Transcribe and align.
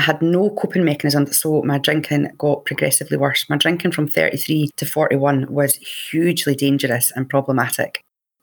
had 0.00 0.20
no 0.22 0.50
coping 0.50 0.84
mechanism, 0.84 1.26
so 1.26 1.62
my 1.62 1.78
drinking 1.78 2.32
got 2.38 2.64
progressively 2.64 3.16
worse. 3.16 3.48
My 3.48 3.56
drinking 3.56 3.92
from 3.92 4.08
33 4.08 4.70
to 4.76 4.86
41 4.86 5.52
was 5.52 5.76
hugely 5.76 6.54
dangerous 6.54 7.12
and 7.14 7.28
problematic. 7.28 8.02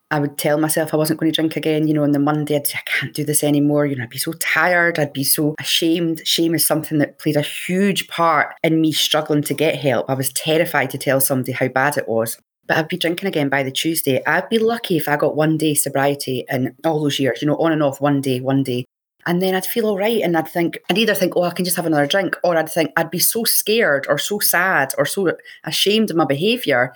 I 0.09 0.19
would 0.19 0.37
tell 0.37 0.57
myself 0.57 0.93
I 0.93 0.97
wasn't 0.97 1.19
going 1.19 1.31
to 1.31 1.35
drink 1.35 1.57
again, 1.57 1.85
you 1.87 1.93
know, 1.93 2.03
on 2.03 2.11
the 2.11 2.19
Monday, 2.19 2.55
I'd 2.55 2.65
say, 2.65 2.77
I 2.77 2.89
can't 2.89 3.13
do 3.13 3.25
this 3.25 3.43
anymore. 3.43 3.85
You 3.85 3.97
know, 3.97 4.03
I'd 4.03 4.09
be 4.09 4.17
so 4.17 4.31
tired. 4.33 4.99
I'd 4.99 5.11
be 5.11 5.25
so 5.25 5.53
ashamed. 5.59 6.25
Shame 6.25 6.55
is 6.55 6.65
something 6.65 6.97
that 6.99 7.19
played 7.19 7.35
a 7.35 7.41
huge 7.41 8.07
part 8.07 8.55
in 8.63 8.79
me 8.79 8.93
struggling 8.93 9.41
to 9.43 9.53
get 9.53 9.75
help. 9.75 10.09
I 10.09 10.13
was 10.13 10.31
terrified 10.31 10.91
to 10.91 10.97
tell 10.97 11.19
somebody 11.19 11.51
how 11.51 11.67
bad 11.67 11.97
it 11.97 12.07
was. 12.07 12.37
But 12.67 12.77
I'd 12.77 12.87
be 12.87 12.97
drinking 12.97 13.27
again 13.27 13.49
by 13.49 13.63
the 13.63 13.71
Tuesday. 13.71 14.21
I'd 14.25 14.49
be 14.49 14.59
lucky 14.59 14.95
if 14.97 15.09
I 15.09 15.17
got 15.17 15.35
one 15.35 15.57
day 15.57 15.73
sobriety 15.73 16.45
in 16.49 16.75
all 16.85 17.01
those 17.01 17.19
years, 17.19 17.41
you 17.41 17.47
know, 17.47 17.57
on 17.57 17.73
and 17.73 17.83
off, 17.83 17.99
one 17.99 18.21
day, 18.21 18.39
one 18.39 18.63
day. 18.63 18.85
And 19.27 19.41
then 19.41 19.55
I'd 19.55 19.65
feel 19.65 19.87
all 19.87 19.97
right. 19.97 20.21
And 20.21 20.37
I'd 20.37 20.47
think, 20.47 20.79
I'd 20.89 20.97
either 20.97 21.13
think, 21.13 21.35
oh, 21.35 21.43
I 21.43 21.51
can 21.51 21.65
just 21.65 21.75
have 21.75 21.85
another 21.85 22.07
drink, 22.07 22.37
or 22.45 22.55
I'd 22.55 22.71
think, 22.71 22.93
I'd 22.95 23.11
be 23.11 23.19
so 23.19 23.43
scared 23.43 24.07
or 24.07 24.17
so 24.17 24.39
sad 24.39 24.93
or 24.97 25.05
so 25.05 25.35
ashamed 25.65 26.09
of 26.09 26.15
my 26.15 26.23
behaviour. 26.23 26.93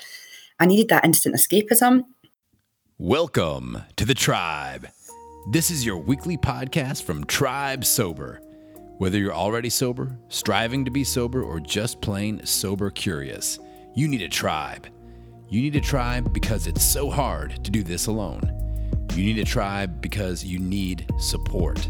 I 0.58 0.66
needed 0.66 0.88
that 0.88 1.03
instant 1.03 1.36
escapism. 1.36 2.05
Welcome 2.98 3.84
to 3.98 4.05
the 4.05 4.13
Tribe. 4.13 4.88
This 5.52 5.70
is 5.70 5.86
your 5.86 5.98
weekly 5.98 6.38
podcast 6.38 7.03
from 7.03 7.25
Tribe 7.25 7.84
Sober. 7.84 8.39
Whether 8.98 9.17
you're 9.17 9.34
already 9.34 9.70
sober, 9.70 10.17
striving 10.30 10.86
to 10.86 10.91
be 10.91 11.03
sober, 11.03 11.44
or 11.44 11.59
just 11.59 12.00
plain 12.00 12.45
sober 12.45 12.91
curious, 12.91 13.59
you 13.94 14.08
need 14.08 14.22
a 14.22 14.30
tribe. 14.30 14.88
You 15.50 15.61
need 15.61 15.75
a 15.75 15.81
tribe 15.81 16.31
because 16.31 16.66
it's 16.66 16.84
so 16.84 17.09
hard 17.09 17.61
to 17.66 17.72
do 17.72 17.84
this 17.84 18.08
alone. 18.08 18.50
You 19.16 19.25
need 19.25 19.39
a 19.39 19.44
tribe 19.44 20.02
because 20.02 20.45
you 20.45 20.59
need 20.59 21.05
support. 21.20 21.89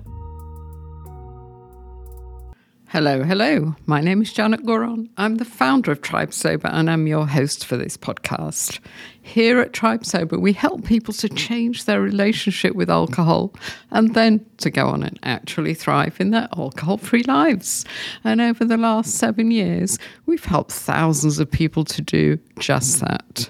Hello, 2.91 3.23
hello. 3.23 3.73
My 3.85 4.01
name 4.01 4.21
is 4.21 4.33
Janet 4.33 4.65
Gourand. 4.65 5.07
I'm 5.15 5.35
the 5.35 5.45
founder 5.45 5.93
of 5.93 6.01
Tribe 6.01 6.33
Sober 6.33 6.67
and 6.67 6.91
I'm 6.91 7.07
your 7.07 7.25
host 7.25 7.63
for 7.63 7.77
this 7.77 7.95
podcast. 7.95 8.81
Here 9.21 9.61
at 9.61 9.71
Tribe 9.71 10.05
Sober, 10.05 10.37
we 10.37 10.51
help 10.51 10.83
people 10.83 11.13
to 11.13 11.29
change 11.29 11.85
their 11.85 12.01
relationship 12.01 12.75
with 12.75 12.89
alcohol 12.89 13.53
and 13.91 14.13
then 14.13 14.45
to 14.57 14.69
go 14.69 14.89
on 14.89 15.03
and 15.03 15.17
actually 15.23 15.73
thrive 15.73 16.19
in 16.19 16.31
their 16.31 16.49
alcohol 16.57 16.97
free 16.97 17.23
lives. 17.23 17.85
And 18.25 18.41
over 18.41 18.65
the 18.65 18.75
last 18.75 19.15
seven 19.15 19.51
years, 19.51 19.97
we've 20.25 20.43
helped 20.43 20.73
thousands 20.73 21.39
of 21.39 21.49
people 21.49 21.85
to 21.85 22.01
do 22.01 22.39
just 22.59 22.99
that. 22.99 23.49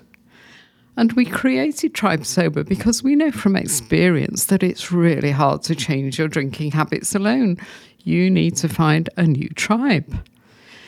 And 0.98 1.14
we 1.14 1.26
created 1.26 1.96
Tribe 1.96 2.26
Sober 2.26 2.64
because 2.64 3.02
we 3.02 3.16
know 3.16 3.32
from 3.32 3.56
experience 3.56 4.46
that 4.46 4.62
it's 4.62 4.92
really 4.92 5.32
hard 5.32 5.64
to 5.64 5.74
change 5.74 6.20
your 6.20 6.28
drinking 6.28 6.72
habits 6.74 7.16
alone 7.16 7.58
you 8.06 8.30
need 8.30 8.56
to 8.58 8.70
find 8.70 9.10
a 9.18 9.24
new 9.24 9.50
tribe. 9.50 10.28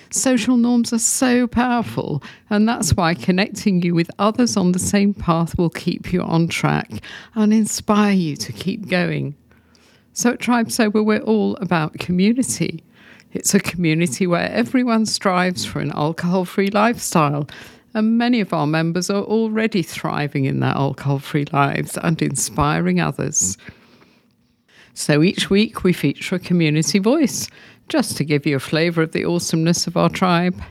Social 0.10 0.58
norms 0.58 0.94
are 0.94 1.00
so 1.00 1.48
powerful, 1.48 2.22
and 2.50 2.70
that's 2.70 2.96
why 2.96 3.16
connecting 3.16 3.82
you 3.82 3.96
with 3.96 4.12
others 4.20 4.56
on 4.56 4.72
the 4.72 4.80
same 4.80 5.14
path 5.14 5.58
will 5.58 5.72
keep 5.72 6.14
you 6.14 6.22
on 6.22 6.48
track 6.48 6.90
and 7.34 7.52
inspire 7.52 8.14
you 8.14 8.36
to 8.36 8.54
keep 8.54 8.88
going. 8.88 9.36
So 10.14 10.34
at 10.34 10.40
Tribe 10.40 10.72
Sober, 10.72 11.02
we're 11.02 11.20
all 11.22 11.56
about 11.56 11.98
community. 11.98 12.84
It's 13.32 13.56
a 13.56 13.60
community 13.60 14.28
where 14.28 14.52
everyone 14.52 15.08
strives 15.08 15.66
for 15.66 15.80
an 15.80 15.92
alcohol 15.94 16.46
free 16.46 16.70
lifestyle, 16.70 17.50
and 17.96 18.16
many 18.16 18.40
of 18.40 18.54
our 18.54 18.68
members 18.68 19.10
are 19.10 19.24
already 19.24 19.82
thriving 19.82 20.46
in 20.46 20.60
their 20.60 20.70
alcohol 20.70 21.18
free 21.18 21.46
lives 21.52 21.98
and 21.98 22.22
inspiring 22.22 23.00
others. 23.00 23.58
So 24.94 25.24
each 25.24 25.50
week 25.50 25.84
we 25.84 25.94
feature 25.94 26.36
a 26.36 26.40
community 26.40 27.00
voice, 27.00 27.50
just 27.90 28.16
to 28.18 28.24
give 28.24 28.46
you 28.46 28.56
a 28.56 28.60
flavour 28.60 29.02
of 29.02 29.12
the 29.12 29.26
awesomeness 29.26 29.88
of 29.88 29.98
our 29.98 30.10
tribe. 30.10 30.62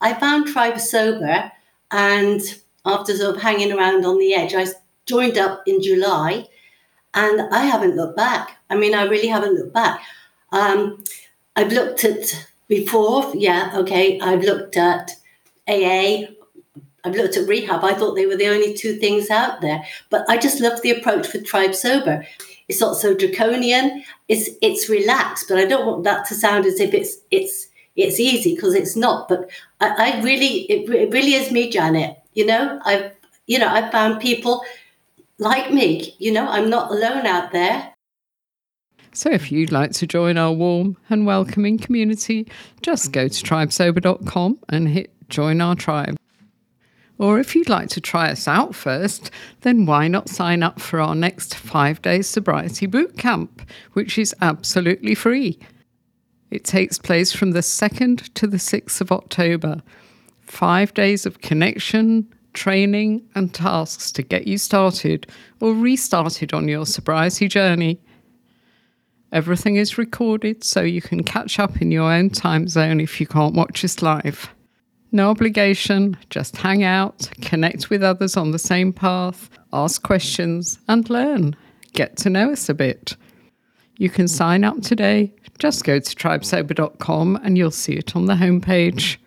I 0.00 0.14
found 0.14 0.46
Tribe 0.46 0.78
sober, 0.78 1.50
and 1.90 2.40
after 2.84 3.16
sort 3.16 3.36
of 3.36 3.42
hanging 3.42 3.72
around 3.72 4.04
on 4.04 4.18
the 4.18 4.34
edge, 4.34 4.54
I 4.54 4.66
joined 5.06 5.38
up 5.38 5.62
in 5.66 5.82
July, 5.82 6.46
and 7.14 7.42
I 7.52 7.64
haven't 7.64 7.96
looked 7.96 8.16
back. 8.16 8.56
I 8.70 8.76
mean, 8.76 8.94
I 8.94 9.04
really 9.04 9.28
haven't 9.28 9.54
looked 9.54 9.74
back. 9.74 10.00
Um, 10.52 11.02
I've 11.56 11.72
looked 11.72 12.04
at 12.04 12.48
before, 12.68 13.32
yeah, 13.34 13.72
okay. 13.74 14.20
I've 14.20 14.42
looked 14.42 14.76
at 14.76 15.12
AA. 15.68 16.26
I've 17.04 17.14
looked 17.14 17.36
at 17.36 17.48
rehab. 17.48 17.84
I 17.84 17.94
thought 17.94 18.14
they 18.14 18.26
were 18.26 18.36
the 18.36 18.48
only 18.48 18.74
two 18.74 18.94
things 18.94 19.30
out 19.30 19.60
there, 19.60 19.84
but 20.10 20.24
I 20.28 20.38
just 20.38 20.60
love 20.60 20.80
the 20.82 20.90
approach 20.90 21.32
with 21.32 21.44
Tribe 21.44 21.74
Sober. 21.74 22.26
It's 22.68 22.80
not 22.80 22.96
so 22.96 23.14
draconian. 23.14 24.04
It's 24.28 24.48
it's 24.62 24.88
relaxed, 24.88 25.46
but 25.48 25.58
I 25.58 25.66
don't 25.66 25.86
want 25.86 26.04
that 26.04 26.26
to 26.28 26.34
sound 26.34 26.64
as 26.66 26.80
if 26.80 26.94
it's 26.94 27.18
it's 27.30 27.68
it's 27.96 28.18
easy 28.18 28.54
because 28.54 28.74
it's 28.74 28.96
not. 28.96 29.28
But 29.28 29.50
I, 29.80 30.18
I 30.18 30.22
really 30.22 30.62
it, 30.70 30.88
it 30.90 31.12
really 31.12 31.34
is 31.34 31.50
me, 31.50 31.70
Janet. 31.70 32.16
You 32.32 32.46
know, 32.46 32.80
I've 32.84 33.12
you 33.46 33.58
know 33.58 33.68
I've 33.68 33.92
found 33.92 34.20
people 34.20 34.64
like 35.38 35.72
me. 35.72 36.14
You 36.18 36.32
know, 36.32 36.46
I'm 36.48 36.70
not 36.70 36.90
alone 36.90 37.26
out 37.26 37.52
there. 37.52 37.92
So 39.12 39.30
if 39.30 39.52
you'd 39.52 39.70
like 39.70 39.92
to 39.92 40.08
join 40.08 40.36
our 40.36 40.52
warm 40.52 40.96
and 41.08 41.24
welcoming 41.24 41.78
community, 41.78 42.48
just 42.82 43.12
go 43.12 43.28
to 43.28 43.44
tribesober.com 43.44 44.58
and 44.70 44.88
hit 44.88 45.12
join 45.28 45.60
our 45.60 45.76
tribe. 45.76 46.16
Or 47.18 47.38
if 47.38 47.54
you'd 47.54 47.68
like 47.68 47.88
to 47.90 48.00
try 48.00 48.30
us 48.30 48.48
out 48.48 48.74
first, 48.74 49.30
then 49.60 49.86
why 49.86 50.08
not 50.08 50.28
sign 50.28 50.62
up 50.62 50.80
for 50.80 51.00
our 51.00 51.14
next 51.14 51.54
five 51.54 52.02
day 52.02 52.22
sobriety 52.22 52.86
boot 52.86 53.16
camp, 53.16 53.62
which 53.92 54.18
is 54.18 54.34
absolutely 54.40 55.14
free. 55.14 55.58
It 56.50 56.64
takes 56.64 56.98
place 56.98 57.32
from 57.32 57.52
the 57.52 57.60
2nd 57.60 58.32
to 58.34 58.46
the 58.46 58.58
6th 58.58 59.00
of 59.00 59.12
October. 59.12 59.82
Five 60.40 60.92
days 60.94 61.24
of 61.24 61.40
connection, 61.40 62.32
training, 62.52 63.22
and 63.34 63.52
tasks 63.52 64.12
to 64.12 64.22
get 64.22 64.46
you 64.46 64.58
started 64.58 65.26
or 65.60 65.74
restarted 65.74 66.52
on 66.52 66.68
your 66.68 66.86
sobriety 66.86 67.48
journey. 67.48 68.00
Everything 69.32 69.76
is 69.76 69.98
recorded 69.98 70.62
so 70.62 70.80
you 70.80 71.02
can 71.02 71.24
catch 71.24 71.58
up 71.58 71.82
in 71.82 71.90
your 71.90 72.12
own 72.12 72.30
time 72.30 72.68
zone 72.68 73.00
if 73.00 73.20
you 73.20 73.26
can't 73.26 73.54
watch 73.54 73.84
us 73.84 74.00
live. 74.00 74.48
No 75.14 75.30
obligation, 75.30 76.16
just 76.28 76.56
hang 76.56 76.82
out, 76.82 77.30
connect 77.40 77.88
with 77.88 78.02
others 78.02 78.36
on 78.36 78.50
the 78.50 78.58
same 78.58 78.92
path, 78.92 79.48
ask 79.72 80.02
questions, 80.02 80.80
and 80.88 81.08
learn. 81.08 81.54
Get 81.92 82.16
to 82.16 82.30
know 82.30 82.50
us 82.50 82.68
a 82.68 82.74
bit. 82.74 83.16
You 83.96 84.10
can 84.10 84.26
sign 84.26 84.64
up 84.64 84.82
today. 84.82 85.32
Just 85.60 85.84
go 85.84 86.00
to 86.00 86.16
tribesober.com 86.16 87.38
and 87.44 87.56
you'll 87.56 87.70
see 87.70 87.92
it 87.92 88.16
on 88.16 88.26
the 88.26 88.34
homepage. 88.34 89.18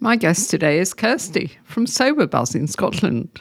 My 0.00 0.16
guest 0.16 0.50
today 0.50 0.80
is 0.80 0.92
Kirsty 0.92 1.52
from 1.62 1.86
Sober 1.86 2.26
Buzz 2.26 2.56
in 2.56 2.66
Scotland. 2.66 3.40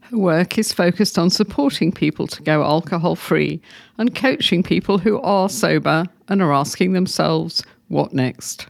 Her 0.00 0.18
work 0.18 0.58
is 0.58 0.72
focused 0.72 1.20
on 1.20 1.30
supporting 1.30 1.92
people 1.92 2.26
to 2.26 2.42
go 2.42 2.64
alcohol 2.64 3.14
free 3.14 3.62
and 3.96 4.12
coaching 4.12 4.64
people 4.64 4.98
who 4.98 5.20
are 5.20 5.48
sober 5.48 6.06
and 6.26 6.42
are 6.42 6.52
asking 6.52 6.94
themselves, 6.94 7.62
what 7.86 8.12
next? 8.12 8.66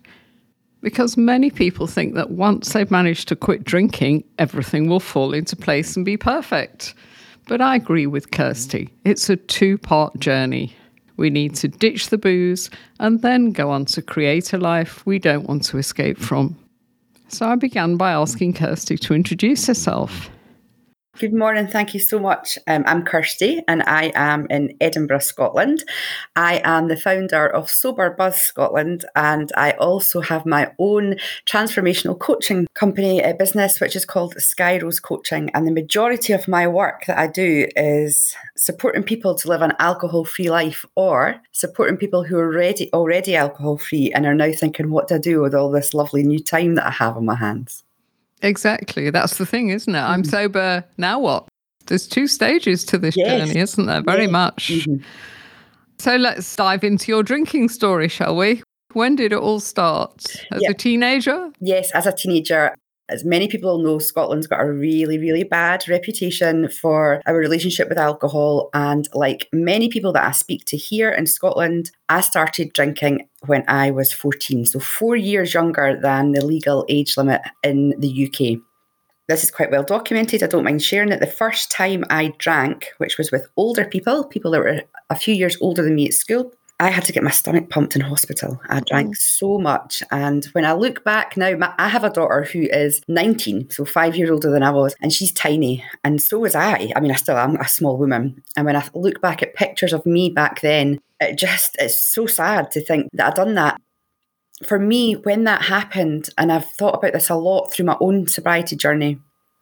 Because 0.83 1.17
many 1.17 1.51
people 1.51 1.87
think 1.87 2.15
that 2.15 2.31
once 2.31 2.73
they've 2.73 2.91
managed 2.91 3.29
to 3.29 3.37
quit 3.37 3.65
drinking, 3.65 4.25
everything 4.39 4.89
will 4.89 5.01
fall 5.01 5.33
into 5.33 5.57
place 5.57 5.97
and 5.97 6.05
be 6.05 6.17
perfect. 6.17 6.95
But 7.47 7.61
I 7.61 7.77
agree 7.77 8.07
with 8.07 8.31
Kirsty. 8.33 8.91
It's 9.05 9.31
a 9.31 9.37
two 9.37 9.79
part 9.79 10.19
journey. 10.19 10.75
We 11.17 11.31
need 11.31 11.55
to 11.57 11.69
ditch 11.69 12.09
the 12.09 12.19
booze 12.19 12.69
and 12.99 13.23
then 13.23 13.53
go 13.53 13.71
on 13.71 13.85
to 13.87 14.03
create 14.03 14.53
a 14.53 14.59
life 14.59 15.07
we 15.07 15.19
don't 15.19 15.49
want 15.49 15.65
to 15.67 15.79
escape 15.79 16.19
from. 16.19 16.59
So 17.29 17.47
I 17.47 17.55
began 17.55 17.97
by 17.97 18.13
asking 18.13 18.55
Kirsty 18.55 18.99
to 18.99 19.15
introduce 19.15 19.67
herself. 19.67 20.31
Good 21.19 21.35
morning. 21.35 21.67
Thank 21.67 21.93
you 21.93 22.01
so 22.01 22.19
much. 22.19 22.59
Um, 22.67 22.85
I'm 22.87 23.05
Kirsty 23.05 23.63
and 23.69 23.83
I 23.83 24.13
am 24.15 24.47
in 24.49 24.75
Edinburgh, 24.81 25.19
Scotland. 25.19 25.85
I 26.37 26.63
am 26.65 26.89
the 26.89 26.97
founder 26.97 27.47
of 27.47 27.71
Sober 27.71 28.11
Buzz 28.11 28.37
Scotland 28.41 29.05
and 29.15 29.53
I 29.55 29.73
also 29.73 30.23
have 30.23 30.47
my 30.47 30.73
own 30.79 31.17
transformational 31.45 32.19
coaching 32.19 32.67
company, 32.73 33.21
a 33.21 33.35
business 33.35 33.79
which 33.79 33.95
is 33.95 34.07
called 34.07 34.35
Skyrose 34.37 35.03
Coaching. 35.03 35.51
And 35.53 35.67
the 35.67 35.71
majority 35.71 36.33
of 36.33 36.49
my 36.49 36.67
work 36.67 37.05
that 37.07 37.19
I 37.19 37.27
do 37.27 37.69
is 37.77 38.35
supporting 38.57 39.03
people 39.03 39.35
to 39.35 39.49
live 39.49 39.61
an 39.61 39.75
alcohol 39.79 40.25
free 40.25 40.49
life 40.49 40.87
or 40.97 41.37
supporting 41.53 41.99
people 41.99 42.25
who 42.25 42.39
are 42.39 42.47
already, 42.47 42.91
already 42.95 43.37
alcohol 43.37 43.77
free 43.77 44.11
and 44.13 44.25
are 44.25 44.35
now 44.35 44.51
thinking, 44.51 44.91
what 44.91 45.09
do 45.09 45.17
I 45.17 45.19
do 45.19 45.43
with 45.43 45.55
all 45.55 45.71
this 45.71 45.93
lovely 45.93 46.23
new 46.23 46.41
time 46.41 46.75
that 46.77 46.87
I 46.87 46.91
have 46.91 47.19
on 47.19 47.27
my 47.27 47.37
hands? 47.37 47.85
Exactly. 48.43 49.11
That's 49.11 49.39
the 49.39 49.47
thing, 49.47 49.71
isn't 49.71 49.95
it? 49.95 49.99
Mm. 49.99 50.09
I'm 50.09 50.25
sober. 50.25 50.85
Now 50.99 51.21
what? 51.21 51.49
There's 51.87 52.07
two 52.07 52.27
stages 52.27 52.85
to 52.87 52.99
this 52.99 53.17
yes. 53.17 53.49
journey, 53.49 53.61
isn't 53.61 53.87
there? 53.87 54.03
Very 54.03 54.23
yes. 54.23 54.31
much. 54.31 54.69
Mm-hmm. 54.69 55.05
So 55.99 56.17
let's 56.17 56.55
dive 56.57 56.85
into 56.85 57.13
your 57.13 57.23
drinking 57.23 57.69
story, 57.69 58.09
shall 58.09 58.37
we? 58.37 58.63
When 58.93 59.17
did 59.17 59.33
it 59.33 59.39
all 59.39 59.61
start? 59.61 60.25
As 60.51 60.63
yep. 60.63 60.73
a 60.73 60.75
teenager? 60.75 61.51
Yes, 61.61 61.91
as 61.93 62.07
a 62.07 62.13
teenager 62.13 62.75
as 63.13 63.25
many 63.25 63.49
people 63.49 63.79
know, 63.79 63.99
Scotland's 63.99 64.47
got 64.47 64.61
a 64.61 64.73
really, 64.73 65.19
really 65.19 65.45
bad 65.45 65.87
reputation 65.89 66.69
for 66.69 67.23
our 67.27 67.37
relationship 67.37 67.89
with 67.89 67.99
alcohol. 67.99 68.71
And 68.75 69.09
like 69.15 69.49
many 69.53 69.89
people 69.89 70.13
that 70.13 70.25
I 70.25 70.33
speak 70.33 70.65
to 70.67 70.77
here 70.77 71.11
in 71.11 71.27
Scotland, 71.27 71.91
I 72.09 72.21
started 72.21 72.73
drinking 72.73 73.29
when 73.47 73.65
I 73.69 73.91
was 73.91 74.13
14, 74.13 74.67
so 74.67 74.81
four 74.81 75.17
years 75.17 75.55
younger 75.55 75.99
than 76.01 76.33
the 76.33 76.45
legal 76.45 76.85
age 76.89 77.17
limit 77.17 77.43
in 77.63 77.95
the 77.99 78.27
UK. 78.27 78.61
This 79.29 79.45
is 79.45 79.51
quite 79.51 79.71
well 79.71 79.85
documented. 79.85 80.43
I 80.43 80.47
don't 80.47 80.65
mind 80.65 80.83
sharing 80.83 81.13
it. 81.13 81.21
The 81.21 81.27
first 81.27 81.71
time 81.71 82.05
I 82.11 82.35
drank, 82.39 82.93
which 82.99 83.19
was 83.19 83.31
with 83.31 83.47
older 83.57 83.85
people, 83.85 84.25
people 84.25 84.51
that 84.51 84.61
were 84.61 84.83
a 85.11 85.17
few 85.17 85.35
years 85.35 85.57
older 85.61 85.83
than 85.83 85.95
me 85.95 86.07
at 86.07 86.15
school, 86.15 86.53
I 86.83 86.91
had 86.91 87.05
to 87.05 87.13
get 87.13 87.23
my 87.23 87.31
stomach 87.31 87.71
pumped 87.71 87.95
in 87.95 88.03
hospital. 88.03 88.61
I 88.69 88.81
drank 88.81 89.11
oh. 89.11 89.15
so 89.17 89.57
much. 89.57 90.03
And 90.11 90.45
when 90.47 90.65
I 90.65 90.73
look 90.73 91.05
back 91.05 91.37
now, 91.37 91.55
my, 91.55 91.73
I 91.79 91.87
have 91.87 92.03
a 92.03 92.11
daughter 92.11 92.43
who 92.43 92.63
is 92.63 93.01
19, 93.07 93.71
so 93.71 93.85
five 93.85 94.17
years 94.17 94.31
older 94.31 94.51
than 94.51 94.65
I 94.65 94.73
was, 94.73 94.97
and 95.01 95.13
she's 95.13 95.33
tiny. 95.33 95.85
And 96.03 96.21
so 96.21 96.41
was 96.41 96.57
I. 96.57 96.93
I 96.97 96.99
mean, 96.99 97.13
I 97.13 97.15
still 97.15 97.37
am 97.37 97.55
a 97.55 97.69
small 97.69 97.97
woman. 97.97 98.43
And 98.57 98.67
when 98.67 98.75
I 98.75 98.85
look 98.95 99.21
back 99.21 99.45
at 99.45 99.55
pictures 99.55 99.93
of 99.93 100.05
me 100.05 100.31
back 100.31 100.61
then, 100.61 100.99
it 101.21 101.39
just, 101.39 101.77
it's 101.79 102.03
so 102.03 102.27
sad 102.27 102.73
to 102.73 102.85
think 102.85 103.11
that 103.13 103.29
I'd 103.29 103.37
done 103.37 103.55
that. 103.55 103.81
For 104.67 104.81
me, 104.81 105.15
when 105.15 105.45
that 105.45 105.63
happened, 105.63 106.31
and 106.37 106.51
I've 106.51 106.69
thought 106.69 106.97
about 106.97 107.13
this 107.13 107.31
a 107.31 107.37
lot 107.37 107.69
through 107.71 107.87
my 107.87 107.97
own 108.01 108.27
sobriety 108.27 108.75
journey, 108.75 109.21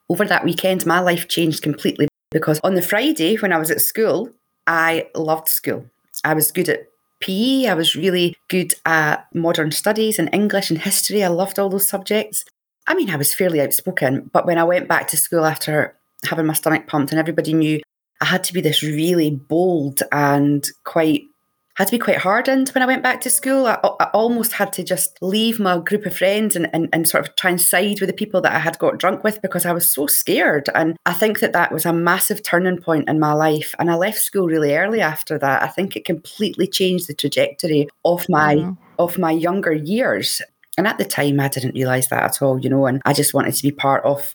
over 0.09 0.25
that 0.25 0.47
weekend, 0.47 0.87
my 0.87 1.01
life 1.01 1.29
changed 1.29 1.63
completely 1.63 2.09
because 2.31 2.61
on 2.65 2.77
the 2.77 2.83
Friday 2.83 3.37
when 3.37 3.53
I 3.53 3.59
was 3.59 3.71
at 3.71 3.83
school, 3.83 4.31
I 4.67 5.09
loved 5.15 5.49
school. 5.49 5.85
I 6.25 6.35
was 6.35 6.51
good 6.51 6.69
at 6.71 6.90
PE. 7.21 7.67
I 7.67 7.75
was 7.75 7.97
really 7.97 8.37
good 8.49 8.75
at 8.85 9.27
modern 9.35 9.71
studies 9.71 10.19
and 10.19 10.29
English 10.33 10.71
and 10.71 10.79
history. 10.79 11.23
I 11.23 11.29
loved 11.29 11.59
all 11.59 11.69
those 11.69 11.89
subjects. 11.89 12.45
I 12.87 12.95
mean, 12.95 13.11
I 13.11 13.17
was 13.17 13.35
fairly 13.35 13.61
outspoken, 13.61 14.31
but 14.33 14.47
when 14.47 14.59
I 14.59 14.65
went 14.65 14.89
back 14.89 15.09
to 15.09 15.17
school 15.17 15.45
after 15.45 15.97
having 16.25 16.47
my 16.47 16.55
stomach 16.55 16.87
pumped 16.87 17.13
and 17.13 17.21
everybody 17.21 17.53
knew 17.53 17.81
I 18.21 18.27
had 18.27 18.45
to 18.45 18.53
be 18.53 18.61
this 18.61 18.83
really 18.83 19.31
bold 19.31 20.03
and 20.13 20.67
quite 20.85 21.23
had 21.77 21.87
to 21.87 21.93
be 21.93 21.99
quite 21.99 22.19
hardened 22.19 22.69
when 22.71 22.83
I 22.83 22.87
went 22.87 23.03
back 23.03 23.21
to 23.23 23.31
school. 23.31 23.67
I, 23.67 23.79
I, 24.01 24.11
almost 24.13 24.53
had 24.53 24.73
to 24.75 24.83
just 24.83 25.17
leave 25.23 25.61
my 25.61 25.79
group 25.79 26.05
of 26.05 26.17
friends 26.17 26.57
and, 26.57 26.69
and, 26.73 26.89
and 26.93 27.09
sort 27.09 27.27
of 27.27 27.37
try 27.37 27.51
and 27.51 27.61
side 27.61 28.01
with 28.01 28.09
the 28.09 28.15
people 28.15 28.41
that 28.41 28.53
I 28.53 28.59
had 28.59 28.79
got 28.79 28.99
drunk 28.99 29.23
with 29.23 29.41
because 29.41 29.65
I 29.65 29.73
was 29.73 29.89
so 29.89 30.07
scared. 30.07 30.69
And 30.75 30.97
I 31.07 31.13
think 31.13 31.39
that 31.41 31.53
that 31.53 31.73
was 31.73 31.87
a 31.87 31.93
massive 31.93 32.43
turning 32.43 32.79
point 32.79 33.09
in 33.09 33.21
my 33.21 33.33
life. 33.33 33.75
And 33.79 33.91
I 33.91 33.95
left 33.95 34.19
school 34.19 34.47
really 34.47 34.77
early 34.77 35.01
after 35.01 35.39
that. 35.39 35.63
I 35.63 35.69
think 35.69 35.97
it 35.97 36.05
completely 36.05 36.67
changed 36.67 37.09
the 37.09 37.15
trajectory 37.15 37.89
of 38.05 38.27
my 38.29 38.57
mm. 38.57 38.77
of 38.99 39.17
my 39.17 39.31
younger 39.31 39.73
years. 39.73 40.43
And 40.77 40.87
at 40.87 40.99
the 40.99 41.05
time, 41.05 41.41
I 41.41 41.49
didn't 41.49 41.75
realise 41.75 42.09
that 42.09 42.25
at 42.25 42.43
all, 42.43 42.59
you 42.59 42.69
know. 42.69 42.87
And 42.87 43.01
I 43.05 43.13
just 43.13 43.33
wanted 43.33 43.55
to 43.55 43.63
be 43.63 43.73
part 43.73 44.05
of 44.05 44.35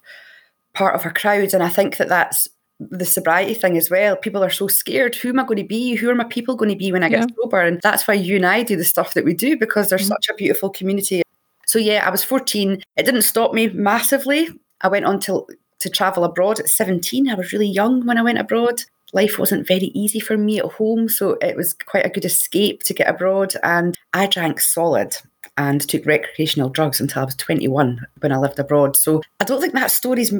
part 0.74 0.96
of 0.96 1.06
a 1.06 1.12
crowd. 1.12 1.54
And 1.54 1.64
I 1.64 1.70
think 1.70 1.98
that 1.98 2.10
that's 2.10 2.48
the 2.80 3.06
sobriety 3.06 3.54
thing 3.54 3.78
as 3.78 3.90
well. 3.90 4.16
People 4.16 4.44
are 4.44 4.50
so 4.50 4.68
scared. 4.68 5.16
Who 5.16 5.30
am 5.30 5.40
I 5.40 5.44
going 5.44 5.58
to 5.58 5.64
be? 5.64 5.96
Who 5.96 6.10
are 6.10 6.16
my 6.16 6.26
people 6.26 6.56
going 6.56 6.72
to 6.72 6.78
be 6.78 6.92
when 6.92 7.04
I 7.04 7.10
get 7.10 7.22
yeah. 7.22 7.36
sober? 7.42 7.62
And 7.62 7.80
that's 7.82 8.08
why 8.08 8.16
you 8.16 8.36
and 8.36 8.46
I 8.46 8.64
do 8.64 8.76
the 8.76 8.84
stuff 8.84 9.14
that 9.14 9.26
we 9.26 9.34
do 9.34 9.58
because 9.58 9.90
there's 9.90 10.04
mm-hmm. 10.04 10.10
such 10.10 10.30
a 10.30 10.36
beautiful 10.36 10.70
community. 10.70 11.22
So 11.66 11.80
yeah, 11.80 12.06
I 12.06 12.10
was 12.10 12.24
14. 12.24 12.82
It 12.98 13.04
didn't 13.04 13.24
stop 13.24 13.54
me 13.54 13.70
massively. 13.70 14.50
I 14.82 14.88
went 14.88 15.06
on 15.06 15.20
to 15.22 15.48
to 15.80 15.90
travel 15.90 16.24
abroad 16.24 16.60
at 16.60 16.70
17. 16.70 17.30
I 17.30 17.36
was 17.36 17.52
really 17.52 17.68
young 17.68 18.06
when 18.06 18.18
I 18.18 18.24
went 18.24 18.40
abroad. 18.40 18.84
Life 19.14 19.38
wasn't 19.38 19.68
very 19.68 19.92
easy 19.94 20.20
for 20.20 20.38
me 20.38 20.60
at 20.60 20.66
home, 20.66 21.08
so 21.10 21.38
it 21.42 21.56
was 21.56 21.74
quite 21.74 22.06
a 22.06 22.10
good 22.10 22.26
escape 22.26 22.84
to 22.84 22.94
get 22.94 23.10
abroad. 23.10 23.54
And 23.62 23.98
I 24.14 24.28
drank 24.28 24.60
solid 24.60 25.16
and 25.58 25.82
took 25.82 26.06
recreational 26.06 26.70
drugs 26.70 27.00
until 27.00 27.22
I 27.22 27.26
was 27.26 27.36
21 27.36 28.06
when 28.20 28.32
I 28.32 28.38
lived 28.38 28.60
abroad. 28.60 28.96
So 28.96 29.22
I 29.40 29.46
don't 29.46 29.62
think 29.62 29.74
that 29.74 29.92
story's 29.92 30.34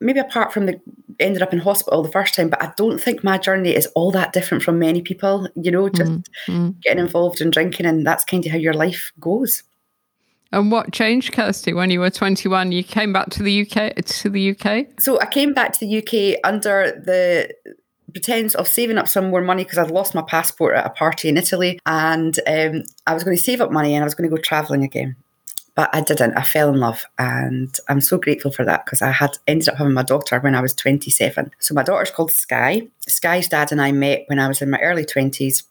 maybe 0.00 0.20
apart 0.20 0.52
from 0.52 0.66
the 0.66 0.80
ended 1.18 1.42
up 1.42 1.52
in 1.52 1.58
hospital 1.58 2.02
the 2.02 2.10
first 2.10 2.34
time, 2.34 2.48
but 2.48 2.62
I 2.62 2.72
don't 2.76 3.00
think 3.00 3.22
my 3.22 3.38
journey 3.38 3.74
is 3.74 3.86
all 3.88 4.10
that 4.12 4.32
different 4.32 4.64
from 4.64 4.78
many 4.78 5.02
people, 5.02 5.48
you 5.54 5.70
know, 5.70 5.88
just 5.88 6.10
mm-hmm. 6.10 6.70
getting 6.82 6.98
involved 6.98 7.40
in 7.40 7.50
drinking 7.50 7.86
and 7.86 8.06
that's 8.06 8.24
kind 8.24 8.44
of 8.44 8.52
how 8.52 8.58
your 8.58 8.72
life 8.72 9.12
goes. 9.20 9.62
And 10.52 10.72
what 10.72 10.92
changed, 10.92 11.32
Kirsty, 11.32 11.72
when 11.72 11.90
you 11.90 12.00
were 12.00 12.10
21? 12.10 12.72
You 12.72 12.82
came 12.82 13.12
back 13.12 13.30
to 13.30 13.42
the 13.42 13.62
UK 13.62 13.94
to 13.94 14.28
the 14.28 14.50
UK? 14.50 14.86
So 14.98 15.20
I 15.20 15.26
came 15.26 15.52
back 15.54 15.72
to 15.74 15.80
the 15.80 15.98
UK 15.98 16.40
under 16.42 17.00
the 17.04 17.54
pretense 18.12 18.56
of 18.56 18.66
saving 18.66 18.98
up 18.98 19.06
some 19.06 19.30
more 19.30 19.42
money 19.42 19.62
because 19.62 19.78
I'd 19.78 19.92
lost 19.92 20.14
my 20.14 20.22
passport 20.22 20.76
at 20.76 20.86
a 20.86 20.90
party 20.90 21.28
in 21.28 21.36
Italy 21.36 21.78
and 21.86 22.36
um, 22.48 22.82
I 23.06 23.14
was 23.14 23.22
going 23.22 23.36
to 23.36 23.42
save 23.42 23.60
up 23.60 23.70
money 23.70 23.94
and 23.94 24.02
I 24.02 24.06
was 24.06 24.16
going 24.16 24.28
to 24.28 24.34
go 24.34 24.42
travelling 24.42 24.82
again 24.82 25.14
but 25.74 25.88
I 25.94 26.00
didn't. 26.00 26.36
I 26.36 26.42
fell 26.42 26.70
in 26.70 26.80
love, 26.80 27.04
and 27.18 27.74
I'm 27.88 28.00
so 28.00 28.18
grateful 28.18 28.50
for 28.50 28.64
that 28.64 28.84
because 28.84 29.02
I 29.02 29.10
had 29.10 29.38
ended 29.46 29.68
up 29.68 29.76
having 29.76 29.94
my 29.94 30.02
daughter 30.02 30.38
when 30.40 30.54
I 30.54 30.60
was 30.60 30.74
27. 30.74 31.50
So 31.58 31.74
my 31.74 31.82
daughter's 31.82 32.10
called 32.10 32.32
Sky. 32.32 32.88
Sky's 33.06 33.48
dad 33.48 33.72
and 33.72 33.80
I 33.80 33.92
met 33.92 34.24
when 34.26 34.38
I 34.38 34.48
was 34.48 34.62
in 34.62 34.70
my 34.70 34.80
early 34.80 35.04
20s. 35.04 35.62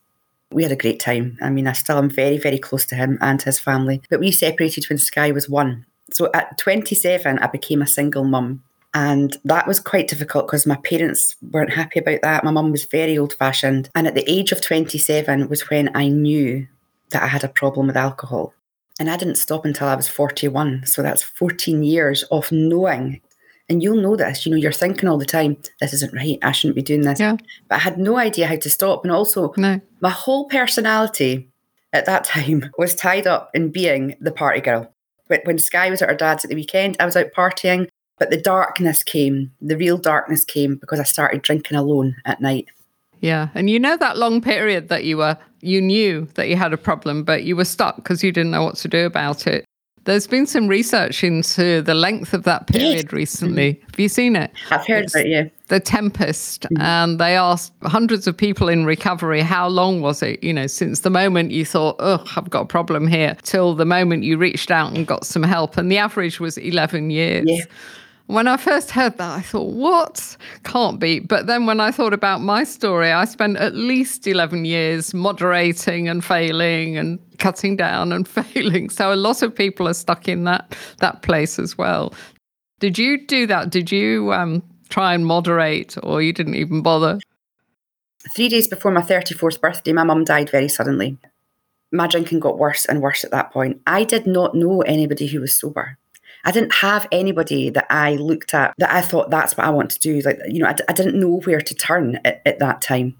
We 0.51 0.63
had 0.63 0.71
a 0.71 0.75
great 0.77 0.99
time. 0.99 1.37
I 1.41 1.49
mean, 1.49 1.67
I 1.67 1.73
still 1.73 1.97
am 1.97 2.09
very, 2.09 2.37
very 2.37 2.57
close 2.57 2.85
to 2.87 2.95
him 2.95 3.17
and 3.21 3.41
his 3.41 3.59
family. 3.59 4.01
But 4.09 4.19
we 4.19 4.31
separated 4.31 4.89
when 4.89 4.97
Sky 4.97 5.31
was 5.31 5.47
one. 5.47 5.85
So 6.11 6.31
at 6.33 6.57
27, 6.57 7.37
I 7.37 7.47
became 7.47 7.81
a 7.81 7.87
single 7.87 8.23
mum. 8.23 8.63
And 8.93 9.37
that 9.45 9.67
was 9.67 9.79
quite 9.79 10.07
difficult 10.07 10.47
because 10.47 10.65
my 10.65 10.77
parents 10.77 11.35
weren't 11.51 11.73
happy 11.73 11.99
about 11.99 12.21
that. 12.23 12.43
My 12.43 12.49
mum 12.49 12.71
was 12.71 12.85
very 12.85 13.17
old 13.17 13.33
fashioned. 13.33 13.89
And 13.93 14.07
at 14.07 14.15
the 14.15 14.27
age 14.27 14.51
of 14.51 14.61
27 14.61 15.47
was 15.47 15.69
when 15.69 15.95
I 15.95 16.07
knew 16.07 16.67
that 17.11 17.21
I 17.21 17.27
had 17.27 17.43
a 17.43 17.49
problem 17.49 17.87
with 17.87 17.97
alcohol. 17.97 18.53
And 18.99 19.09
I 19.09 19.15
didn't 19.15 19.35
stop 19.35 19.65
until 19.65 19.87
I 19.87 19.95
was 19.95 20.09
41. 20.09 20.85
So 20.85 21.01
that's 21.01 21.23
14 21.23 21.83
years 21.83 22.23
of 22.23 22.51
knowing. 22.51 23.21
And 23.69 23.81
you'll 23.81 24.01
know 24.01 24.15
this, 24.15 24.45
you 24.45 24.51
know, 24.51 24.57
you're 24.57 24.71
thinking 24.71 25.07
all 25.07 25.17
the 25.17 25.25
time, 25.25 25.55
this 25.79 25.93
isn't 25.93 26.13
right. 26.13 26.39
I 26.41 26.51
shouldn't 26.51 26.75
be 26.75 26.81
doing 26.81 27.01
this. 27.01 27.19
Yeah. 27.19 27.37
But 27.67 27.75
I 27.75 27.79
had 27.79 27.97
no 27.97 28.17
idea 28.17 28.47
how 28.47 28.55
to 28.57 28.69
stop. 28.69 29.03
And 29.03 29.11
also, 29.11 29.53
no. 29.57 29.79
my 30.01 30.09
whole 30.09 30.49
personality 30.49 31.49
at 31.93 32.05
that 32.05 32.25
time 32.25 32.71
was 32.77 32.95
tied 32.95 33.27
up 33.27 33.51
in 33.53 33.71
being 33.71 34.15
the 34.19 34.31
party 34.31 34.59
girl. 34.59 34.93
When 35.45 35.59
Sky 35.59 35.91
was 35.91 36.01
at 36.01 36.09
her 36.09 36.15
dad's 36.15 36.43
at 36.43 36.49
the 36.49 36.55
weekend, 36.55 36.97
I 36.99 37.05
was 37.05 37.15
out 37.15 37.31
partying. 37.35 37.87
But 38.17 38.31
the 38.31 38.41
darkness 38.41 39.01
came, 39.01 39.51
the 39.61 39.77
real 39.77 39.97
darkness 39.97 40.43
came 40.43 40.75
because 40.75 40.99
I 40.99 41.03
started 41.03 41.41
drinking 41.41 41.77
alone 41.77 42.17
at 42.25 42.41
night. 42.41 42.67
Yeah. 43.21 43.49
And 43.53 43.69
you 43.69 43.79
know 43.79 43.97
that 43.97 44.17
long 44.17 44.41
period 44.41 44.89
that 44.89 45.03
you 45.03 45.17
were, 45.17 45.37
you 45.61 45.81
knew 45.81 46.27
that 46.35 46.47
you 46.47 46.55
had 46.55 46.73
a 46.73 46.77
problem, 46.77 47.23
but 47.23 47.43
you 47.43 47.55
were 47.55 47.65
stuck 47.65 47.97
because 47.97 48.23
you 48.23 48.31
didn't 48.31 48.51
know 48.51 48.63
what 48.63 48.75
to 48.77 48.87
do 48.87 49.05
about 49.05 49.45
it. 49.47 49.65
There's 50.05 50.25
been 50.25 50.47
some 50.47 50.67
research 50.67 51.23
into 51.23 51.81
the 51.81 51.93
length 51.93 52.33
of 52.33 52.43
that 52.43 52.67
period 52.67 53.11
recently. 53.13 53.73
Mm-hmm. 53.73 53.85
Have 53.85 53.99
you 53.99 54.09
seen 54.09 54.35
it? 54.35 54.51
I've 54.71 54.87
heard 54.87 55.03
it's 55.03 55.13
about 55.13 55.25
it, 55.25 55.29
yeah. 55.29 55.43
The 55.67 55.79
Tempest. 55.79 56.63
Mm-hmm. 56.63 56.81
And 56.81 57.19
they 57.19 57.35
asked 57.35 57.73
hundreds 57.83 58.25
of 58.25 58.35
people 58.35 58.69
in 58.69 58.85
recovery, 58.85 59.41
how 59.41 59.67
long 59.67 60.01
was 60.01 60.23
it, 60.23 60.41
you 60.43 60.53
know, 60.53 60.65
since 60.65 61.01
the 61.01 61.09
moment 61.11 61.51
you 61.51 61.65
thought, 61.65 61.97
oh, 61.99 62.23
I've 62.35 62.49
got 62.49 62.61
a 62.61 62.65
problem 62.65 63.07
here, 63.07 63.37
till 63.43 63.75
the 63.75 63.85
moment 63.85 64.23
you 64.23 64.37
reached 64.37 64.71
out 64.71 64.95
and 64.95 65.05
got 65.05 65.25
some 65.25 65.43
help. 65.43 65.77
And 65.77 65.91
the 65.91 65.97
average 65.97 66.39
was 66.39 66.57
11 66.57 67.11
years. 67.11 67.45
Yeah. 67.47 67.65
When 68.29 68.47
I 68.47 68.57
first 68.57 68.91
heard 68.91 69.17
that, 69.17 69.39
I 69.39 69.41
thought, 69.41 69.73
what? 69.73 70.37
Can't 70.63 70.99
be. 70.99 71.19
But 71.19 71.47
then 71.47 71.65
when 71.65 71.79
I 71.79 71.89
thought 71.89 72.13
about 72.13 72.41
my 72.41 72.63
story, 72.63 73.11
I 73.11 73.25
spent 73.25 73.57
at 73.57 73.73
least 73.73 74.27
11 74.27 74.65
years 74.65 75.15
moderating 75.15 76.07
and 76.07 76.23
failing 76.23 76.95
and 76.95 77.17
cutting 77.39 77.75
down 77.75 78.11
and 78.11 78.27
failing. 78.37 78.91
So 78.91 79.11
a 79.11 79.15
lot 79.15 79.41
of 79.41 79.55
people 79.55 79.87
are 79.87 79.95
stuck 79.95 80.27
in 80.27 80.43
that, 80.43 80.77
that 80.99 81.23
place 81.23 81.57
as 81.57 81.75
well. 81.75 82.13
Did 82.79 82.99
you 82.99 83.25
do 83.25 83.47
that? 83.47 83.71
Did 83.71 83.91
you 83.91 84.31
um, 84.31 84.61
try 84.89 85.15
and 85.15 85.25
moderate 85.25 85.97
or 86.03 86.21
you 86.21 86.31
didn't 86.31 86.53
even 86.53 86.83
bother? 86.83 87.17
Three 88.35 88.47
days 88.47 88.67
before 88.67 88.91
my 88.91 89.01
34th 89.01 89.59
birthday, 89.59 89.91
my 89.91 90.03
mum 90.03 90.23
died 90.23 90.51
very 90.51 90.69
suddenly. 90.69 91.17
My 91.91 92.05
drinking 92.05 92.41
got 92.41 92.59
worse 92.59 92.85
and 92.85 93.01
worse 93.01 93.23
at 93.23 93.31
that 93.31 93.51
point. 93.51 93.81
I 93.87 94.03
did 94.03 94.27
not 94.27 94.53
know 94.53 94.81
anybody 94.81 95.25
who 95.25 95.41
was 95.41 95.57
sober. 95.57 95.97
I 96.49 96.51
didn't 96.51 96.73
have 96.73 97.07
anybody 97.11 97.69
that 97.69 97.85
I 97.91 98.15
looked 98.15 98.55
at 98.55 98.73
that 98.79 98.91
I 98.91 99.01
thought 99.01 99.29
that's 99.29 99.55
what 99.55 99.67
I 99.67 99.69
want 99.69 99.91
to 99.91 99.99
do. 99.99 100.19
Like, 100.21 100.39
you 100.47 100.57
know, 100.57 100.65
I, 100.65 100.75
I 100.87 100.93
didn't 100.93 101.19
know 101.19 101.41
where 101.41 101.61
to 101.61 101.75
turn 101.75 102.19
at, 102.25 102.41
at 102.43 102.57
that 102.57 102.81
time. 102.81 103.15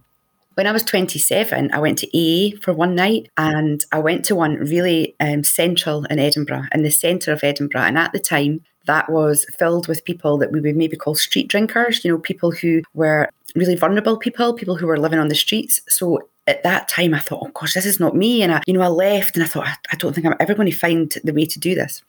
When 0.56 0.66
I 0.66 0.72
was 0.72 0.82
27, 0.82 1.72
I 1.72 1.78
went 1.78 2.00
to 2.00 2.08
AA 2.08 2.58
for 2.60 2.74
one 2.74 2.96
night 2.96 3.30
and 3.38 3.86
I 3.92 4.00
went 4.00 4.26
to 4.26 4.36
one 4.36 4.56
really 4.56 5.16
um, 5.20 5.44
central 5.44 6.06
in 6.06 6.18
Edinburgh, 6.18 6.64
in 6.74 6.82
the 6.82 6.90
centre 6.90 7.32
of 7.32 7.44
Edinburgh. 7.44 7.84
And 7.84 8.00
at 8.00 8.14
the 8.14 8.20
time, 8.20 8.62
that 8.88 9.12
was 9.12 9.46
filled 9.60 9.88
with 9.88 10.06
people 10.06 10.40
that 10.40 10.52
we 10.52 10.60
would 10.60 10.76
maybe 10.76 10.98
call 10.98 11.14
street 11.14 11.50
drinkers, 11.50 12.04
you 12.04 12.12
know, 12.12 12.18
people 12.18 12.50
who 12.50 12.82
were 12.96 13.30
really 13.56 13.76
vulnerable 13.76 14.18
people, 14.18 14.56
people 14.56 14.76
who 14.76 14.88
were 14.88 14.98
living 14.98 15.20
on 15.20 15.28
the 15.28 15.36
streets. 15.36 15.82
So 15.88 16.28
at 16.48 16.64
that 16.64 16.88
time, 16.88 17.14
I 17.14 17.20
thought, 17.20 17.44
oh 17.46 17.52
gosh, 17.54 17.76
this 17.76 17.86
is 17.86 18.00
not 18.00 18.16
me. 18.16 18.42
And 18.42 18.56
I, 18.56 18.64
you 18.66 18.74
know, 18.74 18.82
I 18.82 18.88
left 18.88 19.36
and 19.36 19.44
I 19.44 19.48
thought, 19.48 19.68
I, 19.68 19.76
I 19.92 19.98
don't 19.98 20.16
think 20.16 20.26
I'm 20.26 20.36
ever 20.40 20.56
going 20.56 20.72
to 20.72 20.76
find 20.76 21.16
the 21.24 21.32
way 21.32 21.46
to 21.46 21.60
do 21.60 21.76
this. 21.76 22.02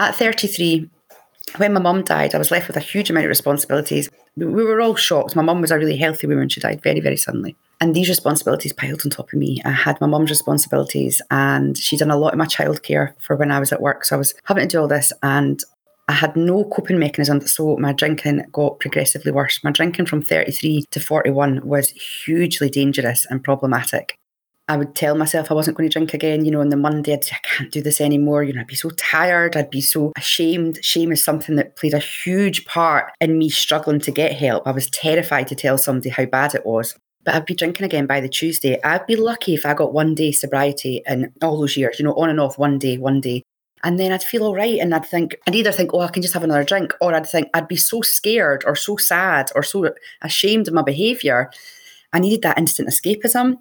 At 0.00 0.14
33, 0.14 0.88
when 1.56 1.72
my 1.72 1.80
mum 1.80 2.04
died, 2.04 2.34
I 2.34 2.38
was 2.38 2.52
left 2.52 2.68
with 2.68 2.76
a 2.76 2.80
huge 2.80 3.10
amount 3.10 3.26
of 3.26 3.30
responsibilities. 3.30 4.08
We 4.36 4.46
were 4.46 4.80
all 4.80 4.94
shocked. 4.94 5.34
My 5.34 5.42
mum 5.42 5.60
was 5.60 5.72
a 5.72 5.78
really 5.78 5.96
healthy 5.96 6.28
woman. 6.28 6.48
She 6.48 6.60
died 6.60 6.82
very, 6.82 7.00
very 7.00 7.16
suddenly. 7.16 7.56
And 7.80 7.94
these 7.94 8.08
responsibilities 8.08 8.72
piled 8.72 9.02
on 9.04 9.10
top 9.10 9.32
of 9.32 9.38
me. 9.38 9.60
I 9.64 9.70
had 9.70 10.00
my 10.00 10.06
mum's 10.06 10.30
responsibilities 10.30 11.20
and 11.32 11.76
she'd 11.76 11.98
done 11.98 12.12
a 12.12 12.16
lot 12.16 12.32
of 12.32 12.38
my 12.38 12.46
childcare 12.46 13.14
for 13.20 13.34
when 13.34 13.50
I 13.50 13.58
was 13.58 13.72
at 13.72 13.82
work. 13.82 14.04
So 14.04 14.14
I 14.14 14.18
was 14.18 14.34
having 14.44 14.68
to 14.68 14.76
do 14.76 14.80
all 14.80 14.88
this 14.88 15.12
and 15.22 15.62
I 16.06 16.12
had 16.12 16.36
no 16.36 16.64
coping 16.64 16.98
mechanism. 17.00 17.40
So 17.40 17.76
my 17.76 17.92
drinking 17.92 18.46
got 18.52 18.78
progressively 18.78 19.32
worse. 19.32 19.62
My 19.64 19.72
drinking 19.72 20.06
from 20.06 20.22
33 20.22 20.84
to 20.90 21.00
41 21.00 21.66
was 21.66 21.90
hugely 21.90 22.70
dangerous 22.70 23.26
and 23.28 23.42
problematic. 23.42 24.16
I 24.68 24.76
would 24.76 24.94
tell 24.94 25.14
myself 25.14 25.50
I 25.50 25.54
wasn't 25.54 25.78
going 25.78 25.88
to 25.88 25.92
drink 25.92 26.12
again, 26.12 26.44
you 26.44 26.50
know, 26.50 26.60
on 26.60 26.68
the 26.68 26.76
Monday, 26.76 27.14
I'd 27.14 27.24
say, 27.24 27.36
I 27.36 27.46
can't 27.46 27.72
do 27.72 27.80
this 27.80 28.02
anymore. 28.02 28.42
You 28.42 28.52
know, 28.52 28.60
I'd 28.60 28.66
be 28.66 28.74
so 28.74 28.90
tired. 28.90 29.56
I'd 29.56 29.70
be 29.70 29.80
so 29.80 30.12
ashamed. 30.16 30.78
Shame 30.84 31.10
is 31.10 31.22
something 31.22 31.56
that 31.56 31.76
played 31.76 31.94
a 31.94 31.98
huge 31.98 32.66
part 32.66 33.10
in 33.20 33.38
me 33.38 33.48
struggling 33.48 34.00
to 34.00 34.10
get 34.10 34.32
help. 34.32 34.66
I 34.66 34.72
was 34.72 34.90
terrified 34.90 35.48
to 35.48 35.54
tell 35.54 35.78
somebody 35.78 36.10
how 36.10 36.26
bad 36.26 36.54
it 36.54 36.66
was. 36.66 36.94
But 37.24 37.34
I'd 37.34 37.46
be 37.46 37.54
drinking 37.54 37.86
again 37.86 38.06
by 38.06 38.20
the 38.20 38.28
Tuesday. 38.28 38.78
I'd 38.82 39.06
be 39.06 39.16
lucky 39.16 39.54
if 39.54 39.64
I 39.64 39.72
got 39.72 39.94
one 39.94 40.14
day 40.14 40.32
sobriety 40.32 41.02
in 41.06 41.32
all 41.42 41.58
those 41.58 41.76
years, 41.76 41.98
you 41.98 42.04
know, 42.04 42.14
on 42.14 42.28
and 42.28 42.40
off, 42.40 42.58
one 42.58 42.78
day, 42.78 42.98
one 42.98 43.22
day. 43.22 43.42
And 43.82 43.98
then 43.98 44.12
I'd 44.12 44.22
feel 44.22 44.44
all 44.44 44.54
right. 44.54 44.78
And 44.78 44.94
I'd 44.94 45.06
think, 45.06 45.36
I'd 45.46 45.54
either 45.54 45.72
think, 45.72 45.94
oh, 45.94 46.00
I 46.00 46.08
can 46.08 46.22
just 46.22 46.34
have 46.34 46.44
another 46.44 46.64
drink, 46.64 46.94
or 47.00 47.14
I'd 47.14 47.26
think, 47.26 47.48
I'd 47.54 47.68
be 47.68 47.76
so 47.76 48.02
scared 48.02 48.64
or 48.66 48.76
so 48.76 48.96
sad 48.96 49.50
or 49.54 49.62
so 49.62 49.94
ashamed 50.20 50.68
of 50.68 50.74
my 50.74 50.82
behaviour. 50.82 51.50
I 52.12 52.18
needed 52.20 52.42
that 52.42 52.58
instant 52.58 52.88
escapism 52.88 53.56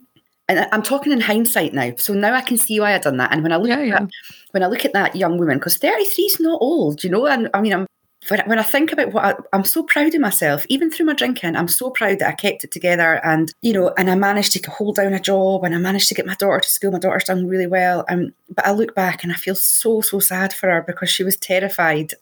and 0.50 0.68
I'm 0.72 0.84
talking 0.84 1.12
in 1.12 1.22
hindsight 1.22 1.74
now. 1.74 1.94
So 1.98 2.14
now 2.14 2.34
I 2.34 2.42
can 2.42 2.58
see 2.58 2.80
why 2.80 2.96
I 2.96 3.00
done 3.00 3.18
that. 3.18 3.34
And 3.34 3.44
when 3.44 3.52
I 3.52 3.58
look 3.58 3.70
yeah, 3.70 3.80
at 3.80 3.88
yeah. 3.88 4.00
That, 4.00 4.10
when 4.52 4.64
I 4.64 4.68
look 4.68 4.86
at 4.86 4.94
that 4.94 5.16
young 5.16 5.38
woman, 5.38 5.58
because 5.58 5.78
33 5.78 6.24
is 6.24 6.40
not 6.40 6.62
old, 6.62 7.04
you 7.04 7.10
know, 7.10 7.28
and 7.28 7.50
I 7.54 7.62
mean, 7.62 7.74
I'm 7.74 7.88
when, 8.30 8.42
when 8.46 8.60
I 8.60 8.64
think 8.64 8.92
about 8.92 9.14
what 9.14 9.24
I, 9.24 9.36
I'm 9.54 9.64
so 9.64 9.84
proud 9.84 10.14
of 10.14 10.22
myself, 10.22 10.66
even 10.70 10.90
through 10.90 11.06
my 11.06 11.14
drinking, 11.14 11.56
I'm 11.56 11.68
so 11.68 11.90
proud 11.90 12.20
that 12.20 12.30
I 12.30 12.34
kept 12.34 12.64
it 12.64 12.72
together 12.72 13.24
and, 13.26 13.54
you 13.62 13.74
know, 13.74 13.94
and 13.98 14.10
I 14.10 14.16
managed 14.16 14.54
to 14.54 14.72
hold 14.72 14.96
down 14.96 15.14
a 15.14 15.20
job 15.20 15.64
and 15.64 15.76
I 15.76 15.78
managed 15.78 16.10
to 16.10 16.16
get 16.16 16.26
my 16.26 16.36
daughter 16.36 16.60
to 16.60 16.70
school. 16.70 16.92
My 16.92 17.00
daughter's 17.00 17.26
done 17.26 17.48
really 17.48 17.68
well. 17.68 18.06
Um, 18.10 18.34
but 18.50 18.66
I 18.66 18.72
look 18.72 18.96
back 18.96 19.24
and 19.24 19.32
I 19.32 19.36
feel 19.36 19.56
so, 19.56 20.02
so 20.02 20.20
sad 20.20 20.54
for 20.54 20.70
her 20.70 20.82
because 20.82 21.10
she 21.10 21.24
was 21.24 21.38
terrified. 21.38 22.14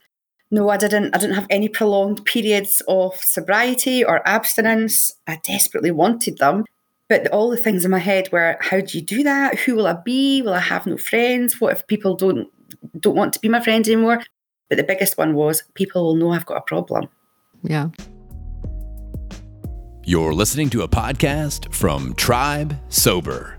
No, 0.52 0.70
I 0.70 0.78
didn't. 0.78 1.16
I 1.16 1.18
didn't 1.18 1.36
have 1.36 1.48
any 1.50 1.68
prolonged 1.68 2.24
periods 2.24 2.82
of 2.88 3.16
sobriety 3.16 4.06
or 4.06 4.26
abstinence. 4.28 5.12
I 5.26 5.40
desperately 5.44 5.92
wanted 5.92 6.38
them. 6.38 6.66
But 7.08 7.28
all 7.28 7.50
the 7.50 7.58
things 7.58 7.86
in 7.86 7.92
my 7.92 8.00
head 8.00 8.30
were, 8.32 8.58
how 8.62 8.82
do 8.82 8.98
you 8.98 9.04
do 9.04 9.24
that? 9.24 9.60
Who 9.60 9.76
will 9.76 9.88
I 9.88 9.94
be? 9.94 10.42
Will 10.42 10.54
I 10.54 10.60
have 10.60 10.88
no 10.88 10.98
friends? 10.98 11.62
What 11.62 11.74
if 11.74 11.88
people 11.88 12.16
don't 12.16 12.48
don't 13.00 13.16
want 13.16 13.34
to 13.34 13.40
be 13.40 13.50
my 13.50 13.62
friends 13.62 13.88
anymore? 13.88 14.24
But 14.70 14.78
the 14.78 14.84
biggest 14.84 15.18
one 15.18 15.36
was 15.36 15.64
people 15.76 16.04
will 16.04 16.16
know 16.16 16.32
I've 16.32 16.46
got 16.46 16.58
a 16.58 16.62
problem. 16.62 17.08
Yeah. 17.62 17.90
You're 20.04 20.34
listening 20.34 20.70
to 20.72 20.84
a 20.84 20.88
podcast 20.88 21.74
from 21.74 22.14
Tribe 22.16 22.76
Sober. 22.90 23.55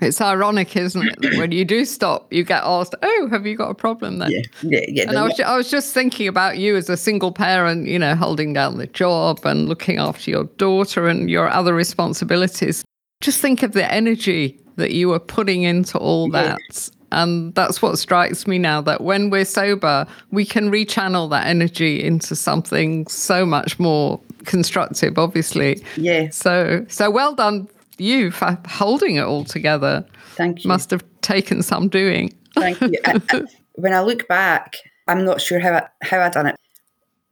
It's 0.00 0.20
ironic, 0.20 0.76
isn't 0.76 1.06
it? 1.06 1.20
That 1.20 1.34
when 1.38 1.52
you 1.52 1.64
do 1.64 1.84
stop, 1.84 2.32
you 2.32 2.44
get 2.44 2.62
asked, 2.64 2.94
"Oh, 3.02 3.28
have 3.30 3.46
you 3.46 3.56
got 3.56 3.70
a 3.70 3.74
problem?" 3.74 4.18
Then, 4.18 4.30
yeah, 4.30 4.42
yeah, 4.62 4.84
yeah. 4.88 5.08
And 5.08 5.18
I 5.18 5.24
was, 5.24 5.40
I 5.40 5.56
was 5.56 5.70
just 5.70 5.92
thinking 5.92 6.28
about 6.28 6.58
you 6.58 6.76
as 6.76 6.88
a 6.88 6.96
single 6.96 7.32
parent, 7.32 7.88
you 7.88 7.98
know, 7.98 8.14
holding 8.14 8.52
down 8.52 8.78
the 8.78 8.86
job 8.86 9.44
and 9.44 9.68
looking 9.68 9.98
after 9.98 10.30
your 10.30 10.44
daughter 10.44 11.08
and 11.08 11.28
your 11.28 11.48
other 11.48 11.74
responsibilities. 11.74 12.84
Just 13.20 13.40
think 13.40 13.64
of 13.64 13.72
the 13.72 13.92
energy 13.92 14.60
that 14.76 14.92
you 14.92 15.08
were 15.08 15.18
putting 15.18 15.62
into 15.62 15.98
all 15.98 16.30
that. 16.30 16.58
Yeah. 16.70 16.94
And 17.10 17.54
that's 17.54 17.80
what 17.80 17.98
strikes 17.98 18.46
me 18.46 18.58
now 18.58 18.80
that 18.82 19.00
when 19.00 19.30
we're 19.30 19.46
sober, 19.46 20.06
we 20.30 20.44
can 20.44 20.70
rechannel 20.70 21.30
that 21.30 21.46
energy 21.46 22.04
into 22.04 22.36
something 22.36 23.06
so 23.06 23.46
much 23.46 23.78
more 23.78 24.20
constructive, 24.44 25.18
obviously. 25.18 25.82
Yeah. 25.96 26.28
So, 26.30 26.84
so 26.88 27.10
well 27.10 27.34
done 27.34 27.68
you 28.00 28.30
for 28.30 28.58
holding 28.66 29.16
it 29.16 29.24
all 29.24 29.44
together. 29.44 30.06
Thank 30.34 30.64
you. 30.64 30.68
Must 30.68 30.90
have 30.90 31.04
taken 31.20 31.62
some 31.62 31.88
doing. 31.88 32.32
Thank 32.54 32.80
you. 32.80 32.94
I, 33.04 33.20
I, 33.30 33.42
when 33.74 33.92
I 33.92 34.00
look 34.00 34.28
back, 34.28 34.76
I'm 35.06 35.24
not 35.24 35.40
sure 35.40 35.58
how 35.60 35.74
I, 35.74 35.88
how 36.02 36.20
I 36.20 36.28
done 36.28 36.46
it. 36.46 36.56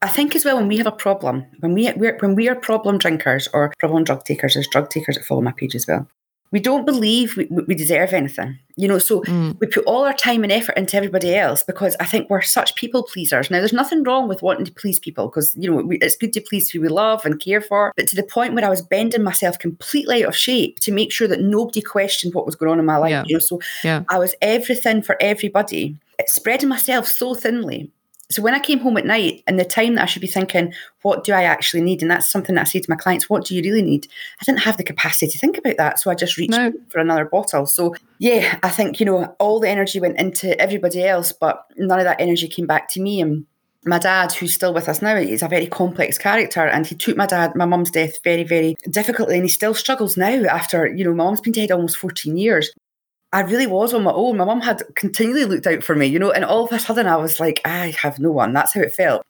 I 0.02 0.08
think 0.08 0.36
as 0.36 0.44
well 0.44 0.56
when 0.56 0.68
we 0.68 0.76
have 0.76 0.86
a 0.86 0.92
problem, 0.92 1.46
when 1.60 1.72
we 1.72 1.88
when 1.88 2.34
we 2.34 2.48
are 2.48 2.54
problem 2.54 2.98
drinkers 2.98 3.48
or 3.52 3.72
problem 3.78 4.04
drug 4.04 4.24
takers, 4.24 4.54
there's 4.54 4.68
drug 4.68 4.90
takers 4.90 5.16
that 5.16 5.24
follow 5.24 5.40
my 5.40 5.52
page 5.52 5.74
as 5.74 5.86
well 5.86 6.06
we 6.50 6.60
don't 6.60 6.84
believe 6.84 7.36
we, 7.36 7.46
we 7.66 7.74
deserve 7.74 8.12
anything 8.12 8.58
you 8.76 8.86
know 8.86 8.98
so 8.98 9.22
mm. 9.22 9.58
we 9.60 9.66
put 9.66 9.84
all 9.84 10.04
our 10.04 10.12
time 10.12 10.42
and 10.42 10.52
effort 10.52 10.76
into 10.76 10.96
everybody 10.96 11.34
else 11.34 11.62
because 11.62 11.96
i 12.00 12.04
think 12.04 12.28
we're 12.28 12.42
such 12.42 12.74
people 12.74 13.02
pleasers 13.02 13.50
now 13.50 13.58
there's 13.58 13.72
nothing 13.72 14.02
wrong 14.02 14.28
with 14.28 14.42
wanting 14.42 14.64
to 14.64 14.72
please 14.72 14.98
people 14.98 15.28
because 15.28 15.54
you 15.58 15.70
know 15.70 15.82
we, 15.82 15.98
it's 15.98 16.16
good 16.16 16.32
to 16.32 16.40
please 16.40 16.70
who 16.70 16.80
we 16.80 16.88
love 16.88 17.24
and 17.24 17.40
care 17.40 17.60
for 17.60 17.92
but 17.96 18.06
to 18.06 18.16
the 18.16 18.22
point 18.22 18.54
where 18.54 18.64
i 18.64 18.70
was 18.70 18.82
bending 18.82 19.22
myself 19.22 19.58
completely 19.58 20.22
out 20.22 20.28
of 20.28 20.36
shape 20.36 20.78
to 20.80 20.92
make 20.92 21.12
sure 21.12 21.28
that 21.28 21.40
nobody 21.40 21.80
questioned 21.80 22.34
what 22.34 22.46
was 22.46 22.56
going 22.56 22.72
on 22.72 22.78
in 22.78 22.84
my 22.84 22.96
life 22.96 23.10
yeah. 23.10 23.24
you 23.26 23.34
know 23.34 23.40
so 23.40 23.60
yeah. 23.82 24.02
i 24.08 24.18
was 24.18 24.34
everything 24.42 25.02
for 25.02 25.16
everybody 25.20 25.96
spreading 26.26 26.68
myself 26.68 27.06
so 27.06 27.34
thinly 27.34 27.90
so 28.30 28.42
when 28.42 28.54
I 28.54 28.58
came 28.58 28.80
home 28.80 28.96
at 28.96 29.06
night 29.06 29.42
and 29.46 29.58
the 29.58 29.64
time 29.64 29.94
that 29.94 30.02
I 30.02 30.06
should 30.06 30.22
be 30.22 30.26
thinking, 30.26 30.72
what 31.02 31.24
do 31.24 31.32
I 31.32 31.44
actually 31.44 31.82
need? 31.82 32.02
And 32.02 32.10
that's 32.10 32.30
something 32.30 32.56
that 32.56 32.62
I 32.62 32.64
say 32.64 32.80
to 32.80 32.90
my 32.90 32.96
clients, 32.96 33.30
what 33.30 33.44
do 33.44 33.54
you 33.54 33.62
really 33.62 33.82
need? 33.82 34.08
I 34.40 34.44
didn't 34.44 34.60
have 34.60 34.76
the 34.76 34.84
capacity 34.84 35.30
to 35.30 35.38
think 35.38 35.58
about 35.58 35.76
that. 35.76 36.00
So 36.00 36.10
I 36.10 36.14
just 36.14 36.36
reached 36.36 36.50
no. 36.50 36.72
for 36.90 36.98
another 36.98 37.24
bottle. 37.24 37.66
So 37.66 37.94
yeah, 38.18 38.58
I 38.62 38.70
think, 38.70 38.98
you 38.98 39.06
know, 39.06 39.36
all 39.38 39.60
the 39.60 39.68
energy 39.68 40.00
went 40.00 40.18
into 40.18 40.60
everybody 40.60 41.04
else, 41.04 41.32
but 41.32 41.66
none 41.76 42.00
of 42.00 42.04
that 42.04 42.20
energy 42.20 42.48
came 42.48 42.66
back 42.66 42.88
to 42.90 43.00
me. 43.00 43.20
And 43.20 43.46
my 43.84 44.00
dad, 44.00 44.32
who's 44.32 44.52
still 44.52 44.74
with 44.74 44.88
us 44.88 45.00
now, 45.00 45.14
is 45.14 45.42
a 45.42 45.48
very 45.48 45.68
complex 45.68 46.18
character, 46.18 46.66
and 46.66 46.84
he 46.84 46.96
took 46.96 47.16
my 47.16 47.26
dad, 47.26 47.54
my 47.54 47.66
mum's 47.66 47.92
death, 47.92 48.20
very, 48.24 48.42
very 48.42 48.76
difficultly, 48.90 49.36
and 49.36 49.44
he 49.44 49.48
still 49.48 49.74
struggles 49.74 50.16
now. 50.16 50.44
After 50.46 50.88
you 50.88 51.04
know, 51.04 51.14
my 51.14 51.22
mum's 51.22 51.40
been 51.40 51.52
dead 51.52 51.70
almost 51.70 51.96
fourteen 51.96 52.36
years, 52.36 52.68
I 53.36 53.40
really 53.40 53.66
was 53.66 53.92
on 53.92 54.02
my 54.02 54.12
own. 54.12 54.38
My 54.38 54.46
mum 54.46 54.62
had 54.62 54.82
continually 54.94 55.44
looked 55.44 55.66
out 55.66 55.84
for 55.84 55.94
me, 55.94 56.06
you 56.06 56.18
know, 56.18 56.30
and 56.30 56.42
all 56.42 56.64
of 56.64 56.72
a 56.72 56.78
sudden 56.78 57.06
I 57.06 57.16
was 57.16 57.38
like, 57.38 57.60
I 57.66 57.94
have 58.00 58.18
no 58.18 58.32
one. 58.32 58.54
That's 58.54 58.72
how 58.72 58.80
it 58.80 58.94
felt. 58.94 59.26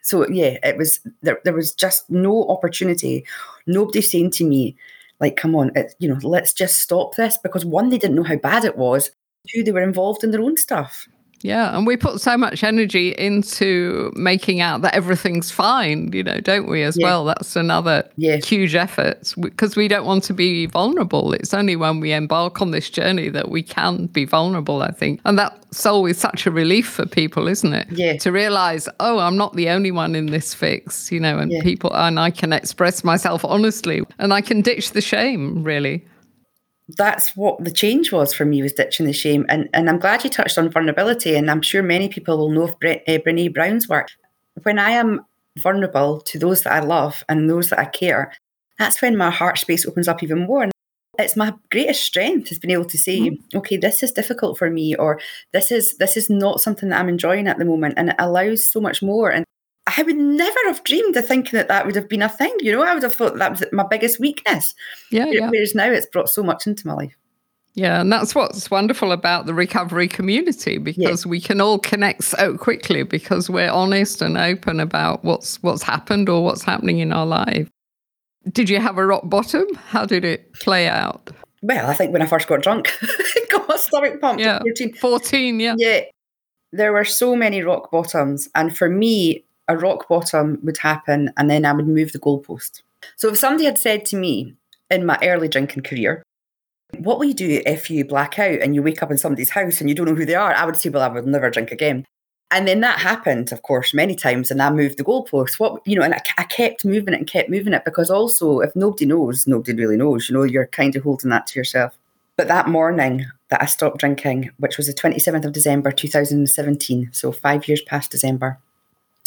So 0.00 0.26
yeah, 0.30 0.56
it 0.62 0.78
was 0.78 1.00
there. 1.20 1.40
There 1.44 1.52
was 1.52 1.74
just 1.74 2.08
no 2.08 2.48
opportunity. 2.48 3.26
Nobody 3.66 4.00
saying 4.00 4.30
to 4.30 4.46
me, 4.46 4.78
like, 5.20 5.36
"Come 5.36 5.54
on, 5.54 5.72
it, 5.74 5.94
you 5.98 6.08
know, 6.08 6.18
let's 6.22 6.54
just 6.54 6.80
stop 6.80 7.16
this." 7.16 7.36
Because 7.36 7.66
one, 7.66 7.90
they 7.90 7.98
didn't 7.98 8.16
know 8.16 8.22
how 8.22 8.36
bad 8.36 8.64
it 8.64 8.78
was. 8.78 9.10
Two, 9.46 9.62
they 9.62 9.72
were 9.72 9.82
involved 9.82 10.24
in 10.24 10.30
their 10.30 10.40
own 10.40 10.56
stuff. 10.56 11.06
Yeah, 11.42 11.76
and 11.76 11.86
we 11.86 11.96
put 11.96 12.20
so 12.20 12.36
much 12.36 12.62
energy 12.62 13.14
into 13.16 14.12
making 14.14 14.60
out 14.60 14.82
that 14.82 14.94
everything's 14.94 15.50
fine, 15.50 16.12
you 16.12 16.22
know, 16.22 16.38
don't 16.40 16.68
we, 16.68 16.82
as 16.82 16.96
yeah. 16.98 17.06
well? 17.06 17.24
That's 17.24 17.56
another 17.56 18.08
yeah. 18.16 18.36
huge 18.36 18.74
effort 18.74 19.32
because 19.40 19.74
we 19.74 19.88
don't 19.88 20.04
want 20.04 20.24
to 20.24 20.34
be 20.34 20.66
vulnerable. 20.66 21.32
It's 21.32 21.54
only 21.54 21.76
when 21.76 22.00
we 22.00 22.12
embark 22.12 22.60
on 22.60 22.72
this 22.72 22.90
journey 22.90 23.30
that 23.30 23.50
we 23.50 23.62
can 23.62 24.06
be 24.06 24.24
vulnerable, 24.24 24.82
I 24.82 24.90
think. 24.90 25.20
And 25.24 25.38
that's 25.38 25.86
always 25.86 26.18
such 26.18 26.46
a 26.46 26.50
relief 26.50 26.88
for 26.88 27.06
people, 27.06 27.48
isn't 27.48 27.72
it? 27.72 27.86
Yeah. 27.90 28.16
To 28.18 28.32
realize, 28.32 28.88
oh, 29.00 29.18
I'm 29.18 29.36
not 29.36 29.54
the 29.54 29.70
only 29.70 29.90
one 29.90 30.14
in 30.14 30.26
this 30.26 30.52
fix, 30.52 31.10
you 31.10 31.20
know, 31.20 31.38
and 31.38 31.50
yeah. 31.50 31.62
people, 31.62 31.94
and 31.94 32.20
I 32.20 32.30
can 32.30 32.52
express 32.52 33.02
myself 33.02 33.44
honestly 33.44 34.02
and 34.18 34.34
I 34.34 34.42
can 34.42 34.60
ditch 34.60 34.90
the 34.90 35.00
shame, 35.00 35.64
really 35.64 36.04
that's 36.96 37.36
what 37.36 37.62
the 37.64 37.70
change 37.70 38.12
was 38.12 38.32
for 38.32 38.44
me 38.44 38.62
was 38.62 38.72
ditching 38.72 39.06
the 39.06 39.12
shame. 39.12 39.46
And 39.48 39.68
and 39.72 39.88
I'm 39.88 39.98
glad 39.98 40.24
you 40.24 40.30
touched 40.30 40.58
on 40.58 40.70
vulnerability. 40.70 41.34
And 41.34 41.50
I'm 41.50 41.62
sure 41.62 41.82
many 41.82 42.08
people 42.08 42.38
will 42.38 42.50
know 42.50 42.62
of 42.62 42.78
Bre- 42.78 43.04
uh, 43.06 43.18
Brene 43.18 43.52
Brown's 43.54 43.88
work. 43.88 44.08
When 44.62 44.78
I 44.78 44.90
am 44.90 45.24
vulnerable 45.58 46.20
to 46.20 46.38
those 46.38 46.62
that 46.62 46.72
I 46.72 46.80
love 46.80 47.24
and 47.28 47.48
those 47.48 47.70
that 47.70 47.78
I 47.78 47.84
care, 47.84 48.32
that's 48.78 49.02
when 49.02 49.16
my 49.16 49.30
heart 49.30 49.58
space 49.58 49.86
opens 49.86 50.08
up 50.08 50.22
even 50.22 50.46
more. 50.46 50.62
And 50.62 50.72
it's 51.18 51.36
my 51.36 51.52
greatest 51.70 52.02
strength 52.02 52.48
has 52.48 52.58
been 52.58 52.70
able 52.70 52.86
to 52.86 52.98
say, 52.98 53.20
mm. 53.20 53.38
okay, 53.54 53.76
this 53.76 54.02
is 54.02 54.12
difficult 54.12 54.58
for 54.58 54.70
me, 54.70 54.94
or 54.94 55.20
this 55.52 55.70
is 55.70 55.96
this 55.98 56.16
is 56.16 56.30
not 56.30 56.60
something 56.60 56.88
that 56.88 57.00
I'm 57.00 57.08
enjoying 57.08 57.46
at 57.46 57.58
the 57.58 57.64
moment, 57.64 57.94
and 57.96 58.10
it 58.10 58.16
allows 58.18 58.66
so 58.66 58.80
much 58.80 59.02
more. 59.02 59.30
And 59.30 59.44
I 59.86 60.02
would 60.02 60.16
never 60.16 60.58
have 60.66 60.84
dreamed 60.84 61.16
of 61.16 61.26
thinking 61.26 61.56
that 61.56 61.68
that 61.68 61.86
would 61.86 61.96
have 61.96 62.08
been 62.08 62.22
a 62.22 62.28
thing. 62.28 62.54
You 62.60 62.72
know, 62.72 62.82
I 62.82 62.94
would 62.94 63.02
have 63.02 63.14
thought 63.14 63.36
that 63.38 63.50
was 63.52 63.64
my 63.72 63.84
biggest 63.88 64.20
weakness. 64.20 64.74
Yeah, 65.10 65.26
yeah. 65.26 65.50
Whereas 65.50 65.74
now 65.74 65.90
it's 65.90 66.06
brought 66.06 66.28
so 66.28 66.42
much 66.42 66.66
into 66.66 66.86
my 66.86 66.94
life. 66.94 67.16
Yeah, 67.74 68.00
and 68.00 68.12
that's 68.12 68.34
what's 68.34 68.70
wonderful 68.70 69.12
about 69.12 69.46
the 69.46 69.54
recovery 69.54 70.08
community 70.08 70.78
because 70.78 71.24
yeah. 71.24 71.30
we 71.30 71.40
can 71.40 71.60
all 71.60 71.78
connect 71.78 72.24
so 72.24 72.56
quickly 72.56 73.04
because 73.04 73.48
we're 73.48 73.70
honest 73.70 74.22
and 74.22 74.36
open 74.36 74.80
about 74.80 75.24
what's 75.24 75.62
what's 75.62 75.82
happened 75.82 76.28
or 76.28 76.44
what's 76.44 76.62
happening 76.62 76.98
in 76.98 77.12
our 77.12 77.26
life. 77.26 77.68
Did 78.50 78.68
you 78.68 78.80
have 78.80 78.98
a 78.98 79.06
rock 79.06 79.22
bottom? 79.24 79.66
How 79.74 80.04
did 80.04 80.24
it 80.24 80.52
play 80.54 80.88
out? 80.88 81.30
Well, 81.62 81.88
I 81.88 81.94
think 81.94 82.12
when 82.12 82.22
I 82.22 82.26
first 82.26 82.48
got 82.48 82.62
drunk, 82.62 82.90
got 83.50 83.68
my 83.68 83.76
stomach 83.76 84.20
pumped. 84.20 84.40
Yeah, 84.40 84.60
14. 84.60 84.94
14, 84.94 85.60
yeah. 85.60 85.74
Yeah. 85.76 86.00
There 86.72 86.92
were 86.92 87.04
so 87.04 87.36
many 87.36 87.62
rock 87.62 87.90
bottoms. 87.90 88.48
And 88.54 88.76
for 88.76 88.88
me, 88.88 89.44
a 89.70 89.76
rock 89.76 90.08
bottom 90.08 90.58
would 90.64 90.78
happen 90.78 91.32
and 91.36 91.48
then 91.48 91.64
I 91.64 91.72
would 91.72 91.86
move 91.86 92.12
the 92.12 92.18
goalpost. 92.18 92.82
So 93.16 93.28
if 93.28 93.38
somebody 93.38 93.64
had 93.64 93.78
said 93.78 94.04
to 94.06 94.16
me 94.16 94.54
in 94.90 95.06
my 95.06 95.18
early 95.22 95.48
drinking 95.48 95.84
career, 95.84 96.22
what 96.98 97.18
will 97.18 97.26
you 97.26 97.34
do 97.34 97.62
if 97.64 97.88
you 97.88 98.04
black 98.04 98.38
out 98.38 98.60
and 98.60 98.74
you 98.74 98.82
wake 98.82 99.02
up 99.02 99.12
in 99.12 99.16
somebody's 99.16 99.50
house 99.50 99.80
and 99.80 99.88
you 99.88 99.94
don't 99.94 100.06
know 100.06 100.14
who 100.14 100.26
they 100.26 100.34
are? 100.34 100.52
I 100.52 100.64
would 100.64 100.76
say, 100.76 100.90
well, 100.90 101.02
I 101.02 101.08
would 101.08 101.26
never 101.26 101.50
drink 101.50 101.70
again. 101.70 102.04
And 102.50 102.66
then 102.66 102.80
that 102.80 102.98
happened, 102.98 103.52
of 103.52 103.62
course, 103.62 103.94
many 103.94 104.16
times, 104.16 104.50
and 104.50 104.60
I 104.60 104.70
moved 104.70 104.98
the 104.98 105.04
goalposts. 105.04 105.60
What 105.60 105.86
you 105.86 105.94
know, 105.94 106.02
and 106.02 106.14
I, 106.14 106.20
I, 106.36 106.42
kept 106.42 106.84
moving 106.84 107.14
it 107.14 107.18
and 107.18 107.26
kept 107.26 107.48
moving 107.48 107.72
it 107.72 107.84
because 107.84 108.10
also, 108.10 108.58
if 108.58 108.74
nobody 108.74 109.06
knows, 109.06 109.46
nobody 109.46 109.72
really 109.72 109.96
knows. 109.96 110.28
You 110.28 110.34
know, 110.34 110.42
you're 110.42 110.66
kind 110.66 110.96
of 110.96 111.04
holding 111.04 111.30
that 111.30 111.46
to 111.46 111.60
yourself. 111.60 111.96
But 112.36 112.48
that 112.48 112.68
morning 112.68 113.26
that 113.50 113.62
I 113.62 113.66
stopped 113.66 113.98
drinking, 113.98 114.50
which 114.58 114.76
was 114.76 114.88
the 114.88 114.94
27th 114.94 115.44
of 115.44 115.52
December 115.52 115.92
2017, 115.92 117.10
so 117.12 117.30
five 117.30 117.68
years 117.68 117.82
past 117.82 118.10
December, 118.10 118.58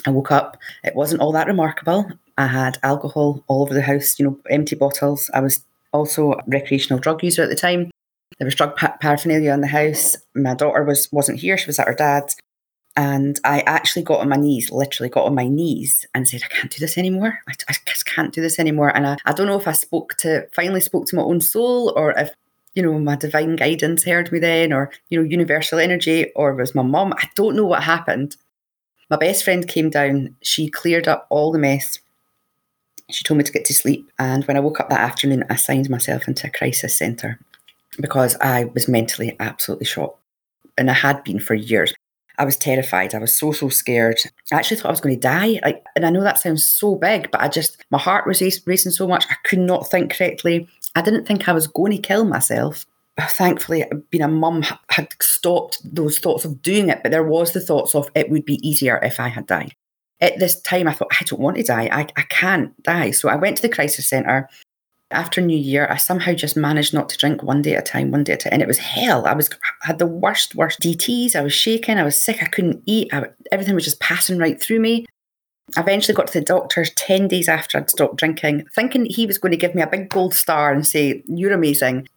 I 0.05 0.09
woke 0.09 0.31
up. 0.31 0.57
It 0.83 0.95
wasn't 0.95 1.21
all 1.21 1.31
that 1.33 1.47
remarkable. 1.47 2.09
I 2.37 2.47
had 2.47 2.79
alcohol 2.83 3.43
all 3.47 3.61
over 3.61 3.73
the 3.73 3.81
house, 3.81 4.17
you 4.19 4.25
know, 4.25 4.39
empty 4.49 4.75
bottles. 4.75 5.29
I 5.33 5.39
was 5.39 5.63
also 5.91 6.33
a 6.33 6.43
recreational 6.47 6.99
drug 6.99 7.23
user 7.23 7.43
at 7.43 7.49
the 7.49 7.55
time. 7.55 7.91
There 8.39 8.45
was 8.45 8.55
drug 8.55 8.75
paraphernalia 8.75 9.53
in 9.53 9.61
the 9.61 9.67
house. 9.67 10.15
My 10.33 10.55
daughter 10.55 10.83
was 10.83 11.11
wasn't 11.11 11.39
here; 11.39 11.57
she 11.57 11.67
was 11.67 11.79
at 11.79 11.87
her 11.87 11.93
dad's. 11.93 12.35
And 12.95 13.39
I 13.43 13.61
actually 13.61 14.03
got 14.03 14.19
on 14.19 14.29
my 14.29 14.35
knees, 14.35 14.71
literally 14.71 15.09
got 15.09 15.25
on 15.25 15.33
my 15.33 15.47
knees 15.47 16.05
and 16.13 16.27
said, 16.27 16.43
I 16.43 16.53
can't 16.53 16.71
do 16.71 16.79
this 16.79 16.97
anymore. 16.97 17.39
I, 17.47 17.53
I 17.67 17.73
just 17.87 18.05
can't 18.05 18.33
do 18.33 18.41
this 18.41 18.59
anymore. 18.59 18.95
And 18.95 19.07
I, 19.07 19.17
I 19.25 19.33
don't 19.33 19.47
know 19.47 19.57
if 19.57 19.67
I 19.67 19.71
spoke 19.71 20.15
to, 20.19 20.47
finally 20.53 20.79
spoke 20.79 21.07
to 21.07 21.15
my 21.15 21.23
own 21.23 21.41
soul 21.41 21.91
or 21.95 22.11
if, 22.11 22.35
you 22.75 22.83
know, 22.83 22.99
my 22.99 23.15
divine 23.15 23.55
guidance 23.55 24.03
heard 24.03 24.31
me 24.31 24.37
then 24.37 24.71
or, 24.71 24.91
you 25.09 25.19
know, 25.19 25.27
universal 25.27 25.79
energy 25.79 26.31
or 26.35 26.53
was 26.53 26.75
my 26.75 26.83
mom. 26.83 27.13
I 27.13 27.29
don't 27.35 27.55
know 27.55 27.65
what 27.65 27.81
happened. 27.81 28.37
My 29.13 29.17
best 29.17 29.43
friend 29.43 29.67
came 29.67 29.91
down. 29.91 30.35
She 30.41 30.67
cleared 30.67 31.07
up 31.07 31.27
all 31.29 31.51
the 31.51 31.59
mess. 31.59 31.99
She 33.11 33.23
told 33.23 33.37
me 33.37 33.43
to 33.43 33.51
get 33.51 33.63
to 33.65 33.73
sleep. 33.75 34.11
And 34.17 34.43
when 34.45 34.57
I 34.57 34.59
woke 34.59 34.79
up 34.79 34.89
that 34.89 35.01
afternoon, 35.01 35.43
I 35.51 35.55
signed 35.55 35.87
myself 35.87 36.27
into 36.27 36.47
a 36.47 36.49
crisis 36.49 36.97
centre 36.97 37.39
because 38.01 38.35
I 38.41 38.63
was 38.73 38.87
mentally 38.87 39.35
absolutely 39.39 39.85
shot. 39.85 40.15
And 40.79 40.89
I 40.89 40.95
had 40.95 41.23
been 41.23 41.39
for 41.39 41.53
years. 41.53 41.93
I 42.39 42.45
was 42.45 42.57
terrified. 42.57 43.13
I 43.13 43.19
was 43.19 43.35
so, 43.35 43.51
so 43.51 43.69
scared. 43.69 44.17
I 44.51 44.55
actually 44.55 44.77
thought 44.77 44.87
I 44.87 44.93
was 44.93 45.01
going 45.01 45.13
to 45.13 45.21
die. 45.21 45.59
Like, 45.63 45.85
and 45.95 46.07
I 46.07 46.09
know 46.09 46.23
that 46.23 46.39
sounds 46.39 46.65
so 46.65 46.95
big, 46.95 47.29
but 47.29 47.39
I 47.39 47.49
just, 47.49 47.85
my 47.91 47.99
heart 47.99 48.25
was 48.25 48.41
racing 48.65 48.93
so 48.93 49.07
much. 49.07 49.27
I 49.29 49.35
could 49.43 49.59
not 49.59 49.91
think 49.91 50.17
correctly. 50.17 50.67
I 50.95 51.03
didn't 51.03 51.27
think 51.27 51.47
I 51.47 51.53
was 51.53 51.67
going 51.67 51.91
to 51.91 51.99
kill 51.99 52.25
myself. 52.25 52.87
Thankfully, 53.19 53.85
being 54.09 54.23
a 54.23 54.27
mum 54.27 54.63
had 54.89 55.13
stopped 55.21 55.79
those 55.83 56.17
thoughts 56.17 56.45
of 56.45 56.61
doing 56.61 56.89
it, 56.89 57.01
but 57.03 57.11
there 57.11 57.23
was 57.23 57.53
the 57.53 57.61
thoughts 57.61 57.93
of 57.93 58.09
it 58.15 58.29
would 58.29 58.45
be 58.45 58.67
easier 58.67 58.97
if 59.03 59.19
I 59.19 59.27
had 59.27 59.45
died. 59.45 59.75
At 60.19 60.39
this 60.39 60.59
time, 60.61 60.87
I 60.87 60.93
thought, 60.93 61.11
I 61.19 61.23
don't 61.25 61.41
want 61.41 61.57
to 61.57 61.63
die. 61.63 61.89
I, 61.91 62.07
I 62.15 62.23
can't 62.23 62.81
die. 62.81 63.11
So 63.11 63.29
I 63.29 63.35
went 63.35 63.57
to 63.57 63.61
the 63.61 63.69
crisis 63.69 64.07
centre 64.07 64.49
after 65.13 65.41
New 65.41 65.57
Year, 65.57 65.87
I 65.89 65.97
somehow 65.97 66.33
just 66.33 66.57
managed 66.57 66.93
not 66.93 67.09
to 67.09 67.17
drink 67.17 67.43
one 67.43 67.61
day 67.61 67.75
at 67.75 67.87
a 67.87 67.91
time, 67.91 68.11
one 68.11 68.23
day 68.23 68.33
at 68.33 68.41
a 68.41 68.49
time. 68.49 68.53
And 68.53 68.61
it 68.61 68.67
was 68.67 68.79
hell. 68.79 69.25
I 69.25 69.33
was 69.33 69.49
I 69.83 69.87
had 69.87 69.99
the 69.99 70.07
worst, 70.07 70.55
worst 70.55 70.81
DTs. 70.81 71.35
I 71.35 71.41
was 71.41 71.53
shaking. 71.53 71.97
I 71.97 72.03
was 72.03 72.21
sick. 72.21 72.41
I 72.41 72.47
couldn't 72.47 72.83
eat. 72.85 73.13
I, 73.13 73.27
everything 73.51 73.75
was 73.75 73.85
just 73.85 73.99
passing 73.99 74.37
right 74.37 74.61
through 74.61 74.79
me. 74.79 75.05
I 75.77 75.81
eventually 75.81 76.15
got 76.15 76.27
to 76.27 76.39
the 76.39 76.45
doctor 76.45 76.83
10 76.83 77.27
days 77.27 77.47
after 77.47 77.77
I'd 77.77 77.89
stopped 77.89 78.17
drinking, 78.17 78.65
thinking 78.75 79.05
he 79.05 79.25
was 79.25 79.37
going 79.37 79.51
to 79.51 79.57
give 79.57 79.73
me 79.73 79.81
a 79.81 79.87
big 79.87 80.09
gold 80.09 80.33
star 80.33 80.73
and 80.73 80.85
say, 80.85 81.23
You're 81.27 81.53
amazing. 81.53 82.07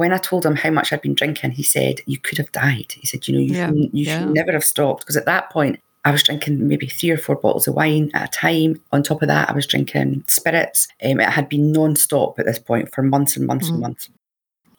When 0.00 0.14
I 0.14 0.16
told 0.16 0.46
him 0.46 0.56
how 0.56 0.70
much 0.70 0.94
I'd 0.94 1.02
been 1.02 1.12
drinking, 1.12 1.50
he 1.50 1.62
said, 1.62 2.00
You 2.06 2.18
could 2.18 2.38
have 2.38 2.50
died. 2.52 2.92
He 2.92 3.06
said, 3.06 3.28
You 3.28 3.34
know, 3.34 3.40
you, 3.40 3.54
yeah, 3.54 3.66
should, 3.66 3.76
you 3.76 3.90
yeah. 3.92 4.20
should 4.20 4.30
never 4.30 4.52
have 4.52 4.64
stopped. 4.64 5.02
Because 5.02 5.18
at 5.18 5.26
that 5.26 5.50
point, 5.50 5.78
I 6.06 6.10
was 6.10 6.22
drinking 6.22 6.66
maybe 6.66 6.86
three 6.86 7.10
or 7.10 7.18
four 7.18 7.36
bottles 7.36 7.68
of 7.68 7.74
wine 7.74 8.10
at 8.14 8.30
a 8.30 8.32
time. 8.32 8.80
On 8.92 9.02
top 9.02 9.20
of 9.20 9.28
that, 9.28 9.50
I 9.50 9.52
was 9.52 9.66
drinking 9.66 10.24
spirits. 10.26 10.88
Um, 11.04 11.20
it 11.20 11.28
had 11.28 11.50
been 11.50 11.70
non 11.70 11.96
stop 11.96 12.38
at 12.38 12.46
this 12.46 12.58
point 12.58 12.90
for 12.94 13.02
months 13.02 13.36
and 13.36 13.46
months 13.46 13.66
mm. 13.66 13.72
and 13.72 13.80
months. 13.80 14.08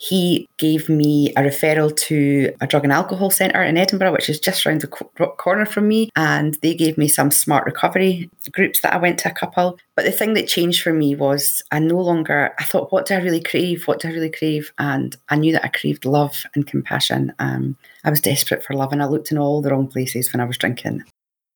He 0.01 0.49
gave 0.57 0.89
me 0.89 1.31
a 1.37 1.41
referral 1.41 1.95
to 1.95 2.51
a 2.59 2.65
drug 2.65 2.85
and 2.85 2.91
alcohol 2.91 3.29
centre 3.29 3.61
in 3.61 3.77
Edinburgh, 3.77 4.13
which 4.13 4.31
is 4.31 4.39
just 4.39 4.65
around 4.65 4.81
the 4.81 4.87
co- 4.87 5.35
corner 5.37 5.63
from 5.63 5.87
me. 5.87 6.09
And 6.15 6.55
they 6.63 6.73
gave 6.73 6.97
me 6.97 7.07
some 7.07 7.29
smart 7.29 7.67
recovery 7.67 8.27
groups 8.51 8.81
that 8.81 8.93
I 8.93 8.97
went 8.97 9.19
to 9.19 9.29
a 9.29 9.33
couple. 9.35 9.77
But 9.95 10.05
the 10.05 10.11
thing 10.11 10.33
that 10.33 10.47
changed 10.47 10.81
for 10.81 10.91
me 10.91 11.13
was 11.13 11.61
I 11.71 11.77
no 11.77 11.99
longer, 11.99 12.51
I 12.57 12.63
thought, 12.63 12.91
what 12.91 13.05
do 13.05 13.13
I 13.13 13.19
really 13.19 13.43
crave? 13.43 13.87
What 13.87 13.99
do 13.99 14.07
I 14.07 14.11
really 14.11 14.31
crave? 14.31 14.71
And 14.79 15.15
I 15.29 15.35
knew 15.35 15.51
that 15.51 15.65
I 15.65 15.67
craved 15.67 16.05
love 16.05 16.45
and 16.55 16.65
compassion. 16.65 17.31
Um, 17.37 17.77
I 18.03 18.09
was 18.09 18.21
desperate 18.21 18.63
for 18.63 18.73
love 18.73 18.91
and 18.91 19.03
I 19.03 19.05
looked 19.05 19.31
in 19.31 19.37
all 19.37 19.61
the 19.61 19.69
wrong 19.69 19.85
places 19.85 20.33
when 20.33 20.41
I 20.41 20.45
was 20.45 20.57
drinking. 20.57 21.03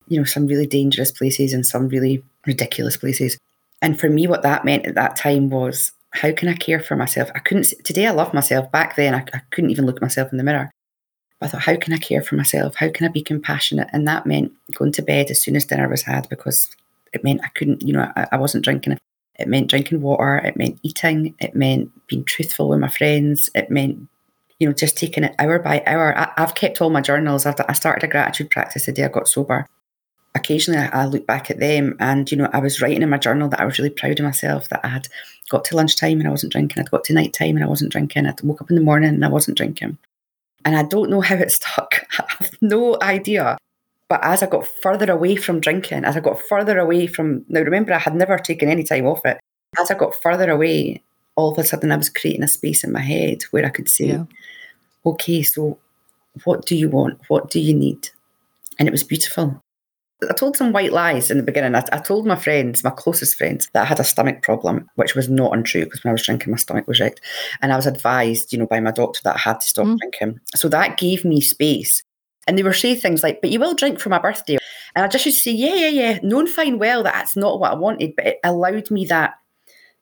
You 0.06 0.18
know, 0.20 0.24
some 0.24 0.46
really 0.46 0.68
dangerous 0.68 1.10
places 1.10 1.52
and 1.52 1.66
some 1.66 1.88
really 1.88 2.22
ridiculous 2.46 2.96
places. 2.96 3.38
And 3.82 3.98
for 3.98 4.08
me, 4.08 4.28
what 4.28 4.42
that 4.42 4.64
meant 4.64 4.86
at 4.86 4.94
that 4.94 5.16
time 5.16 5.50
was 5.50 5.90
how 6.16 6.32
can 6.32 6.48
I 6.48 6.54
care 6.54 6.80
for 6.80 6.96
myself? 6.96 7.30
I 7.34 7.40
couldn't, 7.40 7.72
today 7.84 8.06
I 8.06 8.12
love 8.12 8.34
myself. 8.34 8.70
Back 8.72 8.96
then, 8.96 9.14
I, 9.14 9.24
I 9.34 9.40
couldn't 9.50 9.70
even 9.70 9.86
look 9.86 9.96
at 9.96 10.02
myself 10.02 10.32
in 10.32 10.38
the 10.38 10.44
mirror. 10.44 10.70
But 11.38 11.46
I 11.46 11.48
thought, 11.50 11.62
how 11.62 11.76
can 11.76 11.92
I 11.92 11.98
care 11.98 12.22
for 12.22 12.36
myself? 12.36 12.74
How 12.76 12.88
can 12.90 13.06
I 13.06 13.10
be 13.10 13.22
compassionate? 13.22 13.88
And 13.92 14.08
that 14.08 14.26
meant 14.26 14.52
going 14.74 14.92
to 14.92 15.02
bed 15.02 15.30
as 15.30 15.42
soon 15.42 15.56
as 15.56 15.66
dinner 15.66 15.88
was 15.88 16.02
had 16.02 16.28
because 16.28 16.68
it 17.12 17.22
meant 17.22 17.42
I 17.44 17.48
couldn't, 17.48 17.82
you 17.82 17.92
know, 17.92 18.10
I, 18.16 18.26
I 18.32 18.36
wasn't 18.38 18.64
drinking. 18.64 18.98
It 19.38 19.48
meant 19.48 19.68
drinking 19.68 20.00
water. 20.00 20.38
It 20.38 20.56
meant 20.56 20.80
eating. 20.82 21.34
It 21.38 21.54
meant 21.54 21.90
being 22.06 22.24
truthful 22.24 22.70
with 22.70 22.78
my 22.78 22.88
friends. 22.88 23.50
It 23.54 23.70
meant, 23.70 24.08
you 24.58 24.66
know, 24.66 24.72
just 24.72 24.96
taking 24.96 25.24
it 25.24 25.34
hour 25.38 25.58
by 25.58 25.82
hour. 25.86 26.16
I, 26.16 26.32
have 26.38 26.54
kept 26.54 26.80
all 26.80 26.88
my 26.88 27.02
journals. 27.02 27.44
I've, 27.44 27.60
I 27.68 27.74
started 27.74 28.04
a 28.04 28.10
gratitude 28.10 28.50
practice 28.50 28.86
the 28.86 28.92
day 28.92 29.04
I 29.04 29.08
got 29.08 29.28
sober 29.28 29.66
occasionally 30.36 30.78
I, 30.78 31.06
look 31.06 31.26
back 31.26 31.50
at 31.50 31.58
them 31.58 31.96
and, 31.98 32.30
you 32.30 32.36
know, 32.36 32.48
I 32.52 32.58
was 32.58 32.80
writing 32.80 33.02
in 33.02 33.10
my 33.10 33.18
journal 33.18 33.48
that 33.48 33.60
I 33.60 33.64
was 33.64 33.78
really 33.78 33.90
proud 33.90 34.20
of 34.20 34.24
myself 34.24 34.68
that 34.68 34.80
I 34.84 34.88
had 34.88 35.08
got 35.48 35.64
to 35.66 35.76
lunchtime 35.76 36.18
and 36.18 36.26
I 36.26 36.30
wasn't 36.30 36.52
drinking. 36.52 36.80
I'd 36.80 36.90
got 36.90 37.04
to 37.04 37.12
nighttime 37.12 37.56
and 37.56 37.64
I 37.64 37.68
wasn't 37.68 37.92
drinking. 37.92 38.26
I'd 38.26 38.40
woke 38.42 38.60
up 38.60 38.70
in 38.70 38.76
the 38.76 38.82
morning 38.82 39.10
and 39.14 39.24
I 39.24 39.28
wasn't 39.28 39.56
drinking. 39.56 39.98
And 40.64 40.76
I 40.76 40.82
don't 40.82 41.10
know 41.10 41.20
how 41.20 41.36
it 41.36 41.52
stuck. 41.52 42.06
I 42.18 42.24
have 42.28 42.50
no 42.60 42.98
idea. 43.00 43.56
But 44.08 44.20
as 44.22 44.42
I 44.42 44.46
got 44.46 44.66
further 44.82 45.10
away 45.10 45.36
from 45.36 45.60
drinking, 45.60 46.04
as 46.04 46.16
I 46.16 46.20
got 46.20 46.40
further 46.40 46.78
away 46.78 47.06
from, 47.06 47.44
now 47.48 47.60
remember, 47.60 47.92
I 47.92 47.98
had 47.98 48.14
never 48.14 48.38
taken 48.38 48.68
any 48.68 48.84
time 48.84 49.06
off 49.06 49.24
it. 49.24 49.38
As 49.78 49.90
I 49.90 49.94
got 49.94 50.14
further 50.14 50.50
away, 50.50 51.02
all 51.34 51.52
of 51.52 51.58
a 51.58 51.64
sudden 51.64 51.92
I 51.92 51.96
was 51.96 52.08
creating 52.08 52.44
a 52.44 52.48
space 52.48 52.84
in 52.84 52.92
my 52.92 53.00
head 53.00 53.42
where 53.50 53.66
I 53.66 53.70
could 53.70 53.88
say, 53.88 54.06
yeah. 54.06 54.24
okay, 55.04 55.42
so 55.42 55.78
what 56.44 56.66
do 56.66 56.76
you 56.76 56.88
want? 56.88 57.20
What 57.28 57.50
do 57.50 57.60
you 57.60 57.74
need? 57.74 58.10
And 58.78 58.88
it 58.88 58.92
was 58.92 59.02
beautiful. 59.02 59.60
I 60.28 60.32
told 60.32 60.56
some 60.56 60.72
white 60.72 60.92
lies 60.92 61.30
in 61.30 61.36
the 61.36 61.42
beginning. 61.42 61.74
I, 61.74 61.84
I, 61.92 61.98
told 61.98 62.26
my 62.26 62.36
friends, 62.36 62.82
my 62.82 62.90
closest 62.90 63.36
friends, 63.36 63.68
that 63.74 63.82
I 63.82 63.84
had 63.84 64.00
a 64.00 64.04
stomach 64.04 64.42
problem, 64.42 64.88
which 64.94 65.14
was 65.14 65.28
not 65.28 65.52
untrue 65.52 65.84
because 65.84 66.02
when 66.02 66.10
I 66.10 66.12
was 66.12 66.22
drinking, 66.22 66.50
my 66.50 66.56
stomach 66.56 66.86
was 66.88 67.00
wrecked. 67.00 67.20
And 67.60 67.72
I 67.72 67.76
was 67.76 67.86
advised, 67.86 68.52
you 68.52 68.58
know, 68.58 68.66
by 68.66 68.80
my 68.80 68.92
doctor 68.92 69.20
that 69.24 69.36
I 69.36 69.38
had 69.38 69.60
to 69.60 69.66
stop 69.66 69.86
mm. 69.86 69.98
drinking. 69.98 70.40
So 70.54 70.68
that 70.70 70.96
gave 70.96 71.24
me 71.24 71.40
space. 71.42 72.02
And 72.46 72.56
they 72.56 72.62
were 72.62 72.72
saying 72.72 72.96
things 72.96 73.22
like, 73.22 73.40
but 73.42 73.50
you 73.50 73.60
will 73.60 73.74
drink 73.74 74.00
for 74.00 74.08
my 74.08 74.18
birthday. 74.18 74.56
And 74.94 75.04
I 75.04 75.08
just 75.08 75.26
used 75.26 75.38
to 75.38 75.50
say, 75.50 75.56
yeah, 75.56 75.74
yeah, 75.74 75.88
yeah, 75.88 76.18
knowing 76.22 76.46
fine 76.46 76.78
well 76.78 77.02
that 77.02 77.12
that's 77.12 77.36
not 77.36 77.60
what 77.60 77.72
I 77.72 77.74
wanted, 77.74 78.14
but 78.16 78.26
it 78.26 78.38
allowed 78.42 78.90
me 78.90 79.04
that 79.06 79.34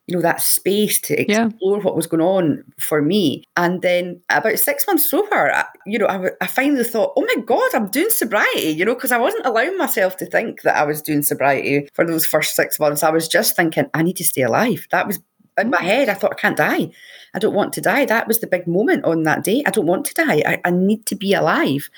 you 0.07 0.15
know, 0.15 0.21
that 0.21 0.41
space 0.41 0.99
to 1.01 1.19
explore 1.19 1.77
yeah. 1.77 1.83
what 1.83 1.95
was 1.95 2.05
going 2.05 2.21
on 2.21 2.63
for 2.79 3.01
me. 3.01 3.43
And 3.57 3.81
then 3.81 4.21
about 4.29 4.59
six 4.59 4.85
months 4.85 5.09
sober, 5.09 5.51
I, 5.51 5.65
you 5.85 5.97
know, 5.97 6.05
I, 6.05 6.29
I 6.41 6.47
finally 6.47 6.83
thought, 6.83 7.13
oh 7.15 7.25
my 7.25 7.41
God, 7.43 7.73
I'm 7.73 7.89
doing 7.89 8.11
sobriety, 8.11 8.69
you 8.69 8.85
know, 8.85 8.93
because 8.93 9.11
I 9.11 9.17
wasn't 9.17 9.47
allowing 9.47 9.77
myself 9.77 10.15
to 10.17 10.25
think 10.27 10.61
that 10.61 10.77
I 10.77 10.83
was 10.83 11.01
doing 11.01 11.23
sobriety 11.23 11.89
for 11.93 12.05
those 12.05 12.25
first 12.25 12.55
six 12.55 12.79
months. 12.79 13.01
I 13.01 13.09
was 13.09 13.27
just 13.27 13.55
thinking, 13.55 13.89
I 13.93 14.03
need 14.03 14.17
to 14.17 14.23
stay 14.23 14.43
alive. 14.43 14.87
That 14.91 15.07
was 15.07 15.19
in 15.57 15.69
my 15.71 15.81
head. 15.81 16.09
I 16.09 16.13
thought, 16.13 16.33
I 16.33 16.39
can't 16.39 16.57
die. 16.57 16.91
I 17.33 17.39
don't 17.39 17.55
want 17.55 17.73
to 17.73 17.81
die. 17.81 18.05
That 18.05 18.27
was 18.27 18.39
the 18.39 18.47
big 18.47 18.67
moment 18.67 19.05
on 19.05 19.23
that 19.23 19.43
day. 19.43 19.63
I 19.65 19.71
don't 19.71 19.87
want 19.87 20.05
to 20.05 20.13
die. 20.13 20.43
I, 20.45 20.61
I 20.65 20.71
need 20.71 21.05
to 21.07 21.15
be 21.15 21.33
alive. 21.33 21.89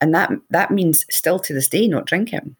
And 0.00 0.14
that 0.14 0.30
that 0.48 0.70
means 0.70 1.04
still 1.10 1.38
to 1.40 1.52
this 1.52 1.68
day 1.68 1.86
not 1.86 2.06
drinking. 2.06 2.56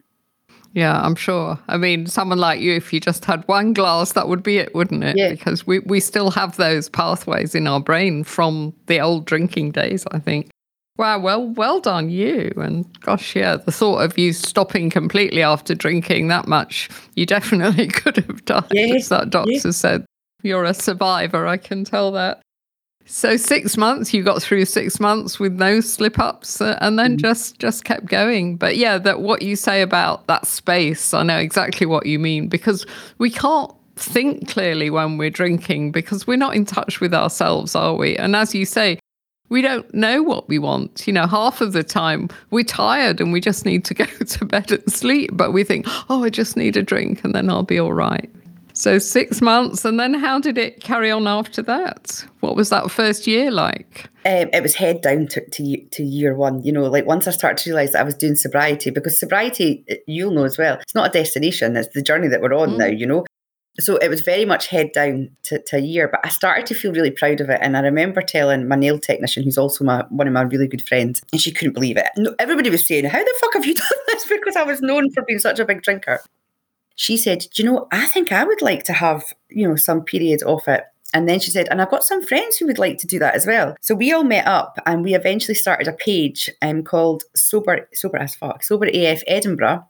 Yeah, 0.72 1.00
I'm 1.00 1.16
sure. 1.16 1.59
I 1.68 1.76
mean, 1.76 2.06
someone 2.06 2.38
like 2.38 2.61
you, 2.61 2.74
if 2.74 2.92
you 2.92 3.00
just 3.00 3.24
had 3.24 3.46
one 3.48 3.72
glass, 3.72 4.12
that 4.12 4.28
would 4.28 4.42
be 4.42 4.59
it, 4.59 4.74
wouldn't 4.74 5.02
it? 5.02 5.16
Yeah. 5.16 5.30
Because 5.30 5.66
we, 5.66 5.80
we 5.80 5.98
still 6.00 6.30
have 6.30 6.56
those 6.56 6.88
pathways 6.88 7.54
in 7.54 7.66
our 7.66 7.80
brain 7.80 8.22
from 8.22 8.72
the 8.87 9.00
old 9.00 9.26
drinking 9.26 9.72
days, 9.72 10.04
I 10.12 10.20
think. 10.20 10.50
Wow, 10.96 11.18
well, 11.18 11.48
well 11.48 11.80
done, 11.80 12.11
you. 12.11 12.52
And 12.56 12.87
gosh, 13.00 13.35
yeah, 13.35 13.56
the 13.56 13.72
thought 13.72 14.02
of 14.02 14.18
you 14.18 14.33
stopping 14.33 14.90
completely 14.90 15.42
after 15.42 15.74
drinking 15.74 16.28
that 16.28 16.46
much, 16.46 16.88
you 17.14 17.26
definitely 17.26 17.87
could 17.88 18.18
have 18.18 18.44
died, 18.44 18.64
yeah. 18.70 18.94
as 18.94 19.09
that 19.09 19.30
doctor 19.30 19.50
yeah. 19.50 19.70
said. 19.70 20.04
You're 20.42 20.64
a 20.64 20.74
survivor, 20.74 21.46
I 21.46 21.56
can 21.56 21.85
tell 21.85 22.12
that. 22.12 22.42
So 23.12 23.37
six 23.37 23.77
months, 23.77 24.14
you 24.14 24.23
got 24.23 24.40
through 24.40 24.66
six 24.66 25.01
months 25.01 25.40
with 25.40 25.55
no 25.55 25.81
slip 25.81 26.20
ups, 26.20 26.61
uh, 26.61 26.79
and 26.81 26.96
then 26.96 27.16
mm. 27.16 27.20
just 27.20 27.59
just 27.59 27.83
kept 27.83 28.07
going. 28.07 28.57
But 28.57 28.77
yeah, 28.77 28.99
that 28.99 29.20
what 29.20 29.42
you 29.42 29.57
say 29.57 29.83
about 29.83 30.29
that 30.29 30.46
space, 30.46 31.12
I 31.12 31.25
know 31.25 31.37
exactly 31.37 31.87
what 31.87 32.07
you 32.07 32.20
mean 32.20 32.46
because 32.46 32.87
we 33.18 33.29
can't 33.29 33.75
think 33.96 34.49
clearly 34.49 34.90
when 34.90 35.18
we're 35.18 35.29
drinking 35.29 35.90
because 35.90 36.29
we're 36.29 36.37
not 36.37 36.55
in 36.55 36.64
touch 36.64 37.01
with 37.01 37.12
ourselves, 37.12 37.75
are 37.75 37.96
we? 37.96 38.16
And 38.16 38.37
as 38.37 38.55
you 38.55 38.64
say, 38.64 39.01
we 39.49 39.61
don't 39.61 39.92
know 39.92 40.23
what 40.23 40.49
we 40.49 40.61
want. 40.61 41.05
You 41.09 41.12
know, 41.12 41.27
half 41.27 41.61
of 41.61 41.73
the 41.73 41.83
time 41.83 42.29
we're 42.53 42.62
tired 42.62 43.20
and 43.20 43.33
we 43.33 43.40
just 43.40 43.66
need 43.66 43.85
to 43.87 43.94
go 44.05 44.05
to 44.05 44.44
bed 44.44 44.70
and 44.70 44.92
sleep, 44.92 45.31
but 45.33 45.53
we 45.53 45.64
think, 45.64 45.85
oh, 46.09 46.23
I 46.23 46.31
just 46.31 46.57
need 46.57 46.77
a 46.77 46.83
drink 46.83 47.25
and 47.25 47.35
then 47.35 47.51
I'll 47.51 47.64
be 47.64 47.81
all 47.81 47.92
right. 47.92 48.31
So 48.81 48.99
six 48.99 49.43
months, 49.43 49.85
and 49.85 50.01
then 50.01 50.14
how 50.14 50.38
did 50.38 50.57
it 50.57 50.81
carry 50.81 51.11
on 51.11 51.27
after 51.27 51.61
that? 51.64 52.25
What 52.40 52.57
was 52.57 52.71
that 52.71 52.90
first 52.90 53.27
year 53.27 53.51
like? 53.51 54.09
Um, 54.25 54.49
it 54.55 54.62
was 54.62 54.75
head 54.75 55.03
down 55.03 55.27
to, 55.27 55.47
to, 55.51 55.87
to 55.90 56.03
year 56.03 56.35
one. 56.35 56.62
You 56.62 56.73
know, 56.73 56.85
like 56.85 57.05
once 57.05 57.29
I 57.29 57.33
started 57.33 57.62
to 57.62 57.71
realise 57.71 57.93
that 57.93 58.01
I 58.01 58.05
was 58.05 58.14
doing 58.14 58.37
sobriety, 58.37 58.88
because 58.88 59.21
sobriety, 59.21 59.85
you'll 60.07 60.31
know 60.31 60.45
as 60.45 60.57
well, 60.57 60.79
it's 60.81 60.95
not 60.95 61.11
a 61.11 61.12
destination; 61.12 61.77
it's 61.77 61.93
the 61.93 62.01
journey 62.01 62.29
that 62.29 62.40
we're 62.40 62.55
on 62.55 62.71
mm. 62.71 62.79
now. 62.79 62.87
You 62.87 63.05
know, 63.05 63.27
so 63.81 63.99
it 63.99 64.09
was 64.09 64.23
very 64.23 64.47
much 64.47 64.69
head 64.69 64.93
down 64.93 65.29
to, 65.43 65.62
to, 65.62 65.77
a 65.77 65.81
year, 65.81 66.09
but 66.09 66.21
I 66.25 66.31
started 66.31 66.64
to 66.64 66.75
feel 66.75 66.93
really 66.93 67.11
proud 67.11 67.43
of 67.43 67.51
it. 67.51 67.59
And 67.61 67.77
I 67.77 67.81
remember 67.81 68.23
telling 68.23 68.66
my 68.66 68.77
nail 68.77 68.99
technician, 68.99 69.43
who's 69.43 69.59
also 69.59 69.85
my 69.85 70.07
one 70.09 70.27
of 70.27 70.33
my 70.33 70.40
really 70.40 70.69
good 70.69 70.88
friends, 70.88 71.21
and 71.33 71.40
she 71.43 71.53
couldn't 71.53 71.75
believe 71.75 71.99
it. 71.99 72.09
No, 72.16 72.35
everybody 72.38 72.71
was 72.71 72.87
saying, 72.87 73.05
"How 73.05 73.23
the 73.23 73.35
fuck 73.43 73.53
have 73.53 73.66
you 73.66 73.75
done 73.75 73.99
this?" 74.07 74.27
Because 74.27 74.57
I 74.57 74.62
was 74.62 74.81
known 74.81 75.12
for 75.12 75.23
being 75.25 75.38
such 75.38 75.59
a 75.59 75.66
big 75.66 75.83
drinker 75.83 76.23
she 76.94 77.16
said, 77.16 77.46
Do 77.55 77.62
you 77.62 77.70
know, 77.70 77.88
I 77.92 78.07
think 78.07 78.33
I 78.33 78.44
would 78.44 78.62
like 78.62 78.85
to 78.85 78.92
have, 78.92 79.33
you 79.48 79.68
know, 79.68 79.76
some 79.76 80.03
period 80.03 80.42
off 80.42 80.68
it. 80.68 80.85
And 81.12 81.29
then 81.29 81.40
she 81.40 81.50
said, 81.50 81.66
and 81.70 81.83
I've 81.83 81.90
got 81.90 82.05
some 82.05 82.24
friends 82.24 82.57
who 82.57 82.66
would 82.66 82.79
like 82.79 82.98
to 82.98 83.07
do 83.07 83.18
that 83.18 83.35
as 83.35 83.46
well. 83.46 83.74
So 83.81 83.94
we 83.94 84.12
all 84.12 84.22
met 84.22 84.46
up 84.46 84.79
and 84.87 85.03
we 85.03 85.14
eventually 85.14 85.57
started 85.57 85.88
a 85.88 85.92
page 85.92 86.48
um, 86.62 86.85
called 86.85 87.24
Sober 87.35 87.88
Sober 87.92 88.18
as 88.18 88.37
fuck, 88.37 88.62
Sober 88.62 88.87
AF 88.87 89.22
Edinburgh. 89.26 89.85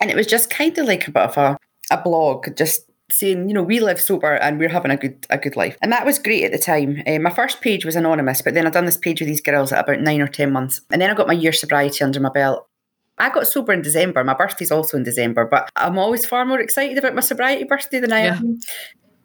And 0.00 0.10
it 0.10 0.16
was 0.16 0.26
just 0.26 0.50
kind 0.50 0.76
of 0.78 0.86
like 0.86 1.08
a 1.08 1.10
bit 1.10 1.22
of 1.22 1.36
a, 1.36 1.58
a 1.90 2.00
blog, 2.00 2.56
just 2.56 2.88
saying, 3.10 3.48
you 3.48 3.54
know, 3.54 3.62
we 3.62 3.80
live 3.80 4.00
sober 4.00 4.34
and 4.34 4.58
we're 4.58 4.68
having 4.68 4.90
a 4.90 4.96
good 4.96 5.26
a 5.30 5.38
good 5.38 5.56
life. 5.56 5.76
And 5.82 5.92
that 5.92 6.06
was 6.06 6.18
great 6.18 6.44
at 6.44 6.52
the 6.52 6.58
time. 6.58 7.02
Uh, 7.06 7.18
my 7.18 7.30
first 7.30 7.60
page 7.60 7.84
was 7.84 7.96
anonymous, 7.96 8.42
but 8.42 8.54
then 8.54 8.66
I'd 8.66 8.72
done 8.72 8.86
this 8.86 8.96
page 8.96 9.20
with 9.20 9.28
these 9.28 9.40
girls 9.40 9.72
at 9.72 9.80
about 9.80 10.00
nine 10.00 10.20
or 10.20 10.28
ten 10.28 10.52
months. 10.52 10.80
And 10.90 11.00
then 11.00 11.10
I 11.10 11.14
got 11.14 11.28
my 11.28 11.34
year 11.34 11.52
sobriety 11.52 12.02
under 12.02 12.20
my 12.20 12.30
belt. 12.30 12.66
I 13.18 13.30
got 13.30 13.46
sober 13.46 13.72
in 13.72 13.82
December. 13.82 14.24
My 14.24 14.34
birthday's 14.34 14.72
also 14.72 14.96
in 14.96 15.04
December, 15.04 15.44
but 15.44 15.70
I'm 15.76 15.98
always 15.98 16.26
far 16.26 16.44
more 16.44 16.60
excited 16.60 16.98
about 16.98 17.14
my 17.14 17.20
sobriety 17.20 17.64
birthday 17.64 18.00
than 18.00 18.12
I 18.12 18.24
yeah. 18.24 18.36
am 18.36 18.58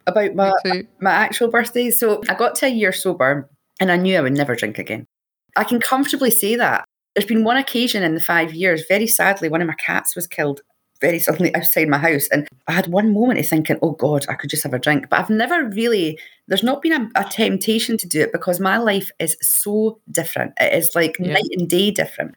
about 0.05 0.35
my 0.35 0.51
my 0.99 1.11
actual 1.11 1.49
birthday. 1.49 1.89
So 1.89 2.21
I 2.29 2.35
got 2.35 2.55
to 2.55 2.67
a 2.67 2.69
year 2.69 2.93
sober 2.93 3.49
and 3.79 3.91
I 3.91 3.97
knew 3.97 4.17
I 4.17 4.21
would 4.21 4.33
never 4.33 4.55
drink 4.55 4.77
again. 4.77 5.07
I 5.55 5.63
can 5.63 5.79
comfortably 5.79 6.31
say 6.31 6.55
that. 6.55 6.85
There's 7.15 7.25
been 7.25 7.43
one 7.43 7.57
occasion 7.57 8.03
in 8.03 8.13
the 8.13 8.21
five 8.21 8.53
years, 8.53 8.85
very 8.87 9.07
sadly, 9.07 9.49
one 9.49 9.61
of 9.61 9.67
my 9.67 9.73
cats 9.73 10.15
was 10.15 10.27
killed 10.27 10.61
very 11.01 11.19
suddenly 11.19 11.53
outside 11.55 11.87
my 11.87 11.97
house. 11.97 12.27
And 12.27 12.47
I 12.67 12.73
had 12.73 12.87
one 12.87 13.13
moment 13.13 13.39
of 13.39 13.47
thinking, 13.47 13.77
oh 13.81 13.91
God, 13.91 14.25
I 14.29 14.35
could 14.35 14.49
just 14.49 14.63
have 14.63 14.73
a 14.73 14.79
drink. 14.79 15.09
But 15.09 15.19
I've 15.19 15.29
never 15.29 15.65
really, 15.69 16.19
there's 16.47 16.63
not 16.63 16.81
been 16.81 16.93
a, 16.93 17.21
a 17.21 17.23
temptation 17.25 17.97
to 17.97 18.07
do 18.07 18.21
it 18.21 18.31
because 18.31 18.59
my 18.59 18.77
life 18.77 19.11
is 19.19 19.37
so 19.41 19.99
different. 20.11 20.53
It 20.59 20.73
is 20.73 20.95
like 20.95 21.15
yeah. 21.19 21.33
night 21.33 21.49
and 21.51 21.69
day 21.69 21.91
different. 21.91 22.35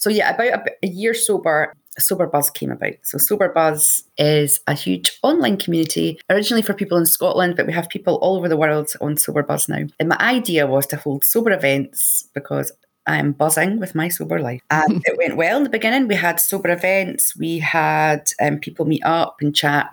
So 0.00 0.08
yeah, 0.08 0.34
about 0.34 0.66
a, 0.66 0.72
a 0.82 0.88
year 0.88 1.14
sober, 1.14 1.74
Sober 1.98 2.26
Buzz 2.26 2.50
came 2.50 2.70
about. 2.70 2.94
So 3.02 3.18
Sober 3.18 3.50
Buzz 3.50 4.02
is 4.16 4.58
a 4.66 4.72
huge 4.72 5.18
online 5.22 5.58
community, 5.58 6.18
originally 6.30 6.62
for 6.62 6.72
people 6.72 6.96
in 6.96 7.04
Scotland, 7.04 7.54
but 7.54 7.66
we 7.66 7.72
have 7.74 7.88
people 7.90 8.14
all 8.16 8.36
over 8.36 8.48
the 8.48 8.56
world 8.56 8.90
on 9.02 9.18
Sober 9.18 9.42
Buzz 9.42 9.68
now. 9.68 9.84
And 9.98 10.08
my 10.08 10.16
idea 10.18 10.66
was 10.66 10.86
to 10.88 10.96
hold 10.96 11.24
sober 11.24 11.52
events 11.52 12.28
because 12.34 12.72
I'm 13.06 13.32
buzzing 13.32 13.78
with 13.78 13.94
my 13.94 14.08
sober 14.08 14.40
life. 14.40 14.62
And 14.70 15.02
it 15.04 15.18
went 15.18 15.36
well 15.36 15.58
in 15.58 15.64
the 15.64 15.70
beginning. 15.70 16.08
We 16.08 16.14
had 16.14 16.40
sober 16.40 16.70
events, 16.70 17.36
we 17.36 17.58
had 17.58 18.30
um, 18.40 18.58
people 18.58 18.86
meet 18.86 19.04
up 19.04 19.36
and 19.40 19.54
chat. 19.54 19.90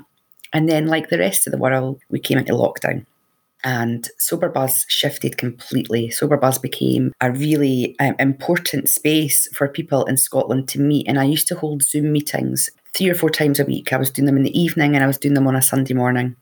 And 0.54 0.70
then, 0.70 0.88
like 0.88 1.10
the 1.10 1.18
rest 1.18 1.46
of 1.46 1.52
the 1.52 1.58
world, 1.58 2.00
we 2.10 2.20
came 2.20 2.38
into 2.38 2.54
lockdown 2.54 3.06
and 3.64 4.08
Sober 4.20 4.50
Buzz 4.50 4.86
shifted 4.88 5.38
completely. 5.38 6.10
Sober 6.10 6.38
Buzz 6.38 6.58
became 6.58 7.12
a 7.22 7.32
really 7.32 7.96
um, 8.00 8.16
important 8.20 8.90
space 8.90 9.48
for 9.54 9.68
people 9.68 10.06
in 10.06 10.18
Scotland 10.18 10.68
to 10.70 10.80
meet. 10.80 11.08
And 11.08 11.20
I 11.20 11.24
used 11.24 11.48
to 11.50 11.56
hold 11.56 11.84
Zoom 11.84 12.12
meetings 12.12 12.70
three 12.96 13.10
or 13.10 13.16
four 13.16 13.30
times 13.30 13.60
a 13.60 13.66
week. 13.66 13.92
I 13.92 13.98
was 13.98 14.12
doing 14.12 14.26
them 14.26 14.38
in 14.38 14.44
the 14.44 14.60
evening 14.60 14.96
and 14.96 15.04
I 15.04 15.08
was 15.08 15.18
doing 15.18 15.34
them 15.34 15.48
on 15.48 15.56
a 15.56 15.62
Sunday 15.62 15.94
morning 15.94 16.36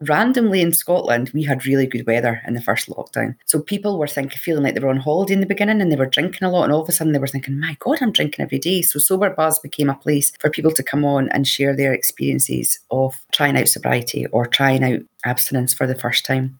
randomly 0.00 0.60
in 0.60 0.72
Scotland, 0.72 1.30
we 1.34 1.42
had 1.42 1.66
really 1.66 1.86
good 1.86 2.06
weather 2.06 2.42
in 2.46 2.54
the 2.54 2.60
first 2.60 2.88
lockdown. 2.88 3.36
So 3.46 3.60
people 3.60 3.98
were 3.98 4.06
thinking, 4.06 4.38
feeling 4.38 4.62
like 4.62 4.74
they 4.74 4.80
were 4.80 4.90
on 4.90 4.98
holiday 4.98 5.34
in 5.34 5.40
the 5.40 5.46
beginning 5.46 5.80
and 5.80 5.90
they 5.90 5.96
were 5.96 6.06
drinking 6.06 6.46
a 6.46 6.50
lot. 6.50 6.64
And 6.64 6.72
all 6.72 6.82
of 6.82 6.88
a 6.88 6.92
sudden 6.92 7.12
they 7.12 7.18
were 7.18 7.26
thinking, 7.26 7.58
my 7.58 7.76
God, 7.80 7.98
I'm 8.00 8.12
drinking 8.12 8.42
every 8.42 8.58
day. 8.58 8.82
So 8.82 8.98
Sober 8.98 9.30
Buzz 9.30 9.58
became 9.58 9.90
a 9.90 9.94
place 9.94 10.32
for 10.40 10.50
people 10.50 10.72
to 10.72 10.82
come 10.82 11.04
on 11.04 11.28
and 11.30 11.46
share 11.46 11.74
their 11.74 11.92
experiences 11.92 12.80
of 12.90 13.14
trying 13.32 13.56
out 13.56 13.68
sobriety 13.68 14.26
or 14.26 14.46
trying 14.46 14.84
out 14.84 15.00
abstinence 15.24 15.74
for 15.74 15.86
the 15.86 15.94
first 15.94 16.24
time. 16.24 16.58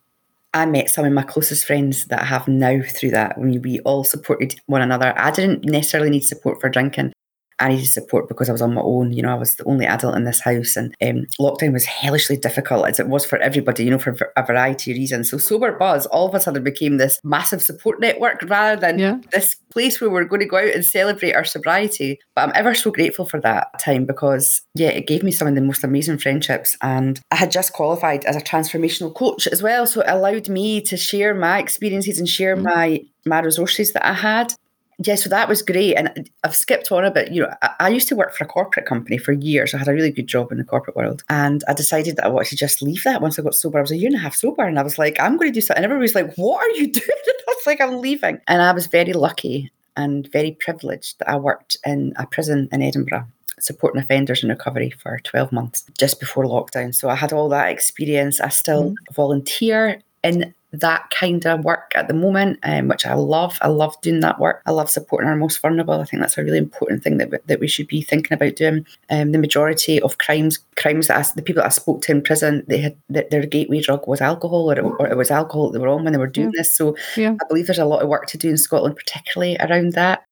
I 0.55 0.67
met 0.67 0.89
some 0.89 1.05
of 1.05 1.13
my 1.13 1.25
closest 1.25 1.67
friends 1.67 2.05
that 2.07 2.23
I 2.23 2.25
have 2.27 2.47
now 2.47 2.81
through 2.87 3.11
that 3.11 3.37
when 3.37 3.61
we 3.61 3.81
all 3.81 4.05
supported 4.05 4.55
one 4.67 4.83
another. 4.83 5.13
I 5.17 5.33
didn't 5.33 5.65
necessarily 5.65 6.11
need 6.11 6.21
support 6.21 6.61
for 6.61 6.69
drinking, 6.69 7.13
I 7.59 7.69
needed 7.69 7.87
support 7.87 8.29
because 8.29 8.49
I 8.49 8.53
was 8.53 8.63
on 8.63 8.75
my 8.75 8.81
own. 8.81 9.13
You 9.13 9.23
know, 9.23 9.31
I 9.31 9.39
was 9.39 9.57
the 9.57 9.65
only 9.65 9.87
adult 9.87 10.17
in 10.17 10.25
this 10.25 10.41
house, 10.41 10.77
and 10.77 10.95
um, 11.03 11.27
lockdown 11.41 11.73
was 11.73 11.85
hellishly 11.85 12.37
difficult 12.37 12.89
as 12.89 12.99
it 12.99 13.09
was 13.09 13.25
for 13.25 13.39
everybody. 13.39 13.85
You 13.85 13.91
know, 13.91 13.99
for 13.99 14.17
a 14.37 14.45
variety 14.45 14.93
of 14.93 14.97
reasons. 14.97 15.31
So 15.31 15.39
sober 15.39 15.73
buzz 15.73 16.07
all 16.07 16.29
of 16.29 16.35
a 16.35 16.41
sudden 16.41 16.63
became 16.65 16.97
this 16.97 17.21
massive 17.25 17.63
support 17.63 18.01
network 18.01 18.43
rather 18.47 18.81
than 18.81 18.99
yeah. 18.99 19.19
this 19.33 19.57
place 19.71 20.01
where 20.01 20.11
we're 20.11 20.25
going 20.25 20.41
to 20.41 20.47
go 20.47 20.59
out 20.59 20.75
and 20.75 20.85
celebrate 20.85 21.35
our 21.35 21.45
sobriety. 21.45 22.19
But 22.35 22.43
I'm 22.43 22.53
ever 22.55 22.75
so 22.75 22.91
grateful 22.91 23.25
for 23.25 23.41
that 23.41 23.79
time 23.79 24.05
because 24.05 24.61
yeah, 24.75 24.89
it 24.89 25.07
gave 25.07 25.23
me 25.23 25.33
some 25.33 25.49
of 25.49 25.55
the 25.55 25.61
most 25.61 25.85
amazing 25.85 26.19
friendships, 26.19 26.77
and 26.83 27.21
I 27.31 27.37
had 27.37 27.51
just 27.51 27.73
qualified 27.73 28.25
as 28.25 28.37
a 28.37 28.41
transformational 28.41 29.15
coach 29.15 29.47
as 29.47 29.63
well, 29.63 29.87
so 29.87 30.01
it 30.01 30.09
allowed 30.09 30.49
me 30.49 30.81
to 30.83 30.97
share 30.97 31.35
my 31.35 31.59
experiences 31.59 32.19
and 32.19 32.29
share 32.29 32.57
mm-hmm. 32.57 32.65
my 32.65 33.01
my 33.27 33.41
resources 33.41 33.93
that 33.93 34.07
I 34.07 34.13
had 34.13 34.55
yeah, 34.99 35.17
so 35.17 35.29
that 35.29 35.49
was 35.49 35.63
great. 35.63 35.95
And 35.95 36.31
I've 36.45 36.55
skipped 36.55 36.91
on 36.93 37.05
a 37.05 37.11
bit. 37.11 37.33
You 37.33 37.43
know, 37.43 37.51
I, 37.63 37.71
I, 37.81 37.89
used 37.89 38.09
to 38.09 38.17
work 38.17 38.35
for 38.35 38.45
a 38.45 38.47
corporate 38.47 38.87
company 38.87 39.19
for 39.19 39.33
years. 39.33 39.75
I 39.75 39.79
had 39.79 39.89
a 39.89 39.93
really 39.93 40.11
good 40.11 40.27
job 40.27 40.53
in 40.53 40.59
the 40.59 40.65
corporate 40.65 40.97
world. 40.97 41.25
And 41.29 41.65
I 41.69 41.75
decided 41.75 42.17
that 42.17 42.27
I 42.27 42.29
wanted 42.29 42.51
to 42.51 42.57
just 42.57 42.83
leave 42.83 43.03
that 43.05 43.21
once 43.21 43.39
I 43.39 43.43
got 43.43 43.55
sober. 43.55 43.79
I 43.79 43.81
was 43.81 43.91
a 43.91 43.97
year 43.97 44.09
and 44.09 44.17
a 44.17 44.21
half 44.21 44.35
sober. 44.35 44.65
And 44.65 44.79
I 44.79 44.83
was 44.83 44.99
like, 44.99 45.19
I'm 45.19 45.37
going 45.37 45.51
to 45.51 45.55
do 45.55 45.61
something. 45.61 45.83
And 45.83 45.85
everybody 45.85 46.05
was 46.05 46.15
like, 46.15 46.35
What 46.37 46.65
are 46.65 46.77
you 46.77 46.87
doing? 46.93 47.09
And 47.09 47.35
I 47.49 47.51
was 47.51 47.67
like, 47.67 47.81
I'm 47.81 48.01
leaving. 48.01 48.39
And 48.47 48.63
I 48.63 48.73
was 48.73 48.87
very 48.87 49.13
lucky 49.13 49.73
and 49.97 50.31
very 50.33 50.53
privileged 50.53 51.19
that 51.19 51.31
I 51.31 51.37
worked 51.37 51.77
in 51.85 52.13
a 52.17 52.27
prison 52.27 52.69
in 52.73 52.83
Edinburgh 52.83 53.27
supporting 53.61 54.03
offenders 54.03 54.43
in 54.43 54.49
recovery 54.51 54.91
for 54.91 55.19
12 55.21 55.53
months 55.53 55.85
just 55.99 56.21
before 56.21 56.45
lockdown. 56.45 56.95
So 56.95 57.09
I 57.09 57.15
had 57.15 57.33
all 57.33 57.49
that 57.51 57.71
experience. 57.71 58.41
I 58.41 58.49
still 58.49 58.91
mm. 58.91 58.95
volunteer 59.13 60.03
in 60.23 60.55
that 60.81 61.11
kind 61.11 61.47
of 61.47 61.65
work 61.65 61.93
at 61.95 62.09
the 62.09 62.15
moment, 62.15 62.59
um, 62.63 62.89
which 62.89 63.07
I 63.07 63.15
love. 63.15 63.59
I 63.61 63.69
love 63.69 64.01
doing 64.01 64.21
that 64.21 64.39
work. 64.39 64.63
I 64.67 64.71
love 64.71 64.91
supporting 64.91 65.29
our 65.29 65.37
most 65.37 65.61
vulnerable. 65.61 66.01
I 66.01 66.05
think 66.05 66.21
that's 66.21 66.39
a 66.39 66.45
really 66.45 66.59
important 66.59 67.03
thing 67.03 67.19
that 67.19 67.31
we, 67.31 67.39
that 67.47 67.61
we 67.61 67.69
should 67.69 67.87
be 67.87 68.03
thinking 68.03 68.35
about 68.35 68.57
doing. 68.57 68.87
Um, 69.11 69.33
the 69.33 69.39
majority 69.39 70.01
of 70.01 70.19
crimes, 70.19 70.59
crimes 70.77 71.09
that 71.09 71.19
I, 71.19 71.35
the 71.35 71.43
people 71.43 71.63
that 71.63 71.69
I 71.69 71.71
spoke 71.71 72.03
to 72.03 72.13
in 72.13 72.23
prison, 72.23 72.65
they 72.69 72.79
had 72.79 72.97
their 73.09 73.47
gateway 73.47 73.81
drug 73.81 74.07
was 74.07 74.21
alcohol, 74.21 74.71
or 74.71 74.79
it, 74.79 74.83
or 74.83 75.09
it 75.09 75.17
was 75.17 75.31
alcohol 75.31 75.71
that 75.71 75.79
they 75.79 75.83
were 75.83 75.89
on 75.89 76.05
when 76.05 76.13
they 76.13 76.19
were 76.19 76.27
doing 76.27 76.53
yeah. 76.55 76.61
this. 76.61 76.77
So 76.77 76.97
yeah. 77.17 77.35
I 77.41 77.49
believe 77.49 77.67
there's 77.67 77.79
a 77.79 77.85
lot 77.85 78.03
of 78.03 78.09
work 78.09 78.27
to 78.29 78.39
do 78.39 78.51
in 78.51 78.57
Scotland, 78.57 78.97
particularly 78.97 79.57
around 79.59 79.93
that 79.93 80.25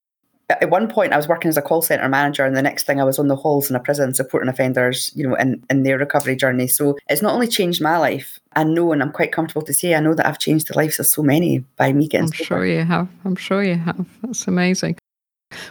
at 0.50 0.70
one 0.70 0.88
point 0.88 1.12
I 1.12 1.16
was 1.16 1.28
working 1.28 1.48
as 1.48 1.56
a 1.56 1.62
call 1.62 1.82
center 1.82 2.08
manager 2.08 2.44
and 2.44 2.56
the 2.56 2.62
next 2.62 2.84
thing 2.84 3.00
I 3.00 3.04
was 3.04 3.18
on 3.18 3.28
the 3.28 3.36
halls 3.36 3.70
in 3.70 3.76
a 3.76 3.80
prison 3.80 4.12
supporting 4.14 4.48
offenders, 4.48 5.10
you 5.14 5.26
know, 5.26 5.34
in, 5.36 5.64
in 5.70 5.82
their 5.82 5.98
recovery 5.98 6.36
journey. 6.36 6.66
So 6.68 6.98
it's 7.08 7.22
not 7.22 7.32
only 7.34 7.48
changed 7.48 7.80
my 7.80 7.96
life, 7.96 8.38
I 8.54 8.64
know 8.64 8.92
and 8.92 9.02
I'm 9.02 9.12
quite 9.12 9.32
comfortable 9.32 9.62
to 9.62 9.72
say 9.72 9.94
I 9.94 10.00
know 10.00 10.14
that 10.14 10.26
I've 10.26 10.38
changed 10.38 10.68
the 10.68 10.76
lives 10.76 11.00
of 11.00 11.06
so 11.06 11.22
many 11.22 11.60
by 11.76 11.92
me 11.92 12.06
getting 12.08 12.26
I'm 12.26 12.32
sober. 12.32 12.44
sure 12.44 12.66
you 12.66 12.84
have. 12.84 13.08
I'm 13.24 13.36
sure 13.36 13.62
you 13.62 13.76
have. 13.76 14.06
That's 14.22 14.46
amazing. 14.46 14.98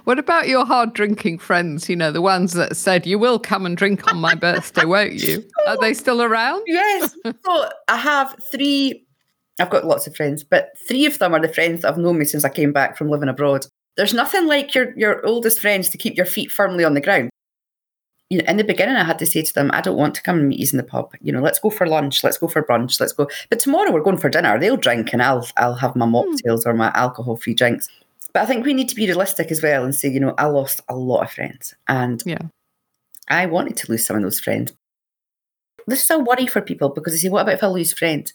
What 0.04 0.20
about 0.20 0.48
your 0.48 0.66
hard 0.66 0.94
drinking 0.94 1.40
friends? 1.40 1.90
You 1.90 1.96
know, 1.96 2.12
the 2.12 2.22
ones 2.22 2.54
that 2.54 2.78
said, 2.78 3.06
You 3.08 3.18
will 3.20 3.40
come 3.40 3.66
and 3.66 3.76
drink 3.76 4.08
on 4.08 4.20
my 4.20 4.36
birthday, 4.36 4.86
won't 4.86 5.14
you? 5.14 5.44
Oh. 5.64 5.74
Are 5.74 5.78
they 5.80 5.94
still 5.94 6.24
around? 6.24 6.64
Yes. 6.66 7.16
So 7.46 7.70
I 7.88 7.98
have 7.98 8.36
three, 8.52 9.06
I've 9.60 9.70
got 9.70 9.86
lots 9.86 10.08
of 10.08 10.16
friends, 10.16 10.44
but 10.44 10.70
three 10.88 11.06
of 11.06 11.20
them 11.20 11.36
are 11.36 11.40
the 11.40 11.54
friends 11.54 11.82
that 11.82 11.90
have 11.90 11.98
known 12.00 12.18
me 12.18 12.26
since 12.26 12.44
I 12.44 12.50
came 12.50 12.72
back 12.74 12.98
from 12.98 13.10
living 13.10 13.30
abroad. 13.30 13.66
There's 13.98 14.14
nothing 14.14 14.48
like 14.48 14.74
your, 14.74 14.98
your 14.98 15.26
oldest 15.26 15.60
friends 15.60 15.90
to 15.90 15.98
keep 15.98 16.16
your 16.16 16.26
feet 16.26 16.52
firmly 16.52 16.84
on 16.84 16.94
the 16.94 17.02
ground. 17.02 17.30
You 18.30 18.38
know, 18.38 18.46
in 18.48 18.56
the 18.56 18.64
beginning, 18.64 18.96
I 18.96 19.04
had 19.04 19.20
to 19.20 19.26
say 19.26 19.42
to 19.42 19.54
them, 19.54 19.72
I 19.74 19.82
don't 19.82 19.98
want 19.98 20.16
to 20.16 20.22
come 20.22 20.40
and 20.40 20.48
meet 20.48 20.60
you 20.60 20.68
in 20.72 20.78
the 20.78 20.84
pub. 20.84 21.14
You 21.20 21.34
know, 21.34 21.42
let's 21.42 21.60
go 21.60 21.70
for 21.70 21.86
lunch, 21.86 22.24
let's 22.24 22.38
go 22.38 22.48
for 22.48 22.64
brunch, 22.64 23.00
let's 23.00 23.12
go. 23.12 23.28
But 23.50 23.60
tomorrow 23.60 23.92
we're 23.92 24.04
going 24.04 24.18
for 24.18 24.30
dinner. 24.30 24.58
They'll 24.58 24.78
drink 24.78 25.12
and 25.12 25.22
I'll 25.22 25.46
I'll 25.58 25.76
have 25.76 25.98
my 25.98 26.06
hmm. 26.06 26.16
mocktails 26.16 26.66
or 26.66 26.74
my 26.74 26.92
alcohol 26.96 27.36
free 27.36 27.54
drinks. 27.54 27.90
But 28.34 28.44
I 28.44 28.46
think 28.46 28.66
we 28.66 28.74
need 28.74 28.88
to 28.88 28.96
be 28.96 29.06
realistic 29.06 29.52
as 29.52 29.62
well 29.62 29.84
and 29.84 29.94
say, 29.94 30.10
you 30.10 30.22
know, 30.22 30.34
I 30.38 30.46
lost 30.46 30.80
a 30.88 30.96
lot 30.96 31.24
of 31.24 31.32
friends. 31.32 31.76
And 31.90 32.24
yeah. 32.26 32.42
I 33.28 33.46
wanted 33.48 33.76
to 33.78 33.92
lose 33.92 34.06
some 34.06 34.16
of 34.16 34.24
those 34.24 34.40
friends. 34.40 34.72
This 35.88 36.04
is 36.04 36.10
a 36.10 36.20
worry 36.20 36.48
for 36.48 36.62
people 36.62 36.90
because 36.90 37.14
they 37.14 37.20
say, 37.20 37.30
what 37.30 37.42
about 37.42 37.56
if 37.56 37.64
I 37.64 37.68
lose 37.68 37.92
friends? 37.92 38.34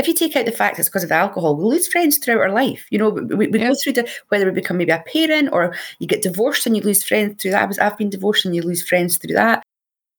If 0.00 0.08
you 0.08 0.14
take 0.14 0.34
out 0.36 0.46
the 0.46 0.52
fact 0.52 0.78
it's 0.78 0.88
because 0.88 1.02
of 1.02 1.10
the 1.10 1.14
alcohol, 1.14 1.56
we 1.56 1.64
lose 1.64 1.86
friends 1.86 2.18
throughout 2.18 2.40
our 2.40 2.52
life. 2.52 2.86
You 2.90 2.98
know, 2.98 3.10
we, 3.10 3.46
we 3.48 3.58
Yeah. 3.58 3.68
go 3.68 3.74
through 3.82 3.92
the, 3.94 4.10
whether 4.28 4.46
we 4.46 4.52
become 4.52 4.78
maybe 4.78 4.92
a 4.92 5.04
parent 5.06 5.50
or 5.52 5.74
you 5.98 6.06
get 6.06 6.22
divorced 6.22 6.66
and 6.66 6.76
you 6.76 6.82
lose 6.82 7.04
friends 7.04 7.40
through 7.40 7.52
that. 7.52 7.62
I 7.62 7.66
was, 7.66 7.78
I've 7.78 7.98
been 7.98 8.10
divorced 8.10 8.44
and 8.44 8.54
you 8.54 8.62
lose 8.62 8.86
friends 8.86 9.18
through 9.18 9.34
that. 9.34 9.62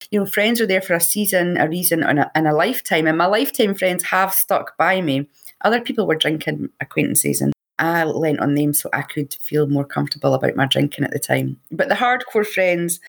You 0.10 0.20
know, 0.20 0.26
friends 0.26 0.60
are 0.60 0.68
there 0.68 0.82
for 0.82 0.94
a 0.94 1.00
season, 1.02 1.58
a 1.58 1.68
reason, 1.68 2.04
and 2.04 2.20
a, 2.20 2.32
and 2.36 2.48
a 2.48 2.54
lifetime. 2.54 3.08
And 3.08 3.18
my 3.18 3.28
lifetime 3.28 3.76
friends 3.76 4.04
have 4.04 4.34
stuck 4.34 4.76
by 4.78 5.02
me. 5.02 5.28
Other 5.64 5.80
people 5.80 6.08
were 6.08 6.16
drinking 6.16 6.70
acquaintances, 6.80 7.40
and 7.40 7.54
I 7.80 8.04
lent 8.04 8.40
on 8.40 8.56
them 8.56 8.74
so 8.74 8.90
I 8.94 9.04
could 9.04 9.34
feel 9.36 9.68
more 9.68 9.86
comfortable 9.86 10.34
about 10.34 10.56
my 10.56 10.66
drinking 10.66 11.06
at 11.06 11.12
the 11.12 11.20
time. 11.20 11.60
But 11.72 11.88
the 11.88 11.96
hardcore 11.96 12.46
friends, 12.46 13.00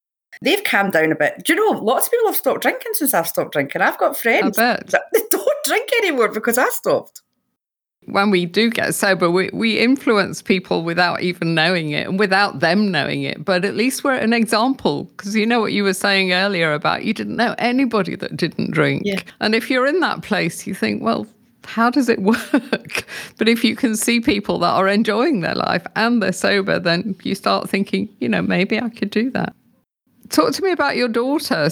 they've 0.41 0.65
calmed 0.65 0.93
down 0.93 1.13
a 1.13 1.17
bit. 1.17 1.43
Do 1.45 1.53
you 1.53 1.73
know, 1.73 1.79
lots 1.79 2.07
of 2.07 2.13
people 2.13 2.29
have 2.29 2.37
stopped 2.37 2.63
drinking 2.63 2.93
since 2.95 3.13
I've 3.15 3.29
stopped 3.29 3.53
drinking. 3.53 3.83
I've 3.83 3.99
got 3.99 4.17
friends 4.17 4.57
that 4.57 4.89
they 5.13 5.21
don't 5.31 5.65
drink 5.65 5.91
anymore 5.99 6.29
because 6.29 6.59
I 6.59 6.69
stopped. 6.71 7.23
when 8.07 8.31
we 8.31 8.47
do 8.47 8.71
get 8.71 8.95
sober, 8.95 9.31
we, 9.31 9.51
we 9.53 9.79
influence 9.79 10.43
people 10.43 10.83
without 10.83 11.23
even 11.23 11.55
knowing 11.55 11.91
it 11.91 12.09
and 12.09 12.19
without 12.19 12.61
them 12.61 12.91
knowing 12.91 13.23
it. 13.23 13.45
But 13.45 13.65
at 13.65 13.77
least 13.77 14.03
we're 14.05 14.15
an 14.15 14.33
example 14.33 15.05
because 15.05 15.37
you 15.37 15.47
know 15.47 15.61
what 15.61 15.73
you 15.73 15.85
were 15.85 15.95
saying 15.95 16.33
earlier 16.33 16.73
about 16.73 17.05
you 17.05 17.15
didn't 17.15 17.37
know 17.37 17.55
anybody 17.59 18.17
that 18.17 18.37
didn't 18.37 18.73
drink. 18.73 19.03
Yeah. 19.05 19.21
And 19.41 19.55
if 19.55 19.71
you're 19.71 19.87
in 19.87 20.01
that 20.01 20.23
place, 20.23 20.67
you 20.67 20.75
think, 20.75 21.03
well, 21.03 21.27
how 21.65 21.91
does 21.91 22.09
it 22.09 22.21
work? 22.23 23.07
But 23.39 23.49
if 23.49 23.63
you 23.63 23.77
can 23.77 23.97
see 23.97 24.21
people 24.21 24.59
that 24.61 24.73
are 24.73 24.89
enjoying 24.89 25.41
their 25.41 25.55
life 25.55 25.87
and 25.95 26.23
they're 26.23 26.33
sober, 26.33 26.79
then 26.81 27.15
you 27.23 27.35
start 27.35 27.71
thinking, 27.71 28.09
you 28.19 28.29
know, 28.29 28.43
maybe 28.43 28.81
I 28.81 28.89
could 28.89 29.11
do 29.11 29.31
that. 29.31 29.55
Talk 30.33 30.53
to 30.55 30.63
me 30.63 30.73
about 30.73 30.97
your 30.97 31.09
daughter. 31.09 31.69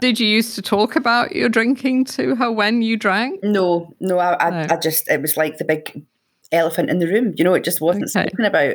Did 0.00 0.20
you 0.20 0.26
used 0.26 0.54
to 0.56 0.62
talk 0.62 0.94
about 0.96 1.34
your 1.34 1.48
drinking 1.48 2.04
to 2.06 2.34
her 2.36 2.52
when 2.52 2.82
you 2.82 2.98
drank? 2.98 3.42
No, 3.42 3.94
no, 4.00 4.18
I, 4.18 4.36
I, 4.46 4.50
No. 4.50 4.74
I 4.74 4.76
just, 4.76 5.08
it 5.10 5.22
was 5.22 5.38
like 5.38 5.56
the 5.56 5.64
big 5.64 6.04
elephant 6.52 6.90
in 6.90 6.98
the 6.98 7.06
room. 7.06 7.32
You 7.36 7.44
know, 7.44 7.54
it 7.54 7.64
just 7.64 7.80
wasn't 7.80 8.04
Okay. 8.14 8.28
spoken 8.28 8.44
about. 8.44 8.74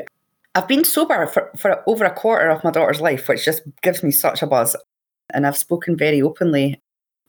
I've 0.56 0.68
been 0.68 0.84
sober 0.84 1.28
for, 1.28 1.52
for 1.56 1.84
over 1.88 2.04
a 2.04 2.14
quarter 2.14 2.50
of 2.50 2.64
my 2.64 2.72
daughter's 2.72 3.00
life, 3.00 3.28
which 3.28 3.46
just 3.46 3.62
gives 3.84 4.02
me 4.02 4.10
such 4.10 4.42
a 4.42 4.48
buzz. 4.48 4.76
And 5.32 5.46
I've 5.46 5.56
spoken 5.58 5.96
very 5.96 6.22
openly. 6.22 6.82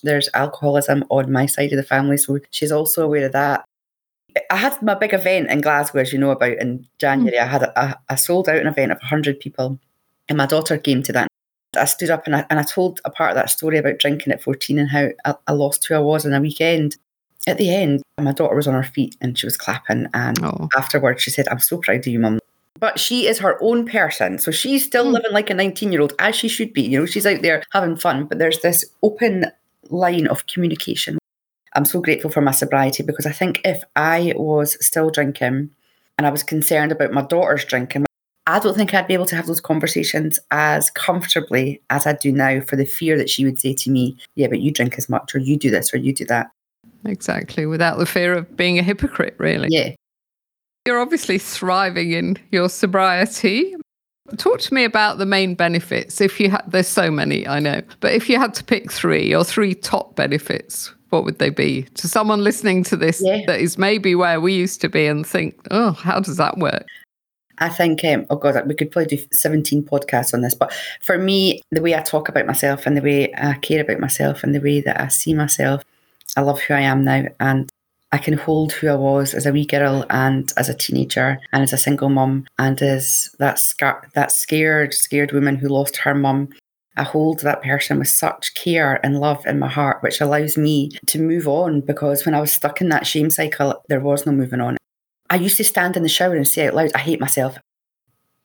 There's 0.03 0.31
alcoholism 0.33 1.05
on 1.11 1.31
my 1.31 1.45
side 1.47 1.73
of 1.73 1.77
the 1.77 1.85
family, 1.85 2.17
so 2.17 2.39
she's 2.51 2.73
also 2.73 3.05
aware 3.05 3.27
of 3.27 3.33
that. 3.33 3.65
I 4.51 4.57
had 4.57 4.81
my 4.83 4.95
big 4.95 5.13
event 5.13 5.51
in 5.51 5.61
Glasgow, 5.61 6.01
as 6.01 6.13
you 6.13 6.19
know 6.19 6.31
about, 6.31 6.57
in 6.59 6.79
hmm. 6.79 6.83
January. 6.99 7.39
I 7.39 7.47
had 7.47 7.63
a, 7.65 7.81
a, 7.81 7.99
a 8.09 8.17
sold 8.17 8.49
out 8.49 8.57
an 8.57 8.67
event 8.67 8.91
of 8.91 8.99
100 8.99 9.39
people, 9.39 9.79
and 10.31 10.39
my 10.39 10.47
daughter 10.47 10.79
came 10.79 11.03
to 11.03 11.13
that. 11.13 11.29
I 11.77 11.85
stood 11.87 12.11
up 12.11 12.27
and 12.27 12.37
I, 12.37 12.47
and 12.51 12.59
I 12.59 12.63
told 12.63 13.01
a 13.05 13.11
part 13.11 13.31
of 13.31 13.37
that 13.37 13.51
story 13.51 13.79
about 13.79 13.99
drinking 13.99 14.33
at 14.33 14.43
14 14.43 14.79
and 14.79 14.89
how 14.91 15.09
I, 15.25 15.35
I 15.47 15.53
lost 15.53 15.87
who 15.87 15.95
I 15.95 15.99
was 16.01 16.25
in 16.27 16.35
a 16.35 16.41
weekend. 16.41 16.97
At 17.47 17.59
the 17.59 17.75
end, 17.75 18.03
my 18.21 18.33
daughter 18.33 18.55
was 18.55 18.69
on 18.69 18.75
her 18.75 18.83
feet 18.83 19.17
and 19.21 19.39
she 19.39 19.47
was 19.47 19.57
clapping. 19.57 20.07
And 20.15 20.43
Oh. 20.45 20.69
afterwards, 20.77 21.23
she 21.23 21.31
said, 21.31 21.49
I'm 21.49 21.59
so 21.59 21.79
proud 21.79 22.01
of 22.01 22.07
you, 22.07 22.19
mum. 22.19 22.39
But 22.79 22.99
she 22.99 23.27
is 23.27 23.39
her 23.39 23.59
own 23.63 23.87
person. 23.87 24.39
So 24.39 24.51
she's 24.51 24.85
still 24.85 25.07
Hmm. 25.07 25.13
living 25.13 25.33
like 25.33 25.51
a 25.51 25.55
19 25.55 25.93
year 25.93 26.01
old, 26.03 26.13
as 26.19 26.37
she 26.37 26.49
should 26.49 26.73
be. 26.73 26.83
You 26.83 27.01
know, 27.01 27.07
she's 27.07 27.27
out 27.27 27.43
there 27.43 27.63
having 27.73 27.97
fun, 27.97 28.27
but 28.27 28.39
there's 28.39 28.61
this 28.61 28.85
open 29.03 29.47
line 29.89 30.27
of 30.27 30.47
communication. 30.47 31.19
I'm 31.75 31.85
so 31.87 32.01
grateful 32.01 32.31
for 32.31 32.43
my 32.43 32.51
sobriety 32.53 33.03
because 33.03 33.25
I 33.25 33.33
think 33.33 33.61
if 33.65 33.83
I 33.97 34.35
was 34.37 34.77
still 34.85 35.09
drinking 35.11 35.71
and 36.19 36.27
I 36.27 36.31
was 36.31 36.43
concerned 36.43 36.93
about 36.93 37.13
my 37.13 37.23
daughter's 37.23 37.65
drinking, 37.65 38.05
I 38.47 38.59
don't 38.59 38.75
think 38.75 38.93
I'd 38.93 39.07
be 39.07 39.15
able 39.15 39.27
to 39.27 39.37
have 39.37 39.47
those 39.47 39.61
conversations 39.61 40.39
as 40.51 40.91
comfortably 40.91 41.81
as 41.91 42.07
I 42.07 42.15
do 42.15 42.33
now 42.33 42.61
for 42.61 42.75
the 42.77 42.85
fear 42.85 43.17
that 43.17 43.31
she 43.31 43.45
would 43.45 43.59
say 43.61 43.73
to 43.75 43.91
me, 43.91 44.17
Yeah, 44.35 44.49
but 44.49 44.61
you 44.61 44.73
drink 44.73 44.97
as 44.99 45.09
much, 45.09 45.35
or 45.35 45.39
you 45.39 45.57
do 45.57 45.71
this, 45.71 45.95
or 45.95 45.99
you 45.99 46.13
do 46.13 46.25
that. 46.27 46.51
Exactly, 47.05 47.67
without 47.67 47.99
the 47.99 48.07
fear 48.07 48.35
of 48.35 48.57
being 48.57 48.79
a 48.79 48.83
hypocrite, 48.83 49.35
really. 49.39 49.69
Yeah. 49.71 49.95
You're 50.87 50.99
obviously 51.01 51.39
thriving 51.39 52.11
in 52.13 52.37
your 52.51 52.69
sobriety. 52.69 53.75
Talk 54.37 54.61
to 54.61 54.75
me 54.75 54.85
about 54.85 55.19
the 55.19 55.27
main 55.27 55.55
benefits. 55.55 56.21
If 56.21 56.41
you 56.41 56.51
had, 56.51 56.63
there's 56.67 56.89
so 56.89 57.11
many, 57.11 57.47
I 57.47 57.61
know, 57.61 57.83
but 58.01 58.13
if 58.13 58.29
you 58.29 58.39
had 58.39 58.55
to 58.55 58.65
pick 58.65 58.91
three 58.91 59.35
or 59.35 59.45
three 59.45 59.75
top 59.75 60.17
benefits, 60.17 60.93
what 61.11 61.25
would 61.25 61.39
they 61.39 61.51
be 61.51 61.83
to 61.95 62.09
someone 62.09 62.43
listening 62.43 62.83
to 62.85 62.97
this 62.97 63.21
Yeah. 63.25 63.43
that 63.47 63.61
is 63.61 63.79
maybe 63.79 64.15
where 64.15 64.41
we 64.41 64.55
used 64.55 64.81
to 64.81 64.89
be 64.89 65.07
and 65.07 65.27
think, 65.27 65.55
oh, 65.71 65.93
how 65.93 66.19
does 66.21 66.37
that 66.39 66.59
work? 66.59 66.87
I 67.59 67.69
think, 67.69 68.05
um, 68.05 68.27
oh 68.31 68.37
God, 68.37 68.67
we 68.67 68.75
could 68.75 68.91
probably 68.91 69.17
do 69.17 69.25
17 69.33 69.85
podcasts 69.85 70.35
on 70.35 70.41
this. 70.41 70.55
But 70.55 70.73
for 71.03 71.19
me, 71.19 71.63
the 71.71 71.83
way 71.83 71.95
I 71.95 72.01
talk 72.01 72.29
about 72.29 72.47
myself 72.47 72.87
and 72.87 72.97
the 72.97 73.03
way 73.03 73.33
I 73.35 73.55
care 73.55 73.83
about 73.83 74.01
myself 74.01 74.43
and 74.43 74.55
the 74.55 74.61
way 74.61 74.81
that 74.81 75.01
I 75.01 75.09
see 75.09 75.35
myself, 75.35 75.83
I 76.37 76.41
love 76.41 76.61
who 76.61 76.75
I 76.75 76.81
am 76.81 77.05
now. 77.05 77.25
And 77.41 77.71
I 78.11 78.19
can 78.19 78.35
hold 78.35 78.73
who 78.73 78.89
I 78.89 78.95
was 78.95 79.33
as 79.33 79.47
a 79.47 79.53
wee 79.53 79.65
girl 79.65 80.05
and 80.11 80.53
as 80.57 80.69
a 80.69 80.75
teenager 80.75 81.41
and 81.53 81.63
as 81.63 81.73
a 81.73 81.79
single 81.79 82.11
mum 82.11 82.47
and 82.59 82.81
as 82.83 83.35
that, 83.39 83.59
scar- 83.59 84.09
that 84.15 84.31
scared, 84.31 84.93
scared 84.93 85.33
woman 85.33 85.57
who 85.57 85.69
lost 85.69 85.99
her 85.99 86.15
mum. 86.15 86.51
I 86.95 87.05
hold 87.05 87.41
that 87.41 87.63
person 87.63 87.99
with 87.99 88.09
such 88.09 88.53
care 88.53 89.01
and 89.03 89.19
love 89.19 89.47
in 89.47 89.59
my 89.59 89.69
heart, 89.69 90.03
which 90.03 90.21
allows 90.21 90.59
me 90.59 90.91
to 91.07 91.19
move 91.19 91.49
on 91.49 91.81
because 91.81 92.27
when 92.27 92.35
I 92.35 92.41
was 92.41 92.53
stuck 92.53 92.83
in 92.83 92.91
that 92.91 93.07
shame 93.07 93.31
cycle, 93.31 93.83
there 93.89 94.01
was 94.01 94.27
no 94.27 94.33
moving 94.33 94.61
on. 94.61 94.77
I 95.33 95.37
used 95.37 95.57
to 95.57 95.65
stand 95.65 95.97
in 95.97 96.03
the 96.03 96.11
shower 96.11 96.37
and 96.37 96.47
say 96.47 96.69
out 96.69 96.75
loud, 96.75 96.91
I 96.95 96.99
hate 96.99 97.19
myself. 97.19 97.57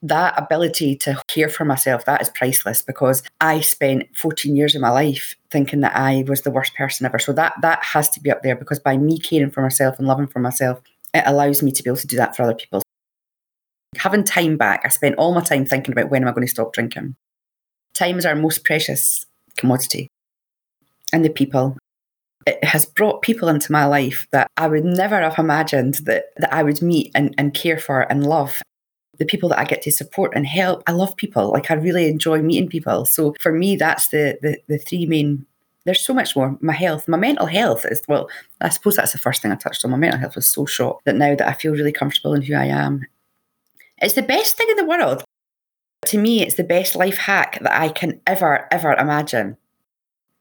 That 0.01 0.35
ability 0.37 0.95
to 0.99 1.21
care 1.27 1.49
for 1.49 1.65
myself, 1.65 2.05
that 2.05 2.21
is 2.21 2.29
priceless 2.29 2.81
because 2.81 3.23
I 3.41 3.59
spent 3.59 4.15
14 4.15 4.55
years 4.55 4.73
of 4.73 4.79
my 4.79 4.91
life 4.91 5.35
thinking 5.51 5.81
that 5.81 5.97
I 5.97 6.23
was 6.29 6.43
the 6.43 6.51
worst 6.51 6.75
person 6.75 7.05
ever. 7.05 7.19
So 7.19 7.33
that 7.33 7.55
that 7.61 7.83
has 7.83 8.07
to 8.11 8.21
be 8.21 8.31
up 8.31 8.41
there 8.41 8.55
because 8.55 8.79
by 8.79 8.95
me 8.95 9.19
caring 9.19 9.51
for 9.51 9.61
myself 9.61 9.99
and 9.99 10.07
loving 10.07 10.27
for 10.27 10.39
myself, 10.39 10.79
it 11.13 11.23
allows 11.25 11.61
me 11.61 11.73
to 11.73 11.83
be 11.83 11.89
able 11.89 11.97
to 11.97 12.07
do 12.07 12.15
that 12.15 12.37
for 12.37 12.43
other 12.43 12.55
people. 12.55 12.81
Having 13.97 14.23
time 14.23 14.55
back, 14.55 14.83
I 14.85 14.87
spent 14.87 15.15
all 15.17 15.33
my 15.35 15.41
time 15.41 15.65
thinking 15.65 15.91
about 15.91 16.09
when 16.09 16.21
am 16.21 16.29
I 16.29 16.31
going 16.31 16.47
to 16.47 16.49
stop 16.49 16.71
drinking. 16.71 17.17
Time 17.95 18.17
is 18.17 18.25
our 18.25 18.35
most 18.35 18.63
precious 18.63 19.25
commodity. 19.57 20.07
And 21.11 21.25
the 21.25 21.29
people, 21.29 21.75
it 22.47 22.63
has 22.63 22.85
brought 22.85 23.21
people 23.21 23.49
into 23.49 23.71
my 23.71 23.85
life 23.85 24.27
that 24.31 24.49
I 24.55 24.67
would 24.67 24.85
never 24.85 25.19
have 25.19 25.37
imagined 25.37 25.95
that, 26.05 26.25
that 26.37 26.53
I 26.53 26.63
would 26.63 26.81
meet 26.81 27.11
and, 27.13 27.35
and 27.37 27.53
care 27.53 27.77
for 27.77 28.01
and 28.01 28.25
love. 28.25 28.61
The 29.17 29.25
people 29.25 29.49
that 29.49 29.59
I 29.59 29.65
get 29.65 29.81
to 29.81 29.91
support 29.91 30.33
and 30.35 30.47
help. 30.47 30.83
I 30.87 30.91
love 30.91 31.15
people. 31.17 31.51
Like 31.51 31.69
I 31.69 31.73
really 31.73 32.07
enjoy 32.07 32.41
meeting 32.41 32.69
people. 32.69 33.05
So 33.05 33.35
for 33.39 33.51
me, 33.51 33.75
that's 33.75 34.09
the 34.09 34.37
the, 34.41 34.57
the 34.67 34.77
three 34.77 35.05
main 35.05 35.45
there's 35.85 36.05
so 36.05 36.13
much 36.13 36.35
more. 36.35 36.57
My 36.59 36.73
health, 36.73 37.07
my 37.07 37.17
mental 37.17 37.47
health 37.47 37.85
is 37.85 38.01
well, 38.07 38.29
I 38.61 38.69
suppose 38.69 38.95
that's 38.95 39.13
the 39.13 39.17
first 39.17 39.41
thing 39.41 39.51
I 39.51 39.55
touched 39.55 39.83
on. 39.83 39.91
My 39.91 39.97
mental 39.97 40.19
health 40.19 40.35
was 40.35 40.47
so 40.47 40.65
shot 40.65 41.01
that 41.05 41.15
now 41.15 41.33
that 41.33 41.47
I 41.47 41.53
feel 41.53 41.71
really 41.71 41.93
comfortable 41.93 42.33
in 42.33 42.41
who 42.41 42.55
I 42.55 42.65
am. 42.65 43.05
It's 43.99 44.13
the 44.13 44.21
best 44.21 44.57
thing 44.57 44.67
in 44.69 44.75
the 44.77 44.85
world. 44.85 45.23
To 46.05 46.17
me, 46.17 46.43
it's 46.43 46.55
the 46.55 46.63
best 46.63 46.95
life 46.95 47.17
hack 47.17 47.59
that 47.61 47.81
I 47.81 47.89
can 47.89 48.21
ever, 48.27 48.67
ever 48.71 48.93
imagine. 48.93 49.57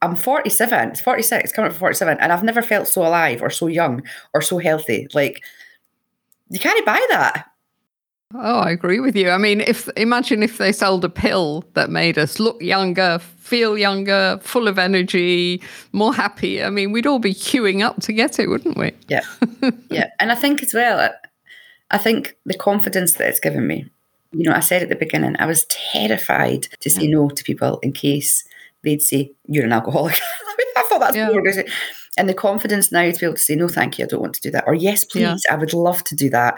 I'm 0.03 0.15
47, 0.15 0.91
it's 0.91 1.01
46, 1.01 1.53
coming 1.53 1.69
up 1.71 1.75
for 1.75 1.81
47, 1.81 2.19
and 2.21 2.33
I've 2.33 2.45
never 2.45 2.63
felt 2.63 2.87
so 2.89 3.03
alive 3.03 3.43
or 3.43 3.51
so 3.51 3.67
young 3.67 4.03
or 4.35 4.43
so 4.43 4.59
healthy. 4.59 5.09
Like, 5.15 5.43
you 6.51 6.61
can't 6.61 6.85
buy 6.85 7.05
that. 7.11 7.47
Oh, 8.35 8.59
I 8.59 8.71
agree 8.71 9.01
with 9.01 9.17
you. 9.17 9.31
I 9.31 9.39
mean, 9.39 9.61
if 9.61 9.89
imagine 9.97 10.43
if 10.43 10.59
they 10.59 10.73
sold 10.73 11.05
a 11.05 11.09
pill 11.09 11.65
that 11.75 11.91
made 11.91 12.19
us 12.19 12.41
look 12.41 12.61
younger, 12.61 13.21
feel 13.21 13.79
younger, 13.79 14.39
full 14.43 14.67
of 14.67 14.79
energy, 14.79 15.63
more 15.93 16.13
happy. 16.13 16.63
I 16.63 16.71
mean, 16.71 16.91
we'd 16.91 17.07
all 17.07 17.21
be 17.21 17.33
queuing 17.33 17.83
up 17.83 18.01
to 18.03 18.13
get 18.13 18.39
it, 18.39 18.49
wouldn't 18.49 18.77
we? 18.77 18.93
Yeah. 19.09 19.23
yeah. 19.91 20.11
And 20.19 20.33
I 20.33 20.35
think 20.35 20.63
as 20.63 20.75
well, 20.75 21.09
I 21.91 21.99
think 21.99 22.37
the 22.45 22.59
confidence 22.59 23.15
that 23.15 23.29
it's 23.29 23.41
given 23.41 23.67
me. 23.67 23.89
You 24.33 24.43
know, 24.43 24.53
I 24.53 24.61
said 24.61 24.83
at 24.83 24.89
the 24.89 24.97
beginning, 24.97 25.37
I 25.39 25.47
was 25.47 25.65
terrified 25.67 26.67
to 26.81 26.91
say 26.91 27.07
no 27.07 27.29
to 27.29 27.45
people 27.45 27.79
in 27.79 27.93
case 27.93 28.45
they'd 28.87 29.03
say, 29.03 29.33
You're 29.47 29.67
an 29.67 29.73
alcoholic. 29.73 30.15
I 30.77 30.83
thought 30.89 31.01
that's 31.01 31.15
Yeah. 31.17 31.25
what 31.27 31.33
we 31.33 31.37
were 31.41 31.43
going 31.43 31.57
to 31.57 31.69
say. 31.69 31.75
And 32.17 32.27
the 32.29 32.35
confidence 32.35 32.91
now 32.91 33.11
to 33.11 33.19
be 33.19 33.27
able 33.27 33.35
to 33.37 33.43
say, 33.43 33.55
No, 33.57 33.69
thank 33.69 33.99
you, 33.99 34.07
I 34.07 34.09
don't 34.09 34.23
want 34.23 34.35
to 34.37 34.41
do 34.41 34.51
that. 34.53 34.65
Or 34.67 34.75
yes, 34.75 35.05
please, 35.05 35.23
Yeah. 35.23 35.37
I 35.51 35.57
would 35.57 35.75
love 35.75 36.03
to 36.05 36.15
do 36.17 36.31
that. 36.31 36.57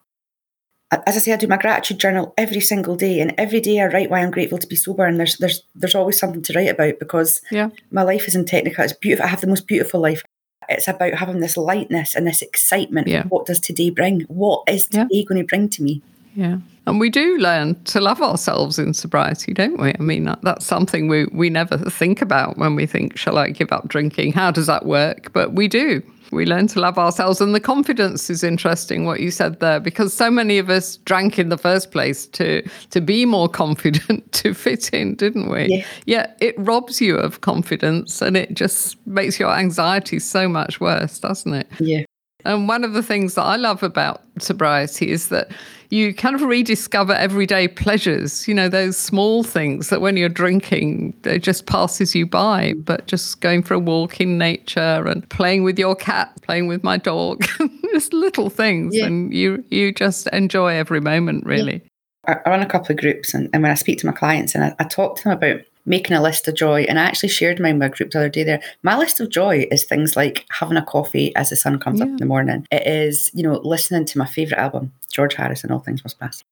As 1.06 1.16
I 1.16 1.20
say, 1.20 1.32
I 1.32 1.36
do 1.36 1.46
my 1.48 1.58
gratitude 1.58 1.98
journal 1.98 2.32
every 2.38 2.60
single 2.60 2.96
day, 2.96 3.20
and 3.20 3.34
every 3.36 3.60
day 3.60 3.78
I 3.80 3.86
write 3.88 4.08
why 4.10 4.20
I'm 4.20 4.30
grateful 4.30 4.56
to 4.56 4.66
be 4.66 4.74
sober. 4.76 5.04
And 5.04 5.18
there's 5.20 5.36
there's 5.36 5.62
there's 5.74 5.94
always 5.94 6.18
something 6.18 6.40
to 6.42 6.52
write 6.54 6.70
about 6.70 6.98
because 6.98 7.42
Yeah. 7.50 7.68
my 7.90 8.02
life 8.02 8.26
is 8.26 8.34
in 8.34 8.46
technical. 8.46 8.84
It's 8.84 8.94
beautiful. 8.94 9.26
I 9.26 9.28
have 9.28 9.42
the 9.42 9.48
most 9.48 9.66
beautiful 9.66 10.00
life. 10.00 10.22
It's 10.70 10.88
about 10.88 11.14
having 11.14 11.40
this 11.40 11.56
lightness 11.58 12.14
and 12.14 12.26
this 12.26 12.40
excitement. 12.40 13.06
Yeah. 13.06 13.24
What 13.24 13.44
does 13.46 13.60
today 13.60 13.90
bring? 13.90 14.22
What 14.28 14.62
is 14.68 14.88
Yeah. 14.90 15.02
today 15.04 15.24
going 15.24 15.40
to 15.42 15.46
bring 15.46 15.68
to 15.70 15.82
me? 15.82 16.00
Yeah. 16.34 16.58
And 16.88 16.98
we 16.98 17.10
do 17.10 17.36
learn 17.36 17.74
to 17.84 18.00
love 18.00 18.22
ourselves 18.22 18.78
in 18.78 18.94
sobriety, 18.94 19.52
don't 19.52 19.78
we? 19.78 19.92
I 19.92 20.02
mean, 20.02 20.34
that's 20.42 20.64
something 20.64 21.06
we, 21.06 21.26
we 21.26 21.50
never 21.50 21.76
think 21.76 22.22
about 22.22 22.56
when 22.56 22.74
we 22.76 22.86
think, 22.86 23.18
shall 23.18 23.36
I 23.36 23.50
give 23.50 23.72
up 23.72 23.88
drinking? 23.88 24.32
How 24.32 24.50
does 24.50 24.68
that 24.68 24.86
work? 24.86 25.30
But 25.34 25.52
we 25.52 25.68
do. 25.68 26.02
We 26.32 26.46
learn 26.46 26.66
to 26.68 26.80
love 26.80 26.96
ourselves. 26.96 27.42
And 27.42 27.54
the 27.54 27.60
confidence 27.60 28.30
is 28.30 28.42
interesting, 28.42 29.04
what 29.04 29.20
you 29.20 29.30
said 29.30 29.60
there, 29.60 29.80
because 29.80 30.14
so 30.14 30.30
many 30.30 30.56
of 30.56 30.70
us 30.70 30.96
drank 30.96 31.38
in 31.38 31.50
the 31.50 31.58
first 31.58 31.90
place 31.90 32.26
to, 32.28 32.66
to 32.88 33.02
be 33.02 33.26
more 33.26 33.50
confident, 33.50 34.32
to 34.32 34.54
fit 34.54 34.88
in, 34.94 35.14
didn't 35.14 35.50
we? 35.50 35.66
Yeah. 35.68 35.86
yeah, 36.06 36.32
it 36.40 36.54
robs 36.56 37.02
you 37.02 37.18
of 37.18 37.42
confidence 37.42 38.22
and 38.22 38.34
it 38.34 38.54
just 38.54 38.96
makes 39.06 39.38
your 39.38 39.50
anxiety 39.52 40.18
so 40.18 40.48
much 40.48 40.80
worse, 40.80 41.18
doesn't 41.18 41.52
it? 41.52 41.68
Yeah. 41.80 42.04
And 42.46 42.66
one 42.66 42.82
of 42.82 42.94
the 42.94 43.02
things 43.02 43.34
that 43.34 43.42
I 43.42 43.56
love 43.56 43.82
about 43.82 44.22
sobriety 44.38 45.10
is 45.10 45.28
that 45.28 45.50
you 45.90 46.14
kind 46.14 46.34
of 46.34 46.42
rediscover 46.42 47.14
everyday 47.14 47.68
pleasures, 47.68 48.46
you 48.46 48.54
know, 48.54 48.68
those 48.68 48.96
small 48.96 49.42
things 49.42 49.88
that 49.88 50.00
when 50.00 50.16
you're 50.16 50.28
drinking, 50.28 51.14
it 51.24 51.42
just 51.42 51.66
passes 51.66 52.14
you 52.14 52.26
by. 52.26 52.74
But 52.74 53.06
just 53.06 53.40
going 53.40 53.62
for 53.62 53.74
a 53.74 53.78
walk 53.78 54.20
in 54.20 54.38
nature 54.38 55.06
and 55.06 55.28
playing 55.30 55.62
with 55.62 55.78
your 55.78 55.96
cat, 55.96 56.32
playing 56.42 56.66
with 56.66 56.84
my 56.84 56.98
dog, 56.98 57.44
just 57.92 58.12
little 58.12 58.50
things. 58.50 58.94
Yeah. 58.96 59.06
And 59.06 59.32
you, 59.32 59.64
you 59.70 59.92
just 59.92 60.26
enjoy 60.28 60.74
every 60.74 61.00
moment, 61.00 61.46
really. 61.46 61.82
Yeah. 62.26 62.40
I 62.44 62.50
run 62.50 62.60
a 62.60 62.66
couple 62.66 62.92
of 62.92 63.00
groups, 63.00 63.32
and, 63.32 63.48
and 63.54 63.62
when 63.62 63.72
I 63.72 63.74
speak 63.74 63.98
to 64.00 64.06
my 64.06 64.12
clients 64.12 64.54
and 64.54 64.62
I, 64.62 64.74
I 64.78 64.84
talk 64.84 65.16
to 65.16 65.24
them 65.24 65.32
about 65.32 65.62
making 65.88 66.16
a 66.16 66.22
list 66.22 66.46
of 66.46 66.54
joy. 66.54 66.82
And 66.82 66.98
I 66.98 67.04
actually 67.04 67.30
shared 67.30 67.58
mine 67.58 67.78
with 67.78 67.90
my 67.90 67.96
group 67.96 68.10
the 68.10 68.18
other 68.18 68.28
day 68.28 68.44
there. 68.44 68.60
My 68.82 68.96
list 68.96 69.20
of 69.20 69.30
joy 69.30 69.66
is 69.70 69.84
things 69.84 70.16
like 70.16 70.46
having 70.50 70.76
a 70.76 70.84
coffee 70.84 71.34
as 71.34 71.50
the 71.50 71.56
sun 71.56 71.80
comes 71.80 71.98
yeah. 71.98 72.04
up 72.04 72.10
in 72.10 72.16
the 72.16 72.26
morning. 72.26 72.66
It 72.70 72.86
is, 72.86 73.30
you 73.34 73.42
know, 73.42 73.60
listening 73.64 74.04
to 74.04 74.18
my 74.18 74.26
favourite 74.26 74.60
album, 74.60 74.92
George 75.10 75.34
Harrison, 75.34 75.72
All 75.72 75.80
Things 75.80 76.04
Must 76.04 76.18
Pass. 76.18 76.44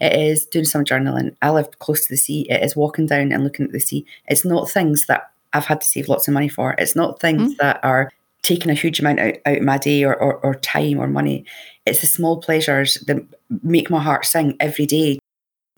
It 0.00 0.12
is 0.12 0.46
doing 0.46 0.64
some 0.64 0.84
journaling. 0.84 1.36
I 1.42 1.50
live 1.50 1.78
close 1.80 2.06
to 2.06 2.12
the 2.12 2.16
sea. 2.16 2.46
It 2.48 2.62
is 2.62 2.76
walking 2.76 3.06
down 3.06 3.32
and 3.32 3.44
looking 3.44 3.66
at 3.66 3.72
the 3.72 3.80
sea. 3.80 4.06
It's 4.26 4.44
not 4.44 4.70
things 4.70 5.06
that 5.06 5.30
I've 5.52 5.66
had 5.66 5.80
to 5.80 5.86
save 5.86 6.08
lots 6.08 6.28
of 6.28 6.34
money 6.34 6.48
for. 6.48 6.74
It's 6.78 6.96
not 6.96 7.20
things 7.20 7.54
mm. 7.54 7.56
that 7.58 7.80
are 7.82 8.10
taking 8.42 8.70
a 8.70 8.74
huge 8.74 9.00
amount 9.00 9.18
out, 9.18 9.34
out 9.44 9.58
of 9.58 9.62
my 9.64 9.78
day 9.78 10.04
or, 10.04 10.14
or, 10.14 10.36
or 10.36 10.54
time 10.54 10.98
or 10.98 11.08
money. 11.08 11.44
It's 11.84 12.00
the 12.00 12.06
small 12.06 12.40
pleasures 12.40 12.94
that 13.06 13.18
make 13.62 13.90
my 13.90 14.02
heart 14.02 14.24
sing 14.24 14.56
every 14.60 14.86
day 14.86 15.18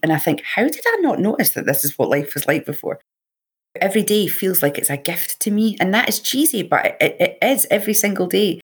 and 0.03 0.13
I 0.13 0.19
think, 0.19 0.43
how 0.43 0.65
did 0.65 0.83
I 0.87 0.97
not 1.01 1.21
notice 1.21 1.51
that 1.51 1.67
this 1.67 1.85
is 1.85 1.99
what 1.99 2.09
life 2.09 2.35
was 2.35 2.47
like 2.47 2.65
before? 2.65 3.01
Every 3.81 4.03
day 4.03 4.27
feels 4.27 4.63
like 4.63 4.79
it's 4.79 4.91
a 4.91 4.97
gift 4.97 5.41
to 5.41 5.51
me. 5.51 5.77
And 5.81 5.95
that 5.95 6.09
is 6.09 6.19
cheesy, 6.19 6.63
but 6.63 6.97
it, 7.01 7.17
it 7.21 7.39
is 7.43 7.67
every 7.71 7.95
single 7.95 8.27
day. 8.27 8.61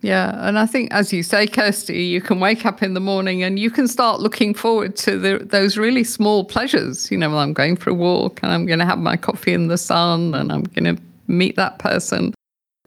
Yeah. 0.00 0.32
And 0.46 0.58
I 0.58 0.66
think, 0.66 0.92
as 0.92 1.12
you 1.12 1.24
say, 1.24 1.48
Kirsty, 1.48 2.04
you 2.04 2.20
can 2.20 2.38
wake 2.38 2.64
up 2.64 2.82
in 2.82 2.94
the 2.94 3.00
morning 3.00 3.42
and 3.42 3.58
you 3.58 3.70
can 3.70 3.88
start 3.88 4.20
looking 4.20 4.54
forward 4.54 4.94
to 4.98 5.18
the, 5.18 5.38
those 5.38 5.76
really 5.76 6.04
small 6.04 6.44
pleasures. 6.44 7.10
You 7.10 7.18
know, 7.18 7.36
I'm 7.36 7.52
going 7.52 7.76
for 7.76 7.90
a 7.90 7.94
walk 7.94 8.38
and 8.42 8.52
I'm 8.52 8.64
going 8.64 8.78
to 8.78 8.86
have 8.86 8.98
my 8.98 9.16
coffee 9.16 9.52
in 9.52 9.66
the 9.66 9.78
sun 9.78 10.34
and 10.34 10.52
I'm 10.52 10.62
going 10.62 10.96
to 10.96 11.02
meet 11.26 11.56
that 11.56 11.80
person 11.80 12.32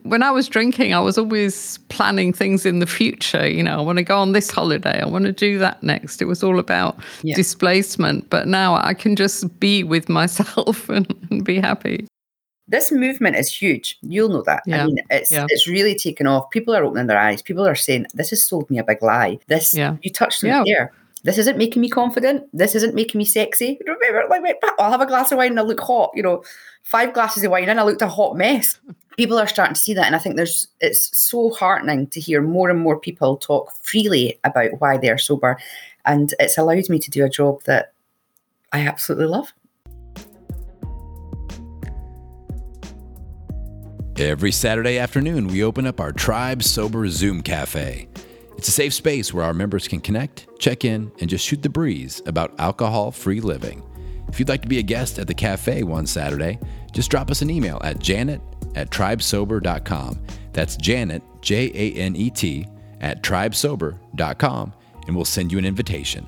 when 0.02 0.22
I 0.22 0.30
was 0.30 0.48
drinking, 0.48 0.94
I 0.94 1.00
was 1.00 1.16
always 1.16 1.78
planning 1.88 2.32
things 2.32 2.66
in 2.66 2.78
the 2.80 2.86
future. 2.86 3.48
You 3.48 3.62
know, 3.62 3.78
I 3.78 3.82
want 3.82 3.98
to 3.98 4.04
go 4.04 4.18
on 4.18 4.32
this 4.32 4.50
holiday. 4.50 5.00
I 5.00 5.06
want 5.06 5.24
to 5.26 5.32
do 5.32 5.58
that 5.58 5.82
next. 5.82 6.20
It 6.20 6.26
was 6.26 6.42
all 6.42 6.58
about 6.58 6.98
yeah. 7.22 7.34
displacement. 7.34 8.28
But 8.30 8.48
now 8.48 8.74
I 8.74 8.94
can 8.94 9.16
just 9.16 9.58
be 9.60 9.84
with 9.84 10.08
myself 10.08 10.88
and, 10.88 11.06
and, 11.30 11.44
be 11.44 11.60
happy. 11.60 12.06
This 12.68 12.90
movement 12.90 13.36
is 13.36 13.52
huge. 13.52 13.98
You'll 14.02 14.28
know 14.28 14.42
that. 14.42 14.62
Yeah. 14.66 14.84
I 14.84 14.86
mean, 14.86 14.98
it's 15.10 15.30
yeah. 15.30 15.46
it's 15.48 15.68
really 15.68 15.94
taken 15.94 16.26
off. 16.26 16.50
People 16.50 16.74
are 16.74 16.84
opening 16.84 17.06
their 17.06 17.18
eyes. 17.18 17.42
People 17.42 17.66
are 17.66 17.74
saying, 17.74 18.06
"This 18.14 18.30
has 18.30 18.46
sold 18.46 18.70
me 18.70 18.78
a 18.78 18.84
big 18.84 19.02
lie." 19.02 19.38
This 19.48 19.74
yeah. 19.74 19.96
you 20.02 20.10
touched 20.10 20.42
yeah. 20.42 20.62
there. 20.64 20.92
This 21.24 21.38
isn't 21.38 21.58
making 21.58 21.82
me 21.82 21.88
confident. 21.88 22.44
This 22.52 22.74
isn't 22.74 22.94
making 22.94 23.18
me 23.18 23.24
sexy. 23.24 23.78
Remember, 23.86 24.26
Like, 24.28 24.62
I'll 24.78 24.90
have 24.90 25.00
a 25.00 25.06
glass 25.06 25.30
of 25.30 25.38
wine 25.38 25.50
and 25.50 25.60
I 25.60 25.62
look 25.62 25.80
hot. 25.80 26.10
You 26.14 26.22
know, 26.22 26.44
five 26.82 27.12
glasses 27.12 27.44
of 27.44 27.50
wine 27.50 27.68
and 27.68 27.78
I 27.78 27.84
looked 27.84 28.02
a 28.02 28.08
hot 28.08 28.36
mess. 28.36 28.78
People 29.16 29.38
are 29.38 29.46
starting 29.46 29.74
to 29.74 29.80
see 29.80 29.92
that, 29.94 30.06
and 30.06 30.16
I 30.16 30.18
think 30.18 30.36
there's 30.36 30.68
it's 30.80 31.16
so 31.16 31.50
heartening 31.50 32.06
to 32.08 32.20
hear 32.20 32.40
more 32.40 32.70
and 32.70 32.80
more 32.80 32.98
people 32.98 33.36
talk 33.36 33.72
freely 33.82 34.38
about 34.42 34.80
why 34.80 34.96
they 34.96 35.10
are 35.10 35.18
sober, 35.18 35.58
and 36.06 36.32
it's 36.40 36.56
allowed 36.56 36.88
me 36.88 36.98
to 36.98 37.10
do 37.10 37.24
a 37.24 37.28
job 37.28 37.62
that 37.64 37.92
I 38.72 38.86
absolutely 38.86 39.26
love. 39.26 39.52
Every 44.16 44.52
Saturday 44.52 44.98
afternoon, 44.98 45.48
we 45.48 45.62
open 45.62 45.86
up 45.86 46.00
our 46.00 46.12
Tribe 46.12 46.62
Sober 46.62 47.08
Zoom 47.08 47.42
Cafe. 47.42 48.08
It's 48.56 48.68
a 48.68 48.72
safe 48.72 48.94
space 48.94 49.34
where 49.34 49.44
our 49.44 49.54
members 49.54 49.88
can 49.88 50.00
connect, 50.00 50.46
check 50.58 50.84
in, 50.84 51.10
and 51.20 51.28
just 51.28 51.44
shoot 51.44 51.62
the 51.62 51.68
breeze 51.68 52.22
about 52.26 52.58
alcohol 52.58 53.10
free 53.10 53.40
living. 53.40 53.82
If 54.28 54.38
you'd 54.38 54.48
like 54.48 54.62
to 54.62 54.68
be 54.68 54.78
a 54.78 54.82
guest 54.82 55.18
at 55.18 55.26
the 55.26 55.34
cafe 55.34 55.82
one 55.82 56.06
Saturday, 56.06 56.58
just 56.92 57.10
drop 57.10 57.30
us 57.30 57.42
an 57.42 57.50
email 57.50 57.80
at 57.82 57.98
janet 57.98 58.40
at 58.74 58.90
tribesober.com. 58.90 60.18
That's 60.52 60.76
Janet, 60.76 61.22
J 61.40 61.70
A 61.74 61.98
N 61.98 62.16
E 62.16 62.30
T, 62.30 62.66
at 63.00 63.22
tribesober.com, 63.22 64.72
and 65.06 65.16
we'll 65.16 65.24
send 65.24 65.52
you 65.52 65.58
an 65.58 65.64
invitation. 65.64 66.26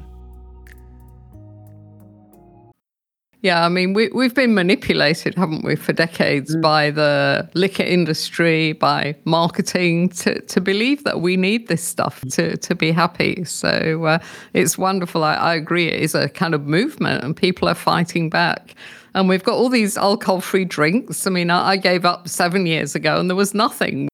Yeah, 3.44 3.66
I 3.66 3.68
mean, 3.68 3.92
we, 3.92 4.08
we've 4.08 4.34
been 4.34 4.54
manipulated, 4.54 5.34
haven't 5.34 5.64
we, 5.64 5.76
for 5.76 5.92
decades 5.92 6.56
mm. 6.56 6.62
by 6.62 6.90
the 6.90 7.46
liquor 7.52 7.82
industry, 7.82 8.72
by 8.72 9.16
marketing, 9.26 10.08
to, 10.08 10.40
to 10.40 10.62
believe 10.62 11.04
that 11.04 11.20
we 11.20 11.36
need 11.36 11.68
this 11.68 11.84
stuff 11.84 12.22
to, 12.30 12.56
to 12.56 12.74
be 12.74 12.90
happy. 12.90 13.44
So 13.44 14.06
uh, 14.06 14.18
it's 14.54 14.78
wonderful. 14.78 15.22
I, 15.22 15.34
I 15.34 15.54
agree. 15.56 15.88
It 15.88 16.00
is 16.00 16.14
a 16.14 16.30
kind 16.30 16.54
of 16.54 16.62
movement, 16.62 17.22
and 17.22 17.36
people 17.36 17.68
are 17.68 17.74
fighting 17.74 18.30
back. 18.30 18.74
And 19.14 19.28
we've 19.28 19.44
got 19.44 19.54
all 19.54 19.68
these 19.68 19.96
alcohol 19.96 20.40
free 20.40 20.64
drinks. 20.64 21.26
I 21.26 21.30
mean, 21.30 21.50
I, 21.50 21.76
gave 21.76 22.04
up 22.04 22.28
seven 22.28 22.66
years 22.66 22.94
ago, 22.94 23.18
and 23.18 23.30
there 23.30 23.36
was 23.36 23.54
nothing. 23.54 24.08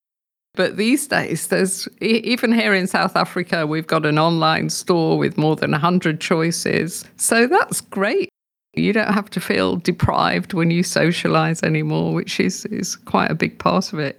But 0.55 0.77
these 0.77 1.07
days, 1.07 1.47
there's 1.47 1.89
even 2.01 2.53
here 2.53 2.75
in 2.75 2.87
South 2.87 3.17
Africa, 3.17 3.67
we've 3.67 3.87
got 3.87 4.05
an 4.05 4.19
online 4.19 4.69
store 4.69 5.17
with 5.17 5.39
more 5.39 5.57
than 5.57 5.71
100 5.71 6.21
choices. 6.21 7.05
So 7.17 7.47
that's 7.47 7.81
great. 7.81 8.29
You 8.75 8.93
don't 8.93 9.13
have 9.13 9.31
to 9.31 9.41
feel 9.41 9.77
deprived 9.77 10.53
when 10.53 10.71
you 10.71 10.83
socialize 10.83 11.63
anymore, 11.63 12.13
which 12.13 12.39
is, 12.39 12.67
is 12.67 12.97
quite 12.97 13.31
a 13.31 13.35
big 13.35 13.59
part 13.59 13.93
of 13.93 13.99
it. 13.99 14.19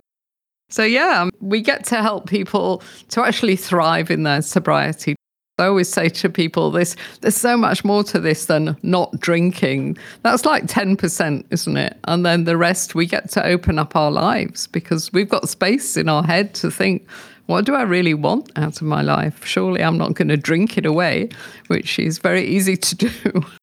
So, 0.69 0.83
yeah, 0.83 1.29
we 1.41 1.61
get 1.61 1.83
to 1.85 2.01
help 2.01 2.29
people 2.29 2.81
to 3.09 3.23
actually 3.23 3.57
thrive 3.57 4.09
in 4.09 4.23
their 4.23 4.41
sobriety. 4.41 5.15
I 5.62 5.67
always 5.67 5.89
say 5.89 6.10
to 6.10 6.30
people, 6.30 6.71
this 6.71 6.95
there's 7.21 7.38
so 7.38 7.56
much 7.56 7.84
more 7.84 8.04
to 8.06 8.19
this 8.19 8.45
than 8.45 8.76
not 8.84 9.19
drinking. 9.19 9.97
That's 10.24 10.45
like 10.45 10.65
10%, 10.65 11.45
isn't 11.50 11.78
it? 11.78 11.97
And 12.06 12.26
then 12.26 12.43
the 12.43 12.58
rest, 12.58 12.95
we 12.95 13.06
get 13.06 13.30
to 13.32 13.45
open 13.45 13.80
up 13.80 13.95
our 13.95 14.12
lives 14.12 14.67
because 14.67 15.12
we've 15.13 15.30
got 15.30 15.47
space 15.50 15.95
in 15.97 16.10
our 16.10 16.24
head 16.24 16.54
to 16.56 16.71
think, 16.71 17.08
what 17.45 17.65
do 17.65 17.76
I 17.76 17.84
really 17.84 18.13
want 18.13 18.52
out 18.56 18.78
of 18.78 18.84
my 18.84 19.02
life? 19.02 19.45
Surely 19.45 19.84
I'm 19.84 19.97
not 19.97 20.13
going 20.13 20.30
to 20.30 20.38
drink 20.38 20.78
it 20.78 20.86
away, 20.86 21.30
which 21.67 22.00
is 22.00 22.17
very 22.17 22.45
easy 22.45 22.78
to 22.78 22.95
do 22.95 23.45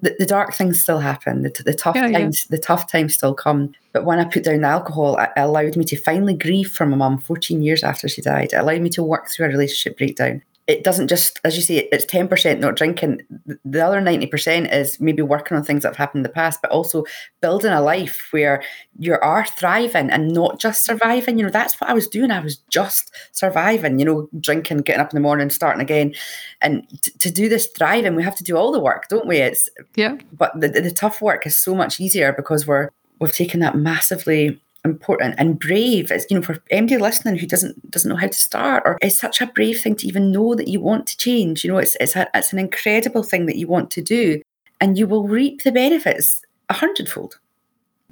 the, 0.00 0.14
the 0.18 0.26
dark 0.26 0.54
things 0.54 0.80
still 0.80 0.98
happen. 0.98 1.42
The, 1.42 1.62
the 1.64 1.74
tough 1.74 1.96
yeah, 1.96 2.10
times, 2.10 2.46
yeah. 2.48 2.56
the 2.56 2.62
tough 2.62 2.90
times 2.90 3.14
still 3.14 3.34
come. 3.34 3.72
But 3.92 4.04
when 4.04 4.18
I 4.18 4.24
put 4.24 4.44
down 4.44 4.60
the 4.60 4.68
alcohol, 4.68 5.18
it 5.18 5.30
allowed 5.36 5.76
me 5.76 5.84
to 5.86 5.96
finally 5.96 6.34
grieve 6.34 6.70
for 6.70 6.86
my 6.86 6.96
mum 6.96 7.18
14 7.18 7.62
years 7.62 7.82
after 7.82 8.08
she 8.08 8.20
died. 8.20 8.52
It 8.52 8.56
allowed 8.56 8.82
me 8.82 8.90
to 8.90 9.02
work 9.02 9.28
through 9.28 9.46
a 9.46 9.50
relationship 9.50 9.96
breakdown 9.96 10.42
it 10.66 10.82
doesn't 10.82 11.06
just, 11.06 11.38
as 11.44 11.54
you 11.56 11.62
say, 11.62 11.88
it's 11.92 12.04
10% 12.06 12.58
not 12.58 12.74
drinking. 12.74 13.22
The 13.64 13.86
other 13.86 14.00
90% 14.00 14.72
is 14.72 15.00
maybe 15.00 15.22
working 15.22 15.56
on 15.56 15.62
things 15.62 15.82
that 15.82 15.90
have 15.90 15.96
happened 15.96 16.20
in 16.20 16.22
the 16.24 16.28
past, 16.28 16.60
but 16.60 16.72
also 16.72 17.04
building 17.40 17.72
a 17.72 17.80
life 17.80 18.28
where 18.32 18.64
you 18.98 19.14
are 19.14 19.46
thriving 19.46 20.10
and 20.10 20.32
not 20.32 20.58
just 20.58 20.84
surviving. 20.84 21.38
You 21.38 21.44
know, 21.44 21.50
that's 21.50 21.80
what 21.80 21.88
I 21.88 21.92
was 21.94 22.08
doing. 22.08 22.32
I 22.32 22.40
was 22.40 22.56
just 22.68 23.12
surviving, 23.30 24.00
you 24.00 24.04
know, 24.04 24.28
drinking, 24.40 24.78
getting 24.78 25.00
up 25.00 25.12
in 25.12 25.16
the 25.16 25.20
morning, 25.20 25.50
starting 25.50 25.82
again. 25.82 26.14
And 26.60 26.84
t- 27.00 27.12
to 27.12 27.30
do 27.30 27.48
this 27.48 27.68
thriving, 27.68 28.16
we 28.16 28.24
have 28.24 28.36
to 28.36 28.44
do 28.44 28.56
all 28.56 28.72
the 28.72 28.80
work, 28.80 29.06
don't 29.08 29.28
we? 29.28 29.36
It's, 29.36 29.68
yeah. 29.94 30.16
But 30.32 30.60
the, 30.60 30.68
the 30.68 30.90
tough 30.90 31.22
work 31.22 31.46
is 31.46 31.56
so 31.56 31.76
much 31.76 32.00
easier 32.00 32.32
because 32.32 32.66
we're, 32.66 32.90
we've 33.20 33.32
taken 33.32 33.60
that 33.60 33.76
massively 33.76 34.60
important 34.86 35.34
and 35.38 35.58
brave. 35.58 36.10
It's 36.10 36.26
you 36.30 36.36
know 36.36 36.42
for 36.42 36.62
anybody 36.70 36.96
listening 36.98 37.38
who 37.38 37.46
doesn't 37.46 37.90
doesn't 37.90 38.08
know 38.08 38.16
how 38.16 38.28
to 38.28 38.40
start, 38.48 38.82
or 38.86 38.98
it's 39.02 39.18
such 39.18 39.40
a 39.40 39.46
brave 39.46 39.80
thing 39.80 39.96
to 39.96 40.06
even 40.06 40.32
know 40.32 40.54
that 40.54 40.68
you 40.68 40.80
want 40.80 41.06
to 41.08 41.16
change. 41.16 41.64
You 41.64 41.72
know, 41.72 41.78
it's 41.78 41.96
it's 42.00 42.16
a, 42.16 42.26
it's 42.34 42.52
an 42.52 42.58
incredible 42.58 43.22
thing 43.22 43.46
that 43.46 43.56
you 43.56 43.66
want 43.66 43.90
to 43.92 44.02
do, 44.02 44.40
and 44.80 44.96
you 44.98 45.06
will 45.06 45.28
reap 45.28 45.62
the 45.62 45.72
benefits 45.72 46.42
a 46.68 46.74
hundredfold. 46.74 47.38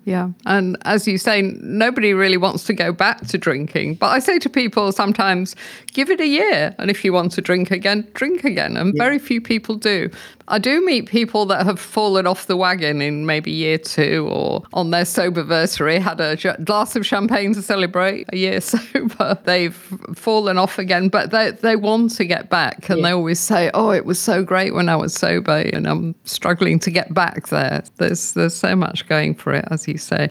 Yeah. 0.05 0.31
And 0.45 0.77
as 0.85 1.09
you 1.09 1.17
say, 1.17 1.41
nobody 1.63 2.13
really 2.13 2.37
wants 2.37 2.65
to 2.65 2.75
go 2.75 2.93
back 2.93 3.27
to 3.29 3.39
drinking. 3.39 3.95
But 3.95 4.09
I 4.09 4.19
say 4.19 4.39
to 4.39 4.51
people 4.51 4.93
sometimes, 4.93 5.57
give 5.93 6.11
it 6.11 6.21
a 6.21 6.27
year. 6.27 6.75
And 6.79 6.91
if 6.91 7.05
you 7.05 7.13
want 7.13 7.33
to 7.33 7.41
drink 7.41 7.71
again, 7.71 8.07
drink 8.13 8.45
again. 8.45 8.77
And 8.77 8.93
yeah. 8.95 9.03
very 9.03 9.19
few 9.19 9.41
people 9.41 9.77
do. 9.77 10.11
I 10.49 10.59
do 10.59 10.85
meet 10.85 11.07
people 11.07 11.47
that 11.47 11.65
have 11.65 11.81
fallen 11.81 12.27
off 12.27 12.47
the 12.47 12.57
wagon 12.57 13.01
in 13.01 13.25
maybe 13.25 13.51
year 13.51 13.79
two 13.79 14.29
or 14.31 14.63
on 14.73 14.91
their 14.91 15.05
soberversary, 15.05 15.99
had 16.01 16.21
a 16.21 16.37
glass 16.65 16.97
of 16.97 17.07
champagne 17.07 17.55
to 17.55 17.63
celebrate 17.63 18.29
a 18.33 18.37
year 18.37 18.61
sober. 18.61 19.39
They've 19.45 19.75
fallen 20.15 20.59
off 20.59 20.79
again, 20.79 21.09
but 21.09 21.31
they, 21.31 21.53
they 21.53 21.77
want 21.77 22.15
to 22.17 22.25
get 22.25 22.51
back. 22.51 22.91
And 22.91 22.99
yeah. 22.99 23.09
they 23.09 23.13
always 23.13 23.41
say, 23.41 23.71
oh, 23.73 23.91
it 23.91 24.05
was 24.05 24.19
so 24.19 24.43
great 24.43 24.75
when 24.75 24.89
I 24.89 24.97
was 24.97 25.15
sober. 25.15 25.65
And 25.73 25.87
I'm 25.87 26.15
struggling 26.25 26.79
to 26.81 26.91
get 26.91 27.13
back 27.15 27.49
there. 27.49 27.83
There's, 27.97 28.33
there's 28.33 28.55
so 28.55 28.77
much 28.77 29.09
going 29.09 29.35
for 29.35 29.53
it, 29.55 29.65
as 29.71 29.89
you 29.89 29.99
say 29.99 30.29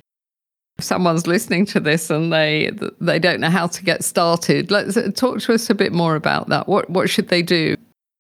if 0.77 0.83
someone's 0.83 1.27
listening 1.27 1.67
to 1.67 1.79
this 1.79 2.09
and 2.09 2.33
they 2.33 2.71
they 2.99 3.19
don't 3.19 3.39
know 3.39 3.49
how 3.49 3.67
to 3.67 3.83
get 3.83 4.03
started 4.03 4.71
let's 4.71 4.97
talk 5.13 5.39
to 5.39 5.53
us 5.53 5.69
a 5.69 5.75
bit 5.75 5.93
more 5.93 6.15
about 6.15 6.49
that 6.49 6.67
what 6.67 6.89
what 6.89 7.07
should 7.09 7.27
they 7.27 7.43
do 7.43 7.77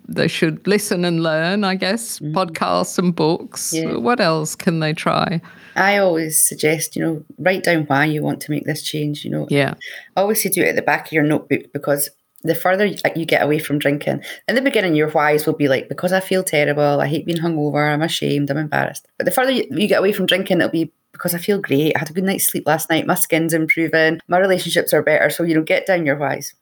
they 0.07 0.27
should 0.27 0.65
listen 0.67 1.05
and 1.05 1.23
learn, 1.23 1.63
I 1.63 1.75
guess, 1.75 2.19
mm. 2.19 2.33
podcasts 2.33 2.97
and 2.97 3.15
books. 3.15 3.73
Yeah. 3.73 3.97
What 3.97 4.19
else 4.19 4.55
can 4.55 4.79
they 4.79 4.93
try? 4.93 5.41
I 5.75 5.97
always 5.97 6.41
suggest, 6.41 6.95
you 6.95 7.01
know, 7.01 7.23
write 7.37 7.63
down 7.63 7.85
why 7.85 8.05
you 8.05 8.21
want 8.21 8.41
to 8.41 8.51
make 8.51 8.65
this 8.65 8.83
change, 8.83 9.25
you 9.25 9.31
know. 9.31 9.47
Yeah. 9.49 9.73
Always 10.15 10.41
say 10.41 10.49
do 10.49 10.61
it 10.61 10.69
at 10.69 10.75
the 10.75 10.81
back 10.81 11.07
of 11.07 11.11
your 11.11 11.23
notebook 11.23 11.71
because 11.73 12.09
the 12.43 12.55
further 12.55 12.85
you 12.85 13.25
get 13.25 13.41
away 13.41 13.57
from 13.57 13.79
drinking, 13.79 14.21
in 14.47 14.55
the 14.55 14.61
beginning, 14.61 14.95
your 14.95 15.09
whys 15.09 15.45
will 15.45 15.53
be 15.53 15.69
like, 15.69 15.87
because 15.89 16.11
I 16.11 16.19
feel 16.19 16.43
terrible, 16.43 16.99
I 16.99 17.07
hate 17.07 17.25
being 17.25 17.39
hungover, 17.39 17.91
I'm 17.91 18.01
ashamed, 18.01 18.51
I'm 18.51 18.57
embarrassed. 18.57 19.07
But 19.17 19.25
the 19.25 19.31
further 19.31 19.51
you 19.51 19.87
get 19.87 19.99
away 19.99 20.11
from 20.11 20.25
drinking, 20.25 20.57
it'll 20.57 20.69
be 20.69 20.91
because 21.13 21.33
I 21.35 21.37
feel 21.37 21.59
great, 21.59 21.95
I 21.95 21.99
had 21.99 22.09
a 22.09 22.13
good 22.13 22.23
night's 22.23 22.47
sleep 22.47 22.67
last 22.67 22.89
night, 22.89 23.07
my 23.07 23.13
skin's 23.13 23.53
improving, 23.53 24.19
my 24.27 24.39
relationships 24.39 24.93
are 24.93 25.03
better. 25.03 25.29
So, 25.29 25.43
you 25.43 25.55
know, 25.55 25.61
get 25.61 25.85
down 25.85 26.05
your 26.05 26.17
whys. 26.17 26.53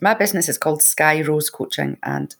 My 0.00 0.14
business 0.14 0.48
is 0.48 0.58
called 0.58 0.82
Sky 0.82 1.22
Rose 1.22 1.48
Coaching, 1.48 1.96
and 2.02 2.34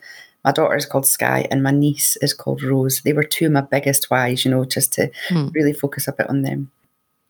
my 0.45 0.53
daughter 0.53 0.77
is 0.77 0.87
called 0.87 1.07
Sky 1.07 1.47
and 1.51 1.63
my 1.63 1.71
niece 1.71 2.17
is 2.17 2.33
called 2.33 2.63
Rose. 2.63 3.03
They 3.03 3.13
were 3.13 3.25
two 3.25 3.47
of 3.47 3.53
my 3.53 3.61
biggest 3.61 4.11
whys, 4.11 4.45
you 4.45 4.51
know, 4.51 4.65
just 4.65 4.93
to 4.95 5.11
hmm. 5.29 5.49
really 5.49 5.73
focus 5.73 6.09
a 6.09 6.13
bit 6.13 6.29
on 6.29 6.43
them. 6.43 6.71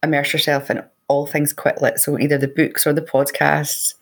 Immerse 0.02 0.32
yourself 0.32 0.70
in 0.70 0.82
all 1.08 1.26
things 1.26 1.52
quit 1.52 1.82
lit. 1.82 1.98
So 1.98 2.18
either 2.18 2.38
the 2.38 2.48
books 2.48 2.86
or 2.86 2.92
the 2.92 3.02
podcasts. 3.02 3.94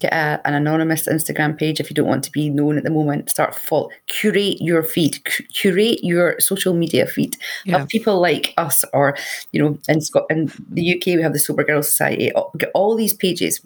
Get 0.00 0.14
a, 0.14 0.40
an 0.46 0.54
anonymous 0.54 1.06
Instagram 1.06 1.58
page 1.58 1.78
if 1.78 1.90
you 1.90 1.94
don't 1.94 2.08
want 2.08 2.24
to 2.24 2.32
be 2.32 2.48
known 2.48 2.78
at 2.78 2.84
the 2.84 2.90
moment. 2.90 3.28
Start 3.28 3.54
full, 3.54 3.92
curate 4.06 4.58
your 4.58 4.82
feed, 4.82 5.22
curate 5.52 6.02
your 6.02 6.40
social 6.40 6.72
media 6.72 7.06
feed 7.06 7.36
yeah. 7.66 7.82
of 7.82 7.88
people 7.88 8.18
like 8.18 8.54
us, 8.56 8.82
or 8.94 9.14
you 9.52 9.62
know, 9.62 9.78
in 9.90 10.00
Scot- 10.00 10.24
in 10.30 10.50
the 10.70 10.96
UK 10.96 11.16
we 11.16 11.22
have 11.22 11.34
the 11.34 11.38
Sober 11.38 11.64
Girls 11.64 11.88
Society. 11.88 12.32
Get 12.56 12.70
all 12.72 12.96
these 12.96 13.12
pages 13.12 13.60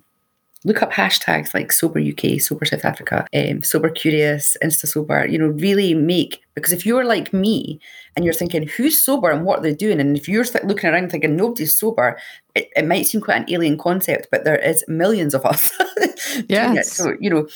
look 0.64 0.82
up 0.82 0.92
hashtags 0.92 1.52
like 1.52 1.70
sober 1.70 2.00
UK, 2.00 2.40
sober 2.40 2.64
South 2.64 2.84
Africa, 2.84 3.26
um, 3.34 3.62
sober 3.62 3.90
curious, 3.90 4.56
insta 4.62 4.86
sober. 4.86 5.26
You 5.26 5.38
know, 5.38 5.48
really 5.48 5.94
make 5.94 6.42
because 6.54 6.72
if 6.72 6.86
you're 6.86 7.04
like 7.04 7.32
me 7.32 7.80
and 8.16 8.24
you're 8.24 8.34
thinking 8.34 8.66
who's 8.66 9.00
sober 9.00 9.30
and 9.30 9.44
what 9.44 9.62
they're 9.62 9.74
doing, 9.74 10.00
and 10.00 10.16
if 10.16 10.28
you're 10.28 10.44
looking 10.64 10.90
around 10.90 11.10
thinking 11.10 11.36
nobody's 11.36 11.76
sober, 11.76 12.18
it, 12.54 12.70
it 12.74 12.86
might 12.86 13.06
seem 13.06 13.20
quite 13.20 13.42
an 13.42 13.50
alien 13.52 13.78
concept, 13.78 14.28
but 14.30 14.44
there 14.44 14.58
is 14.58 14.84
millions 14.88 15.34
of 15.34 15.44
us. 15.44 15.72
yes. 16.48 16.92
So 16.92 17.14
you 17.20 17.30
know, 17.30 17.46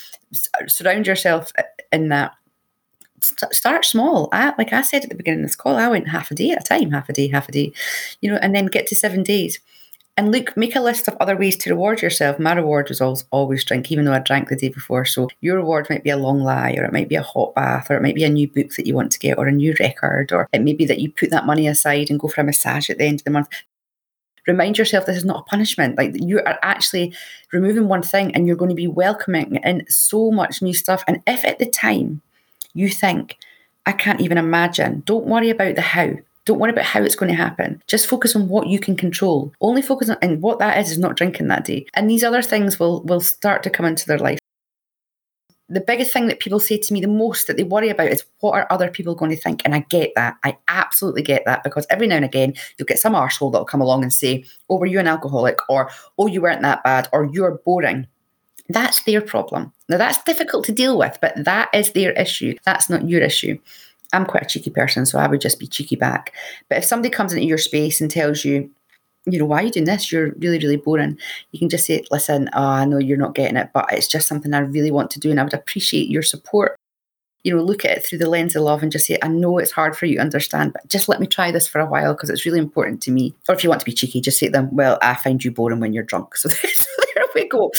surround 0.67 1.07
yourself 1.07 1.53
in 1.93 2.09
that 2.09 2.33
start 3.23 3.85
small. 3.85 4.29
I, 4.33 4.55
like 4.59 4.73
I 4.73 4.83
said 4.83 5.05
at 5.05 5.11
the 5.11 5.17
beginning 5.17 5.41
of 5.41 5.47
this 5.47 5.57
call, 5.57 5.77
I 5.77 5.89
went 5.89 6.09
half 6.09 6.31
a 6.31 6.35
day 6.35 6.51
at 6.51 6.61
a 6.61 6.65
time, 6.65 6.91
half 6.91 7.09
a 7.09 7.13
day, 7.13 7.29
half 7.29 7.49
a 7.49 7.53
day, 7.53 7.73
you 8.21 8.31
know, 8.31 8.39
and 8.41 8.55
then 8.55 8.67
get 8.67 8.87
to 8.89 8.95
seven 8.95 9.23
days. 9.23 9.59
And 10.19 10.33
look, 10.33 10.57
make 10.57 10.75
a 10.75 10.81
list 10.81 11.07
of 11.07 11.17
other 11.21 11.37
ways 11.37 11.57
to 11.59 11.71
reward 11.71 12.03
yourself. 12.03 12.41
My 12.41 12.53
reward 12.53 12.89
was 12.89 13.01
always, 13.01 13.25
always 13.31 13.65
drink, 13.65 13.93
even 13.93 14.05
though 14.05 14.13
I 14.13 14.19
drank 14.19 14.49
the 14.49 14.57
day 14.57 14.69
before. 14.69 15.05
So 15.05 15.29
your 15.41 15.55
reward 15.55 15.87
might 15.89 16.03
be 16.03 16.11
a 16.11 16.17
long 16.17 16.41
lie, 16.41 16.75
or 16.77 16.83
it 16.85 16.93
might 16.93 17.09
be 17.09 17.15
a 17.15 17.23
hot 17.23 17.55
bath, 17.55 17.89
or 17.89 17.95
it 17.95 18.03
might 18.03 18.17
be 18.17 18.25
a 18.25 18.29
new 18.29 18.49
book 18.49 18.75
that 18.75 18.87
you 18.89 18.97
want 18.97 19.13
to 19.13 19.21
get, 19.21 19.39
or 19.39 19.47
a 19.47 19.53
new 19.53 19.77
record, 19.79 20.33
or 20.33 20.49
it 20.53 20.63
may 20.63 20.73
be 20.73 20.85
that 20.87 20.99
you 20.99 21.13
put 21.13 21.31
that 21.31 21.47
money 21.47 21.69
aside 21.69 22.11
and 22.11 22.19
go 22.19 22.27
for 22.27 22.41
a 22.41 22.45
massage 22.45 22.91
at 22.91 22.99
the 22.99 23.05
end 23.05 23.21
of 23.21 23.25
the 23.27 23.31
month. 23.31 23.49
Remind 24.49 24.77
yourself 24.77 25.07
this 25.07 25.17
is 25.17 25.25
not 25.25 25.43
a 25.43 25.51
punishment. 25.51 25.97
Like 25.97 26.11
you 26.15 26.41
are 26.41 26.59
actually 26.63 27.15
removing 27.53 27.87
one 27.87 28.03
thing 28.03 28.35
and 28.35 28.45
you're 28.45 28.57
going 28.57 28.71
to 28.71 28.75
be 28.75 28.89
welcoming 28.89 29.61
in 29.63 29.85
so 29.89 30.33
much 30.33 30.63
new 30.63 30.75
stuff. 30.75 31.05
And 31.07 31.23
if 31.29 31.45
at 31.45 31.61
the 31.61 31.71
time 31.71 32.23
you 32.75 32.89
think, 32.89 33.37
I 33.87 33.93
can't 33.93 34.21
even 34.21 34.37
imagine, 34.37 35.05
don't 35.07 35.27
worry 35.27 35.51
about 35.51 35.77
the 35.77 35.81
how 35.81 36.15
don't 36.49 36.59
worry 36.59 36.73
about 36.73 36.87
how 36.87 37.03
it's 37.03 37.15
going 37.15 37.31
to 37.31 37.37
happen. 37.37 37.83
Just 37.87 38.07
focus 38.07 38.35
on 38.35 38.49
what 38.49 38.69
you 38.69 38.81
can 38.81 38.97
control. 38.97 39.53
Only 39.61 39.83
focus 39.83 40.09
on 40.09 40.17
and 40.23 40.41
what 40.41 40.59
that 40.61 40.79
is 40.79 40.91
is 40.91 40.99
not 40.99 41.15
drinking 41.15 41.49
that 41.49 41.67
day. 41.67 41.85
And 41.93 42.09
these 42.09 42.25
other 42.25 42.41
things 42.41 42.81
will 42.81 43.03
will 43.03 43.21
start 43.21 43.63
to 43.65 43.71
come 43.71 43.85
into 43.85 44.07
their 44.07 44.19
life. 44.19 44.39
The 45.69 45.83
biggest 45.83 46.11
thing 46.11 46.27
that 46.29 46.41
people 46.41 46.59
say 46.59 46.79
to 46.79 46.93
me 46.95 47.03
the 47.03 47.07
most 47.07 47.47
that 47.47 47.59
they 47.59 47.65
worry 47.65 47.91
about 47.91 48.09
is 48.09 48.25
what 48.41 48.53
are 48.55 48.67
other 48.71 48.91
people 48.91 49.15
going 49.15 49.31
to 49.31 49.37
think? 49.37 49.61
And 49.67 49.75
I 49.75 49.81
get 49.91 50.13
that. 50.17 50.39
I 50.43 50.57
absolutely 50.69 51.21
get 51.21 51.45
that 51.45 51.63
because 51.63 51.87
every 51.91 52.07
now 52.07 52.17
and 52.17 52.25
again 52.25 52.55
you'll 52.79 52.87
get 52.87 52.99
some 52.99 53.13
arsehole 53.13 53.53
that'll 53.53 53.67
come 53.67 53.83
along 53.83 54.03
and 54.03 54.13
say, 54.13 54.47
Oh, 54.71 54.79
were 54.79 54.87
you 54.87 55.01
an 55.01 55.07
alcoholic? 55.07 55.59
Or 55.69 55.91
oh 56.17 56.29
you 56.29 56.41
weren't 56.41 56.63
that 56.63 56.83
bad, 56.83 57.11
or 57.13 57.27
you're 57.31 57.61
boring. 57.67 58.07
That's 58.71 59.03
their 59.03 59.21
problem. 59.21 59.75
Now 59.91 59.99
that's 59.99 60.23
difficult 60.23 60.65
to 60.65 60.73
deal 60.73 60.97
with, 60.97 61.19
but 61.21 61.35
that 61.45 61.69
is 61.75 61.93
their 61.93 62.13
issue. 62.13 62.55
That's 62.65 62.89
not 62.89 63.07
your 63.07 63.21
issue. 63.21 63.59
I'm 64.13 64.25
quite 64.25 64.45
a 64.45 64.47
cheeky 64.47 64.71
person, 64.71 65.07
so 65.07 65.19
I 65.19 65.27
would 65.27 65.41
just 65.41 65.59
be 65.59 65.67
cheeky 65.67 65.97
back. 65.97 66.33
But 66.69 66.79
if 66.79 66.85
somebody 66.85 67.11
comes 67.11 67.33
into 67.33 67.47
your 67.47 67.59
space 67.59 68.01
and 68.01 68.11
tells 68.11 68.45
you, 68.45 68.71
you 69.27 69.39
know, 69.39 69.45
why 69.45 69.61
are 69.61 69.65
you 69.65 69.71
doing 69.71 69.85
this? 69.85 70.11
You're 70.11 70.33
really, 70.39 70.59
really 70.59 70.77
boring. 70.77 71.19
You 71.53 71.59
can 71.59 71.69
just 71.69 71.87
say, 71.87 72.05
listen, 72.11 72.49
oh, 72.55 72.63
I 72.63 72.85
know 72.85 72.99
you're 72.99 73.19
not 73.19 73.35
getting 73.35 73.57
it, 73.57 73.71
but 73.75 73.93
it's 73.93 74.09
just 74.09 74.27
something 74.27 74.55
I 74.55 74.61
really 74.61 74.91
want 74.91 75.11
to 75.13 75.21
do 75.21 75.31
and 75.31 75.39
I 75.39 75.43
would 75.43 75.55
appreciate 75.55 76.09
your 76.09 76.23
support. 76.23 76.77
You 77.45 77.55
know, 77.55 77.63
look 77.63 77.85
at 77.85 77.99
it 77.99 78.05
through 78.05 78.19
the 78.19 78.29
lens 78.29 78.57
of 78.57 78.63
love 78.63 78.83
and 78.83 78.91
just 78.91 79.07
say, 79.07 79.19
I 79.23 79.29
know 79.29 79.59
it's 79.59 79.71
hard 79.71 79.97
for 79.97 80.07
you 80.07 80.17
to 80.17 80.23
understand, 80.23 80.73
but 80.73 80.89
just 80.89 81.09
let 81.09 81.21
me 81.21 81.27
try 81.27 81.51
this 81.51 81.69
for 81.69 81.81
a 81.81 81.87
while 81.87 82.15
because 82.15 82.31
it's 82.31 82.45
really 82.45 82.59
important 82.59 83.01
to 83.03 83.11
me. 83.11 83.35
Or 83.49 83.55
if 83.55 83.63
you 83.63 83.71
want 83.71 83.81
to 83.81 83.87
be 83.87 83.93
cheeky, 83.93 84.21
just 84.21 84.39
say 84.39 84.47
to 84.47 84.53
them, 84.53 84.75
well, 84.75 84.99
I 85.03 85.15
find 85.15 85.43
you 85.45 85.51
boring 85.51 85.81
when 85.81 85.93
you're 85.93 86.05
drunk. 86.05 86.37
So, 86.37 86.49
so 86.49 86.87
there 87.15 87.25
we 87.35 87.49
go. 87.49 87.71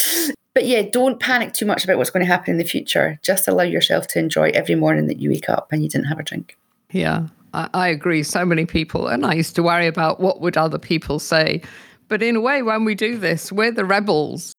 But 0.59 0.67
yeah, 0.67 0.81
don't 0.81 1.21
panic 1.21 1.53
too 1.53 1.65
much 1.65 1.85
about 1.85 1.97
what's 1.97 2.09
going 2.09 2.25
to 2.25 2.29
happen 2.29 2.51
in 2.51 2.57
the 2.57 2.65
future. 2.65 3.17
Just 3.23 3.47
allow 3.47 3.63
yourself 3.63 4.07
to 4.07 4.19
enjoy 4.19 4.49
every 4.49 4.75
morning 4.75 5.07
that 5.07 5.17
you 5.17 5.29
wake 5.29 5.47
up 5.47 5.71
and 5.71 5.81
you 5.81 5.87
didn't 5.87 6.07
have 6.07 6.19
a 6.19 6.23
drink. 6.23 6.57
Yeah, 6.91 7.27
I, 7.53 7.69
I 7.73 7.87
agree. 7.87 8.23
So 8.23 8.43
many 8.43 8.65
people, 8.65 9.07
and 9.07 9.25
I 9.25 9.35
used 9.35 9.55
to 9.55 9.63
worry 9.63 9.87
about 9.87 10.19
what 10.19 10.41
would 10.41 10.57
other 10.57 10.77
people 10.77 11.17
say. 11.17 11.61
But 12.09 12.21
in 12.21 12.35
a 12.35 12.41
way, 12.41 12.61
when 12.61 12.83
we 12.83 12.93
do 12.93 13.17
this, 13.17 13.53
we're 13.53 13.71
the 13.71 13.85
rebels. 13.85 14.51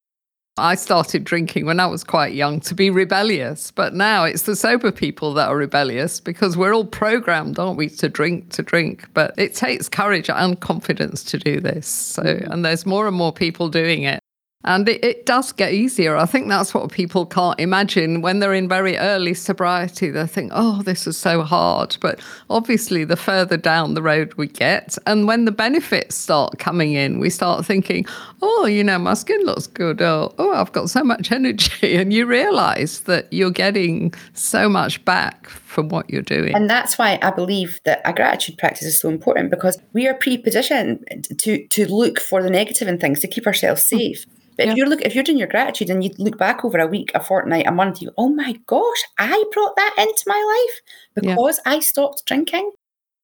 I 0.57 0.73
started 0.73 1.23
drinking 1.23 1.67
when 1.67 1.79
I 1.79 1.85
was 1.85 2.03
quite 2.03 2.33
young 2.33 2.61
to 2.61 2.73
be 2.73 2.89
rebellious, 2.89 3.69
but 3.69 3.93
now 3.93 4.23
it's 4.23 4.41
the 4.41 4.55
sober 4.55 4.91
people 4.91 5.35
that 5.35 5.49
are 5.49 5.55
rebellious 5.55 6.19
because 6.19 6.57
we're 6.57 6.73
all 6.73 6.85
programmed, 6.85 7.59
aren't 7.59 7.77
we, 7.77 7.89
to 7.89 8.09
drink, 8.09 8.49
to 8.53 8.63
drink. 8.63 9.07
But 9.13 9.35
it 9.37 9.53
takes 9.53 9.87
courage 9.87 10.31
and 10.31 10.59
confidence 10.59 11.23
to 11.25 11.37
do 11.37 11.59
this. 11.59 11.85
So, 11.85 12.23
mm-hmm. 12.23 12.51
and 12.51 12.65
there's 12.65 12.87
more 12.87 13.07
and 13.07 13.15
more 13.15 13.31
people 13.31 13.69
doing 13.69 14.01
it. 14.01 14.19
And 14.63 14.87
it, 14.87 15.03
it, 15.03 15.25
does 15.25 15.51
get 15.51 15.73
easier. 15.73 16.15
I 16.15 16.25
think 16.25 16.47
that's 16.47 16.73
what 16.73 16.91
people 16.91 17.25
can't 17.25 17.59
imagine 17.59 18.21
when 18.21 18.39
they're 18.39 18.53
in 18.53 18.67
very 18.67 18.97
early 18.97 19.33
sobriety. 19.33 20.09
They 20.09 20.27
think, 20.27 20.51
oh, 20.53 20.83
this 20.83 21.07
is 21.07 21.17
so 21.17 21.41
hard. 21.41 21.97
But 21.99 22.19
obviously, 22.49 23.03
the 23.03 23.15
further 23.15 23.57
down 23.57 23.93
the 23.93 24.01
road 24.01 24.33
we 24.35 24.47
get, 24.47 24.97
and 25.07 25.27
when 25.27 25.45
the 25.45 25.51
benefits 25.51 26.15
start 26.15 26.59
coming 26.59 26.93
in, 26.93 27.19
we 27.19 27.29
start 27.29 27.65
thinking, 27.65 28.05
oh, 28.41 28.65
you 28.65 28.83
know, 28.83 28.99
my 28.99 29.15
skin 29.15 29.41
looks 29.43 29.67
good. 29.67 30.01
Oh, 30.01 30.33
oh 30.37 30.53
I've 30.53 30.71
got 30.71 30.89
so 30.89 31.03
much 31.03 31.31
energy. 31.31 31.95
And 31.95 32.13
you 32.13 32.25
realize 32.25 33.01
that 33.01 33.31
you're 33.31 33.51
getting 33.51 34.13
so 34.33 34.69
much 34.69 35.03
back 35.05 35.47
from 35.49 35.89
what 35.89 36.09
you're 36.09 36.21
doing. 36.21 36.53
And 36.53 36.69
that's 36.69 36.97
why 36.97 37.17
I 37.21 37.31
believe 37.31 37.79
that 37.85 38.01
a 38.05 38.13
gratitude 38.13 38.57
practice 38.57 38.85
is 38.85 38.99
so 38.99 39.09
important 39.09 39.49
because 39.49 39.79
we 39.93 40.07
are 40.07 40.13
pre-positioned 40.13 41.27
to, 41.39 41.65
to 41.67 41.91
look 41.91 42.19
for 42.19 42.43
the 42.43 42.49
negative 42.49 42.87
in 42.87 42.99
things 42.99 43.21
to 43.21 43.27
keep 43.27 43.47
ourselves 43.47 43.83
safe. 43.83 44.25
But 44.57 44.65
yeah. 44.65 44.71
if 44.71 44.77
you're 44.77 44.87
look 44.87 45.01
if 45.01 45.15
you're 45.15 45.23
doing 45.23 45.37
your 45.37 45.47
gratitude 45.47 45.89
and 45.89 46.03
you 46.03 46.11
look 46.17 46.37
back 46.37 46.63
over 46.63 46.77
a 46.77 46.87
week, 46.87 47.11
a 47.13 47.19
fortnight, 47.19 47.67
a 47.67 47.71
month, 47.71 48.01
you 48.01 48.11
oh 48.17 48.29
my 48.29 48.59
gosh, 48.67 49.03
I 49.17 49.43
brought 49.51 49.75
that 49.75 49.95
into 49.97 50.23
my 50.27 50.67
life 50.67 50.81
because 51.15 51.59
yeah. 51.65 51.73
I 51.73 51.79
stopped 51.79 52.25
drinking. 52.25 52.71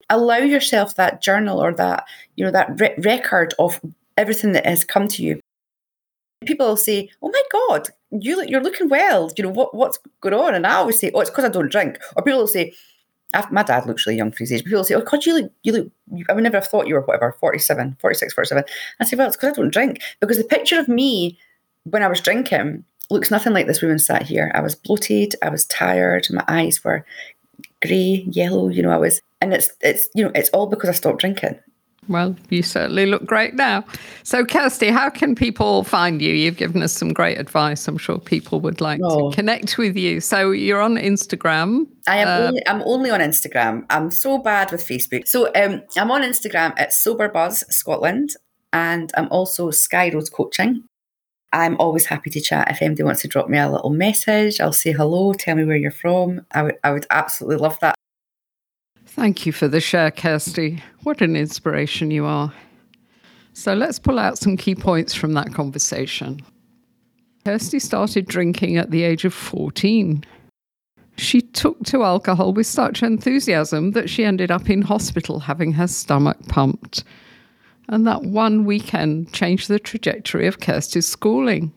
Allow 0.10 0.38
yourself 0.38 0.96
that 0.96 1.22
journal 1.22 1.62
or 1.62 1.74
that 1.74 2.06
you 2.36 2.46
know 2.46 2.52
that 2.52 2.80
re- 2.80 2.96
record 3.00 3.54
of 3.60 3.82
everything 4.18 4.54
that 4.54 4.66
has 4.66 4.84
come 4.84 5.08
to 5.10 5.24
you. 5.24 5.40
People 6.46 6.68
will 6.68 6.78
say, 6.78 7.10
"Oh 7.22 7.30
my 7.30 7.44
God, 7.52 7.90
you 8.12 8.44
you're 8.48 8.64
looking 8.64 8.90
well. 8.90 9.32
You 9.38 9.44
know 9.44 9.50
what 9.52 9.76
what's 9.76 10.00
going 10.22 10.34
on?" 10.34 10.56
And 10.56 10.66
I 10.66 10.76
always 10.76 11.00
say, 11.00 11.12
"Oh, 11.14 11.20
it's 11.20 11.30
because 11.30 11.46
I 11.46 11.50
don't 11.50 11.72
drink." 11.72 12.00
Or 12.16 12.24
people 12.24 12.40
will 12.40 12.48
say, 12.48 12.74
my 13.52 13.64
dad 13.64 13.86
looks 13.86 14.06
really 14.06 14.18
young 14.18 14.32
for 14.32 14.40
his 14.40 14.52
age. 14.52 14.64
People 14.64 14.84
say, 14.84 14.96
oh, 14.96 15.02
God, 15.02 15.26
you 15.26 15.34
look, 15.36 15.52
you 15.64 15.74
look, 15.74 15.92
I 16.30 16.34
would 16.34 16.44
never 16.44 16.58
have 16.58 16.68
thought 16.68 16.88
you 16.88 16.96
were 16.96 17.02
whatever, 17.02 17.36
47, 17.40 17.98
46, 18.00 18.34
47. 18.34 18.64
I 19.00 19.06
say, 19.06 19.18
well, 19.18 19.28
it's 19.28 19.36
because 19.36 19.54
I 19.54 19.62
don't 19.62 19.74
drink. 19.74 20.02
Because 20.20 20.38
the 20.38 20.44
picture 20.44 20.80
of 20.80 20.88
me 20.88 21.38
when 21.84 22.04
I 22.04 22.08
was 22.08 22.22
drinking 22.22 22.84
looks 23.10 23.32
nothing 23.32 23.54
like 23.54 23.68
this 23.68 23.82
woman 23.82 24.00
sat 24.00 24.24
here. 24.24 24.52
I 24.54 24.62
was 24.62 24.76
bloated, 24.76 25.36
I 25.42 25.50
was 25.50 25.66
tired, 25.66 26.28
my 26.30 26.44
eyes 26.48 26.84
were 26.84 27.06
grey, 27.82 28.26
yellow, 28.30 28.70
you 28.70 28.82
know, 28.82 28.92
I 28.92 28.98
was, 28.98 29.22
and 29.40 29.54
it's, 29.54 29.72
it's, 29.82 30.10
you 30.14 30.24
know, 30.24 30.32
it's 30.36 30.50
all 30.50 30.68
because 30.68 30.90
I 30.90 30.94
stopped 30.94 31.20
drinking. 31.20 31.60
Well, 32.10 32.36
you 32.50 32.64
certainly 32.64 33.06
look 33.06 33.26
great 33.26 33.54
now. 33.54 33.84
So, 34.24 34.46
Kirsty, 34.46 34.90
how 34.90 35.10
can 35.10 35.36
people 35.36 35.84
find 35.84 36.22
you? 36.22 36.34
You've 36.34 36.58
given 36.58 36.82
us 36.82 36.94
some 36.94 37.12
great 37.12 37.38
advice. 37.38 37.88
I'm 37.88 37.98
sure 37.98 38.18
people 38.18 38.62
would 38.62 38.80
like 38.80 39.02
oh. 39.04 39.30
to 39.30 39.36
connect 39.36 39.78
with 39.78 39.98
you. 39.98 40.22
So, 40.22 40.52
you're 40.52 40.82
on 40.82 40.96
Instagram. 40.96 41.88
I 42.08 42.18
am. 42.18 42.28
Uh, 42.28 42.48
only, 42.48 42.68
I'm 42.68 42.82
only 42.84 43.10
on 43.10 43.20
Instagram. 43.20 43.86
I'm 43.90 44.10
so 44.12 44.38
bad 44.38 44.72
with 44.72 44.86
Facebook. 44.86 45.28
So, 45.28 45.52
um, 45.56 45.82
I'm 45.98 46.12
on 46.12 46.22
Instagram 46.22 46.74
at 46.78 46.94
Sober 46.94 47.28
Buzz 47.28 47.64
Scotland, 47.70 48.36
and 48.72 49.12
I'm 49.18 49.28
also 49.30 49.72
Sky 49.72 50.10
Rose 50.14 50.30
Coaching. 50.30 50.84
I'm 51.54 51.78
always 51.78 52.06
happy 52.06 52.30
to 52.32 52.42
chat. 52.42 52.70
If 52.70 52.82
anybody 52.82 53.04
wants 53.04 53.22
to 53.22 53.28
drop 53.28 53.50
me 53.50 53.58
a 53.58 53.70
little 53.70 53.90
message, 53.90 54.60
I'll 54.60 54.74
say 54.74 54.92
hello. 54.92 55.34
Tell 55.34 55.56
me 55.56 55.66
where 55.66 55.78
you're 55.78 55.92
from. 55.92 56.46
I 56.52 56.64
would. 56.64 56.78
I 56.84 56.92
would 56.92 57.08
absolutely 57.10 57.58
love 57.58 57.78
that. 57.82 57.96
Thank 59.18 59.48
you 59.48 59.52
for 59.52 59.68
the 59.68 59.82
share, 59.82 60.12
Kirsty. 60.12 60.84
What 61.02 61.22
an 61.22 61.36
inspiration 61.36 62.12
you 62.12 62.26
are. 62.26 62.54
So 63.52 63.74
let's 63.74 63.98
pull 63.98 64.20
out 64.20 64.38
some 64.38 64.56
key 64.56 64.76
points 64.76 65.16
from 65.16 65.34
that 65.34 65.56
conversation. 65.56 66.40
Kirsty 67.44 67.80
started 67.80 68.28
drinking 68.28 68.78
at 68.78 68.92
the 68.92 69.02
age 69.02 69.26
of 69.26 69.34
14. 69.34 70.24
She 71.18 71.42
took 71.42 71.84
to 71.86 72.04
alcohol 72.04 72.54
with 72.54 72.68
such 72.68 73.02
enthusiasm 73.02 73.94
that 73.94 74.08
she 74.08 74.24
ended 74.24 74.52
up 74.52 74.70
in 74.70 74.84
hospital 74.84 75.40
having 75.40 75.72
her 75.72 75.88
stomach 75.88 76.38
pumped. 76.48 77.04
And 77.90 78.06
that 78.06 78.22
one 78.22 78.66
weekend 78.66 79.34
changed 79.34 79.68
the 79.68 79.80
trajectory 79.80 80.46
of 80.46 80.60
Kirsty's 80.60 81.08
schooling. 81.08 81.74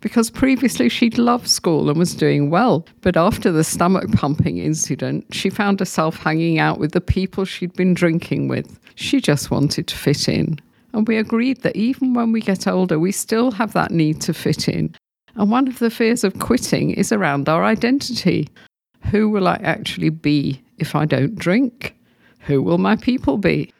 Because 0.00 0.30
previously 0.30 0.88
she'd 0.88 1.18
loved 1.18 1.46
school 1.46 1.90
and 1.90 1.98
was 1.98 2.14
doing 2.14 2.48
well, 2.48 2.86
but 3.02 3.18
after 3.18 3.52
the 3.52 3.64
stomach 3.64 4.10
pumping 4.12 4.56
incident, 4.56 5.26
she 5.30 5.50
found 5.50 5.78
herself 5.78 6.16
hanging 6.16 6.58
out 6.58 6.78
with 6.78 6.92
the 6.92 7.02
people 7.02 7.44
she'd 7.44 7.74
been 7.74 7.92
drinking 7.92 8.48
with. 8.48 8.78
She 8.94 9.20
just 9.20 9.50
wanted 9.50 9.86
to 9.88 9.96
fit 9.96 10.28
in. 10.28 10.58
And 10.94 11.06
we 11.06 11.18
agreed 11.18 11.60
that 11.62 11.76
even 11.76 12.14
when 12.14 12.32
we 12.32 12.40
get 12.40 12.66
older, 12.66 12.98
we 12.98 13.12
still 13.12 13.50
have 13.52 13.74
that 13.74 13.90
need 13.90 14.22
to 14.22 14.32
fit 14.32 14.68
in. 14.68 14.94
And 15.36 15.50
one 15.50 15.68
of 15.68 15.78
the 15.78 15.90
fears 15.90 16.24
of 16.24 16.38
quitting 16.38 16.90
is 16.90 17.12
around 17.12 17.48
our 17.48 17.62
identity. 17.62 18.48
Who 19.10 19.28
will 19.28 19.46
I 19.46 19.60
actually 19.62 20.10
be 20.10 20.62
if 20.78 20.94
I 20.94 21.04
don't 21.04 21.36
drink? 21.36 21.94
Who 22.40 22.62
will 22.62 22.78
my 22.78 22.96
people 22.96 23.36
be? 23.36 23.72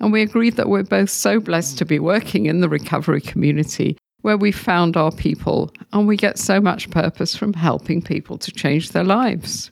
And 0.00 0.10
we 0.10 0.22
agreed 0.22 0.56
that 0.56 0.68
we're 0.68 0.82
both 0.82 1.10
so 1.10 1.38
blessed 1.38 1.78
to 1.78 1.84
be 1.84 1.98
working 1.98 2.46
in 2.46 2.60
the 2.60 2.68
recovery 2.68 3.20
community 3.20 3.96
where 4.26 4.36
we 4.36 4.50
found 4.50 4.96
our 4.96 5.12
people 5.12 5.72
and 5.92 6.08
we 6.08 6.16
get 6.16 6.36
so 6.36 6.60
much 6.60 6.90
purpose 6.90 7.36
from 7.36 7.52
helping 7.52 8.02
people 8.02 8.36
to 8.36 8.50
change 8.50 8.90
their 8.90 9.04
lives. 9.04 9.70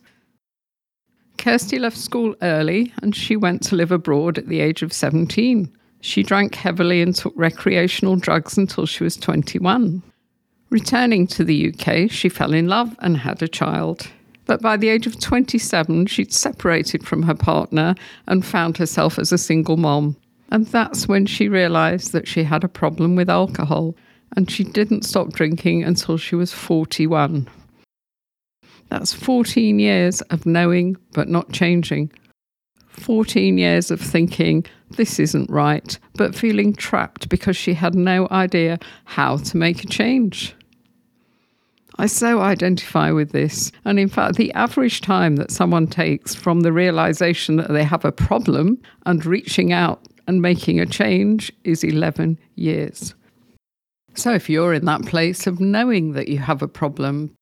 Kirsty 1.37 1.77
left 1.77 1.97
school 1.97 2.33
early 2.41 2.93
and 3.01 3.13
she 3.13 3.35
went 3.35 3.61
to 3.63 3.75
live 3.75 3.91
abroad 3.91 4.37
at 4.37 4.47
the 4.47 4.61
age 4.61 4.81
of 4.81 4.93
17. 4.93 5.69
She 5.99 6.23
drank 6.23 6.55
heavily 6.55 7.01
and 7.01 7.13
took 7.13 7.33
recreational 7.35 8.15
drugs 8.15 8.57
until 8.57 8.85
she 8.85 9.03
was 9.03 9.17
21. 9.17 10.01
Returning 10.69 11.27
to 11.27 11.43
the 11.43 11.73
UK, 11.73 12.09
she 12.09 12.29
fell 12.29 12.53
in 12.53 12.69
love 12.69 12.95
and 12.99 13.17
had 13.17 13.43
a 13.43 13.49
child. 13.49 14.07
But 14.45 14.61
by 14.61 14.77
the 14.77 14.87
age 14.87 15.05
of 15.05 15.19
27, 15.19 16.05
she'd 16.05 16.31
separated 16.31 17.05
from 17.05 17.23
her 17.23 17.35
partner 17.35 17.93
and 18.25 18.45
found 18.45 18.77
herself 18.77 19.19
as 19.19 19.33
a 19.33 19.37
single 19.37 19.75
mom. 19.75 20.15
And 20.49 20.65
that's 20.67 21.09
when 21.09 21.25
she 21.25 21.49
realised 21.49 22.13
that 22.13 22.25
she 22.25 22.43
had 22.43 22.63
a 22.63 22.69
problem 22.69 23.17
with 23.17 23.29
alcohol, 23.29 23.95
and 24.35 24.49
she 24.49 24.63
didn't 24.63 25.05
stop 25.05 25.33
drinking 25.33 25.83
until 25.83 26.17
she 26.17 26.35
was 26.35 26.53
41. 26.53 27.47
That's 28.89 29.13
14 29.13 29.79
years 29.79 30.21
of 30.21 30.45
knowing 30.45 30.97
but 31.13 31.27
not 31.27 31.51
changing. 31.51 32.11
14 32.89 33.57
years 33.57 33.91
of 33.91 33.99
thinking, 33.99 34.65
this 34.91 35.19
isn't 35.19 35.49
right, 35.49 35.97
but 36.15 36.35
feeling 36.35 36.73
trapped 36.73 37.27
because 37.29 37.57
she 37.57 37.73
had 37.73 37.95
no 37.95 38.27
idea 38.31 38.79
how 39.03 39.37
to 39.37 39.57
make 39.57 39.83
a 39.83 39.87
change. 39.87 40.55
I 41.97 42.07
so 42.07 42.41
identify 42.41 43.11
with 43.11 43.31
this. 43.31 43.71
And 43.85 43.99
in 43.99 44.09
fact, 44.09 44.35
the 44.35 44.53
average 44.53 45.01
time 45.01 45.37
that 45.37 45.51
someone 45.51 45.87
takes 45.87 46.35
from 46.35 46.61
the 46.61 46.73
realization 46.73 47.55
that 47.57 47.69
they 47.69 47.83
have 47.83 48.03
a 48.03 48.11
problem 48.11 48.81
and 49.05 49.25
reaching 49.25 49.71
out 49.71 50.05
and 50.27 50.41
making 50.41 50.79
a 50.79 50.85
change 50.85 51.51
is 51.63 51.83
11 51.83 52.37
years. 52.55 53.13
So 54.15 54.33
if 54.33 54.49
you're 54.49 54.73
in 54.73 54.85
that 54.85 55.05
place 55.05 55.45
of 55.45 55.59
knowing 55.59 56.13
that 56.13 56.29
you 56.29 56.37
have 56.39 56.61
a 56.61 56.67
problem, 56.67 57.35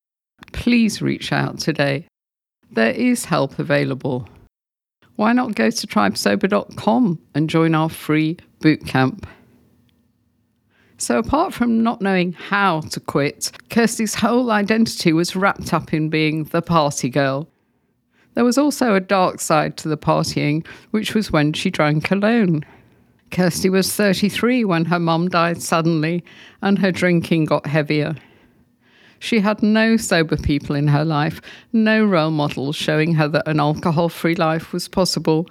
please 0.54 1.02
reach 1.02 1.32
out 1.32 1.60
today. 1.60 2.08
There 2.72 2.92
is 2.92 3.26
help 3.26 3.60
available. 3.60 4.28
Why 5.16 5.34
not 5.34 5.54
go 5.54 5.70
to 5.70 5.88
tribesober.com 5.88 7.20
and 7.36 7.50
join 7.50 7.76
our 7.76 7.90
free 7.90 8.38
bootcamp? 8.60 9.26
So, 10.98 11.20
apart 11.20 11.54
from 11.54 11.84
not 11.84 12.02
knowing 12.02 12.34
how 12.34 12.82
to 12.82 13.00
quit, 13.00 13.52
Kirsty's 13.70 14.16
whole 14.16 14.50
identity 14.50 15.14
was 15.14 15.36
wrapped 15.36 15.74
up 15.74 15.94
in 15.94 16.10
being 16.10 16.46
the 16.46 16.62
party 16.62 17.10
girl. 17.10 17.48
There 18.34 18.46
was 18.46 18.58
also 18.58 18.96
a 18.96 19.00
dark 19.00 19.40
side 19.40 19.78
to 19.78 19.90
the 19.90 19.98
partying, 19.98 20.66
which 20.90 21.14
was 21.14 21.32
when 21.32 21.54
she 21.54 21.70
drank 21.70 22.10
alone. 22.10 22.64
Kirsty 23.34 23.70
was 23.70 23.94
33 23.94 24.64
when 24.64 24.86
her 24.86 25.00
mum 25.00 25.28
died 25.28 25.62
suddenly, 25.62 26.24
and 26.62 26.80
her 26.80 26.92
drinking 26.92 27.46
got 27.46 27.66
heavier. 27.66 28.16
She 29.20 29.42
had 29.42 29.62
no 29.62 29.98
sober 29.98 30.38
people 30.38 30.76
in 30.76 30.88
her 30.88 31.04
life, 31.04 31.42
no 31.74 32.06
role 32.06 32.32
models 32.32 32.78
showing 32.78 33.16
her 33.16 33.28
that 33.28 33.48
an 33.48 33.60
alcohol 33.60 34.08
free 34.08 34.36
life 34.36 34.72
was 34.72 34.88
possible, 34.88 35.48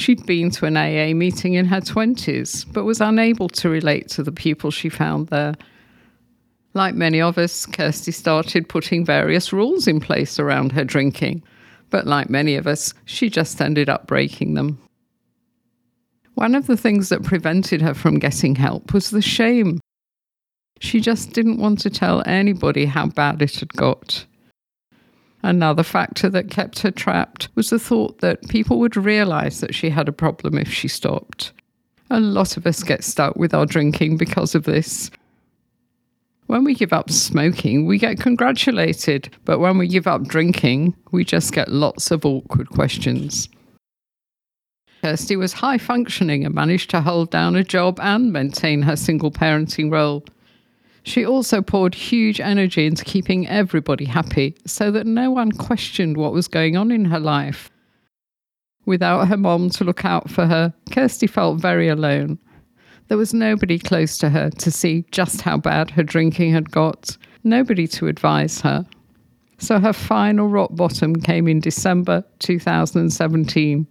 She'd 0.00 0.24
been 0.24 0.50
to 0.52 0.64
an 0.64 0.78
AA 0.78 1.14
meeting 1.14 1.52
in 1.54 1.66
her 1.66 1.82
20s, 1.82 2.64
but 2.72 2.84
was 2.84 3.02
unable 3.02 3.50
to 3.50 3.68
relate 3.68 4.08
to 4.10 4.22
the 4.22 4.32
people 4.32 4.70
she 4.70 4.88
found 4.88 5.28
there. 5.28 5.54
Like 6.72 6.94
many 6.94 7.20
of 7.20 7.36
us, 7.36 7.66
Kirsty 7.66 8.12
started 8.12 8.66
putting 8.66 9.04
various 9.04 9.52
rules 9.52 9.86
in 9.86 10.00
place 10.00 10.38
around 10.38 10.72
her 10.72 10.84
drinking, 10.84 11.42
but 11.90 12.06
like 12.06 12.30
many 12.30 12.54
of 12.54 12.66
us, 12.66 12.94
she 13.04 13.28
just 13.28 13.60
ended 13.60 13.90
up 13.90 14.06
breaking 14.06 14.54
them. 14.54 14.78
One 16.40 16.54
of 16.54 16.66
the 16.66 16.76
things 16.78 17.10
that 17.10 17.22
prevented 17.22 17.82
her 17.82 17.92
from 17.92 18.18
getting 18.18 18.54
help 18.54 18.94
was 18.94 19.10
the 19.10 19.20
shame. 19.20 19.78
She 20.78 20.98
just 20.98 21.34
didn't 21.34 21.58
want 21.58 21.80
to 21.80 21.90
tell 21.90 22.22
anybody 22.24 22.86
how 22.86 23.08
bad 23.08 23.42
it 23.42 23.56
had 23.56 23.74
got. 23.74 24.24
Another 25.42 25.82
factor 25.82 26.30
that 26.30 26.48
kept 26.48 26.78
her 26.78 26.90
trapped 26.90 27.50
was 27.56 27.68
the 27.68 27.78
thought 27.78 28.22
that 28.22 28.48
people 28.48 28.78
would 28.78 28.96
realize 28.96 29.60
that 29.60 29.74
she 29.74 29.90
had 29.90 30.08
a 30.08 30.12
problem 30.12 30.56
if 30.56 30.72
she 30.72 30.88
stopped. 30.88 31.52
A 32.08 32.20
lot 32.20 32.56
of 32.56 32.66
us 32.66 32.82
get 32.82 33.04
stuck 33.04 33.36
with 33.36 33.52
our 33.52 33.66
drinking 33.66 34.16
because 34.16 34.54
of 34.54 34.64
this. 34.64 35.10
When 36.46 36.64
we 36.64 36.72
give 36.72 36.94
up 36.94 37.10
smoking, 37.10 37.84
we 37.84 37.98
get 37.98 38.18
congratulated, 38.18 39.28
but 39.44 39.58
when 39.58 39.76
we 39.76 39.88
give 39.88 40.06
up 40.06 40.22
drinking, 40.22 40.96
we 41.12 41.22
just 41.22 41.52
get 41.52 41.68
lots 41.68 42.10
of 42.10 42.24
awkward 42.24 42.70
questions. 42.70 43.50
Kirsty 45.02 45.36
was 45.36 45.54
high 45.54 45.78
functioning 45.78 46.44
and 46.44 46.54
managed 46.54 46.90
to 46.90 47.00
hold 47.00 47.30
down 47.30 47.56
a 47.56 47.64
job 47.64 47.98
and 48.02 48.32
maintain 48.32 48.82
her 48.82 48.96
single 48.96 49.30
parenting 49.30 49.90
role. 49.90 50.24
She 51.02 51.24
also 51.24 51.62
poured 51.62 51.94
huge 51.94 52.40
energy 52.40 52.86
into 52.86 53.04
keeping 53.04 53.48
everybody 53.48 54.04
happy 54.04 54.54
so 54.66 54.90
that 54.90 55.06
no 55.06 55.30
one 55.30 55.52
questioned 55.52 56.18
what 56.18 56.34
was 56.34 56.48
going 56.48 56.76
on 56.76 56.90
in 56.90 57.06
her 57.06 57.18
life. 57.18 57.70
Without 58.84 59.28
her 59.28 59.36
mom 59.38 59.70
to 59.70 59.84
look 59.84 60.04
out 60.04 60.30
for 60.30 60.46
her, 60.46 60.74
Kirsty 60.90 61.26
felt 61.26 61.60
very 61.60 61.88
alone. 61.88 62.38
There 63.08 63.18
was 63.18 63.32
nobody 63.32 63.78
close 63.78 64.18
to 64.18 64.28
her 64.28 64.50
to 64.50 64.70
see 64.70 65.04
just 65.10 65.40
how 65.40 65.56
bad 65.56 65.90
her 65.90 66.02
drinking 66.02 66.52
had 66.52 66.70
got, 66.70 67.16
nobody 67.42 67.86
to 67.88 68.06
advise 68.06 68.60
her. 68.60 68.86
So 69.58 69.78
her 69.78 69.92
final 69.92 70.48
rock 70.48 70.70
bottom 70.74 71.16
came 71.16 71.48
in 71.48 71.60
December 71.60 72.24
2017. 72.40 73.86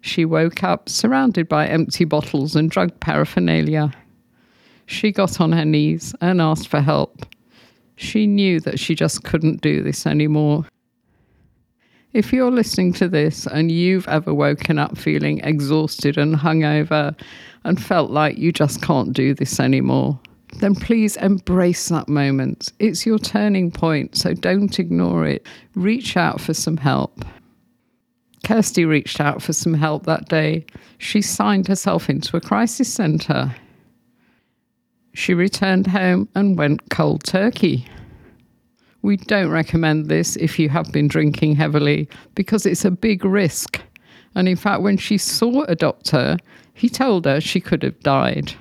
She 0.00 0.24
woke 0.24 0.62
up 0.62 0.88
surrounded 0.88 1.48
by 1.48 1.66
empty 1.66 2.04
bottles 2.04 2.56
and 2.56 2.70
drug 2.70 2.98
paraphernalia 3.00 3.92
she 4.88 5.12
got 5.12 5.38
on 5.40 5.52
her 5.52 5.66
knees 5.66 6.14
and 6.22 6.40
asked 6.40 6.68
for 6.68 6.80
help. 6.80 7.26
She 7.96 8.26
knew 8.26 8.58
that 8.60 8.80
she 8.80 8.94
just 8.94 9.22
couldn't 9.22 9.60
do 9.60 9.82
this 9.82 10.06
anymore. 10.06 10.64
If 12.14 12.32
you're 12.32 12.50
listening 12.50 12.94
to 12.94 13.06
this 13.06 13.46
and 13.46 13.70
you've 13.70 14.08
ever 14.08 14.32
woken 14.32 14.78
up 14.78 14.96
feeling 14.96 15.40
exhausted 15.40 16.16
and 16.16 16.34
hungover 16.34 17.14
and 17.64 17.82
felt 17.82 18.10
like 18.10 18.38
you 18.38 18.50
just 18.50 18.80
can't 18.80 19.12
do 19.12 19.34
this 19.34 19.60
anymore, 19.60 20.18
then 20.60 20.74
please 20.74 21.18
embrace 21.18 21.90
that 21.90 22.08
moment. 22.08 22.72
It's 22.78 23.04
your 23.04 23.18
turning 23.18 23.70
point, 23.70 24.16
so 24.16 24.32
don't 24.32 24.78
ignore 24.78 25.26
it. 25.26 25.46
Reach 25.74 26.16
out 26.16 26.40
for 26.40 26.54
some 26.54 26.78
help. 26.78 27.26
Kirsty 28.44 28.84
reached 28.84 29.20
out 29.20 29.42
for 29.42 29.52
some 29.52 29.74
help 29.74 30.06
that 30.06 30.28
day. 30.28 30.64
She 30.98 31.22
signed 31.22 31.68
herself 31.68 32.08
into 32.08 32.36
a 32.36 32.40
crisis 32.40 32.92
centre 32.92 33.54
she 35.18 35.34
returned 35.34 35.88
home 35.88 36.28
and 36.36 36.56
went 36.56 36.90
cold 36.90 37.24
turkey. 37.24 37.84
We 39.02 39.16
don't 39.16 39.50
recommend 39.50 40.06
this 40.06 40.36
if 40.36 40.60
you 40.60 40.68
have 40.68 40.92
been 40.92 41.08
drinking 41.08 41.56
heavily 41.56 42.08
because 42.36 42.64
it's 42.64 42.84
a 42.84 42.90
big 42.92 43.24
risk. 43.24 43.80
And 44.36 44.48
in 44.48 44.54
fact, 44.54 44.82
when 44.82 44.96
she 44.96 45.18
saw 45.18 45.64
a 45.64 45.74
doctor, 45.74 46.36
he 46.74 46.88
told 46.88 47.24
her 47.24 47.40
she 47.40 47.60
could 47.60 47.82
have 47.82 47.98
died. 48.00 48.52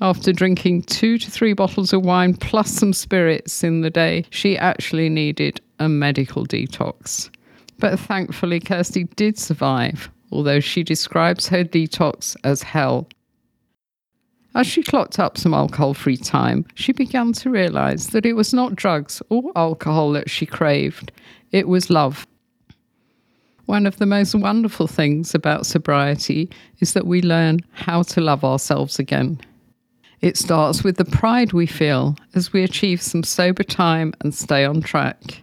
After 0.00 0.32
drinking 0.32 0.82
two 0.82 1.18
to 1.18 1.30
three 1.30 1.52
bottles 1.52 1.92
of 1.92 2.04
wine 2.04 2.34
plus 2.34 2.72
some 2.72 2.92
spirits 2.92 3.62
in 3.62 3.82
the 3.82 3.90
day, 3.90 4.24
she 4.30 4.58
actually 4.58 5.08
needed 5.08 5.60
a 5.78 5.88
medical 5.88 6.44
detox. 6.44 7.30
But 7.78 7.98
thankfully, 7.98 8.60
Kirsty 8.60 9.04
did 9.04 9.38
survive, 9.38 10.10
although 10.30 10.60
she 10.60 10.82
describes 10.82 11.48
her 11.48 11.64
detox 11.64 12.36
as 12.44 12.62
hell. 12.62 13.08
As 14.54 14.66
she 14.66 14.82
clocked 14.82 15.18
up 15.18 15.38
some 15.38 15.54
alcohol 15.54 15.94
free 15.94 16.18
time, 16.18 16.66
she 16.74 16.92
began 16.92 17.32
to 17.34 17.50
realize 17.50 18.08
that 18.08 18.26
it 18.26 18.34
was 18.34 18.52
not 18.52 18.76
drugs 18.76 19.22
or 19.30 19.50
alcohol 19.56 20.12
that 20.12 20.28
she 20.28 20.44
craved, 20.44 21.10
it 21.52 21.68
was 21.68 21.90
love. 21.90 22.26
One 23.66 23.86
of 23.86 23.96
the 23.96 24.06
most 24.06 24.34
wonderful 24.34 24.86
things 24.86 25.34
about 25.34 25.66
sobriety 25.66 26.50
is 26.80 26.92
that 26.92 27.06
we 27.06 27.22
learn 27.22 27.60
how 27.72 28.02
to 28.02 28.20
love 28.20 28.44
ourselves 28.44 28.98
again. 28.98 29.40
It 30.20 30.36
starts 30.36 30.84
with 30.84 30.96
the 30.96 31.04
pride 31.04 31.52
we 31.52 31.66
feel 31.66 32.16
as 32.34 32.52
we 32.52 32.62
achieve 32.62 33.00
some 33.00 33.22
sober 33.22 33.62
time 33.62 34.12
and 34.20 34.34
stay 34.34 34.64
on 34.64 34.82
track. 34.82 35.42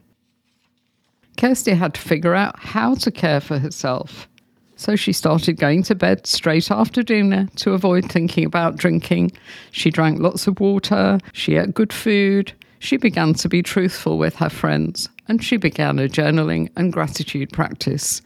Kirsty 1.39 1.71
had 1.71 1.93
to 1.93 2.01
figure 2.01 2.35
out 2.35 2.59
how 2.59 2.95
to 2.95 3.09
care 3.09 3.39
for 3.39 3.59
herself. 3.59 4.27
So 4.75 4.97
she 4.97 5.13
started 5.13 5.53
going 5.53 5.83
to 5.83 5.95
bed 5.95 6.27
straight 6.27 6.69
after 6.69 7.01
dinner 7.01 7.47
to 7.57 7.71
avoid 7.71 8.11
thinking 8.11 8.43
about 8.43 8.75
drinking. 8.75 9.31
She 9.71 9.89
drank 9.89 10.19
lots 10.19 10.47
of 10.47 10.59
water, 10.59 11.17
she 11.31 11.55
ate 11.55 11.73
good 11.73 11.93
food, 11.93 12.51
she 12.79 12.97
began 12.97 13.33
to 13.35 13.47
be 13.47 13.63
truthful 13.63 14.17
with 14.17 14.35
her 14.35 14.49
friends, 14.49 15.07
and 15.29 15.41
she 15.41 15.55
began 15.55 15.97
a 15.97 16.09
journaling 16.09 16.69
and 16.75 16.91
gratitude 16.91 17.53
practice. 17.53 18.21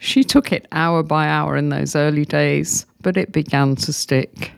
She 0.00 0.24
took 0.24 0.50
it 0.50 0.66
hour 0.72 1.04
by 1.04 1.28
hour 1.28 1.56
in 1.56 1.68
those 1.68 1.94
early 1.94 2.24
days, 2.24 2.86
but 3.02 3.16
it 3.16 3.30
began 3.30 3.76
to 3.76 3.92
stick. 3.92 4.50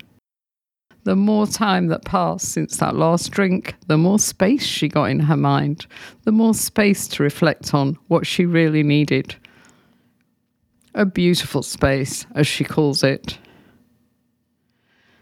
The 1.09 1.17
more 1.17 1.47
time 1.47 1.87
that 1.87 2.05
passed 2.05 2.53
since 2.53 2.77
that 2.77 2.95
last 2.95 3.31
drink, 3.31 3.77
the 3.87 3.97
more 3.97 4.19
space 4.19 4.63
she 4.63 4.89
got 4.89 5.05
in 5.05 5.21
her 5.21 5.39
mind, 5.39 5.87
the 6.25 6.33
more 6.33 6.53
space 6.53 7.09
to 7.09 7.23
reflect 7.23 7.73
on 7.73 7.97
what 8.09 8.27
she 8.27 8.45
really 8.45 8.83
needed. 8.83 9.35
A 10.95 11.07
beautiful 11.07 11.63
space, 11.63 12.27
as 12.35 12.47
she 12.47 12.63
calls 12.63 13.03
it. 13.03 13.39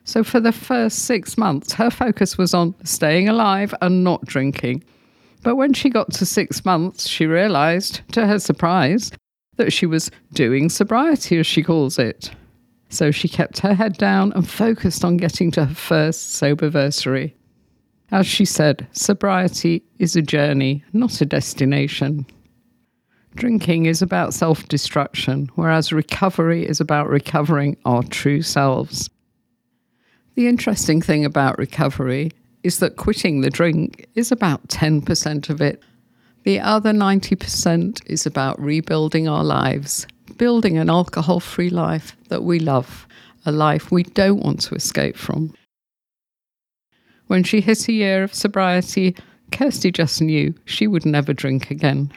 So, 0.02 0.24
for 0.24 0.40
the 0.40 0.50
first 0.50 1.04
six 1.04 1.38
months, 1.38 1.74
her 1.74 1.92
focus 1.92 2.36
was 2.36 2.52
on 2.52 2.74
staying 2.82 3.28
alive 3.28 3.72
and 3.80 4.02
not 4.02 4.24
drinking. 4.24 4.82
But 5.44 5.54
when 5.54 5.72
she 5.72 5.88
got 5.88 6.10
to 6.14 6.26
six 6.26 6.64
months, 6.64 7.06
she 7.06 7.26
realised, 7.26 8.00
to 8.10 8.26
her 8.26 8.40
surprise, 8.40 9.12
that 9.54 9.72
she 9.72 9.86
was 9.86 10.10
doing 10.32 10.68
sobriety, 10.68 11.38
as 11.38 11.46
she 11.46 11.62
calls 11.62 11.96
it. 11.96 12.32
So 12.88 13.10
she 13.10 13.28
kept 13.28 13.60
her 13.60 13.74
head 13.74 13.96
down 13.98 14.32
and 14.32 14.48
focused 14.48 15.04
on 15.04 15.16
getting 15.16 15.50
to 15.52 15.66
her 15.66 15.74
first 15.74 16.40
soberversary. 16.40 17.32
As 18.12 18.26
she 18.26 18.44
said, 18.44 18.86
sobriety 18.92 19.82
is 19.98 20.14
a 20.14 20.22
journey, 20.22 20.84
not 20.92 21.20
a 21.20 21.26
destination. 21.26 22.26
Drinking 23.34 23.86
is 23.86 24.00
about 24.00 24.32
self 24.32 24.66
destruction, 24.68 25.50
whereas 25.56 25.92
recovery 25.92 26.66
is 26.66 26.80
about 26.80 27.08
recovering 27.08 27.76
our 27.84 28.02
true 28.04 28.42
selves. 28.42 29.10
The 30.36 30.46
interesting 30.46 31.02
thing 31.02 31.24
about 31.24 31.58
recovery 31.58 32.30
is 32.62 32.78
that 32.78 32.96
quitting 32.96 33.40
the 33.40 33.50
drink 33.50 34.06
is 34.14 34.32
about 34.32 34.68
10% 34.68 35.50
of 35.50 35.60
it. 35.60 35.82
The 36.44 36.60
other 36.60 36.92
90% 36.92 38.02
is 38.06 38.26
about 38.26 38.60
rebuilding 38.60 39.28
our 39.28 39.44
lives, 39.44 40.06
building 40.38 40.78
an 40.78 40.90
alcohol 40.90 41.40
free 41.40 41.70
life 41.70 42.16
that 42.28 42.44
we 42.44 42.58
love, 42.58 43.06
a 43.44 43.52
life 43.52 43.90
we 43.90 44.02
don't 44.02 44.42
want 44.42 44.60
to 44.62 44.74
escape 44.74 45.16
from. 45.16 45.54
When 47.26 47.42
she 47.42 47.60
hit 47.60 47.88
a 47.88 47.92
year 47.92 48.22
of 48.22 48.34
sobriety, 48.34 49.16
Kirsty 49.52 49.90
just 49.90 50.20
knew 50.20 50.54
she 50.64 50.86
would 50.86 51.06
never 51.06 51.32
drink 51.32 51.70
again. 51.70 52.12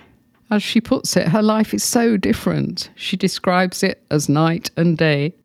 As 0.52 0.64
she 0.64 0.82
puts 0.82 1.16
it, 1.16 1.28
her 1.28 1.44
life 1.44 1.74
is 1.74 1.84
so 1.84 2.18
different. 2.18 2.90
She 2.96 3.16
describes 3.16 3.84
it 3.84 4.04
as 4.10 4.30
night 4.30 4.72
and 4.76 4.98
day. 4.98 5.36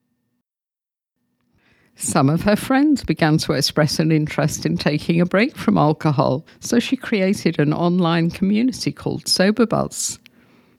Some 1.96 2.28
of 2.28 2.42
her 2.42 2.56
friends 2.56 3.04
began 3.04 3.38
to 3.38 3.52
express 3.52 3.98
an 3.98 4.10
interest 4.10 4.66
in 4.66 4.76
taking 4.76 5.20
a 5.20 5.26
break 5.26 5.56
from 5.56 5.78
alcohol, 5.78 6.44
so 6.58 6.80
she 6.80 6.96
created 6.96 7.58
an 7.58 7.72
online 7.72 8.30
community 8.30 8.90
called 8.90 9.24
SoberBuzz. 9.24 10.18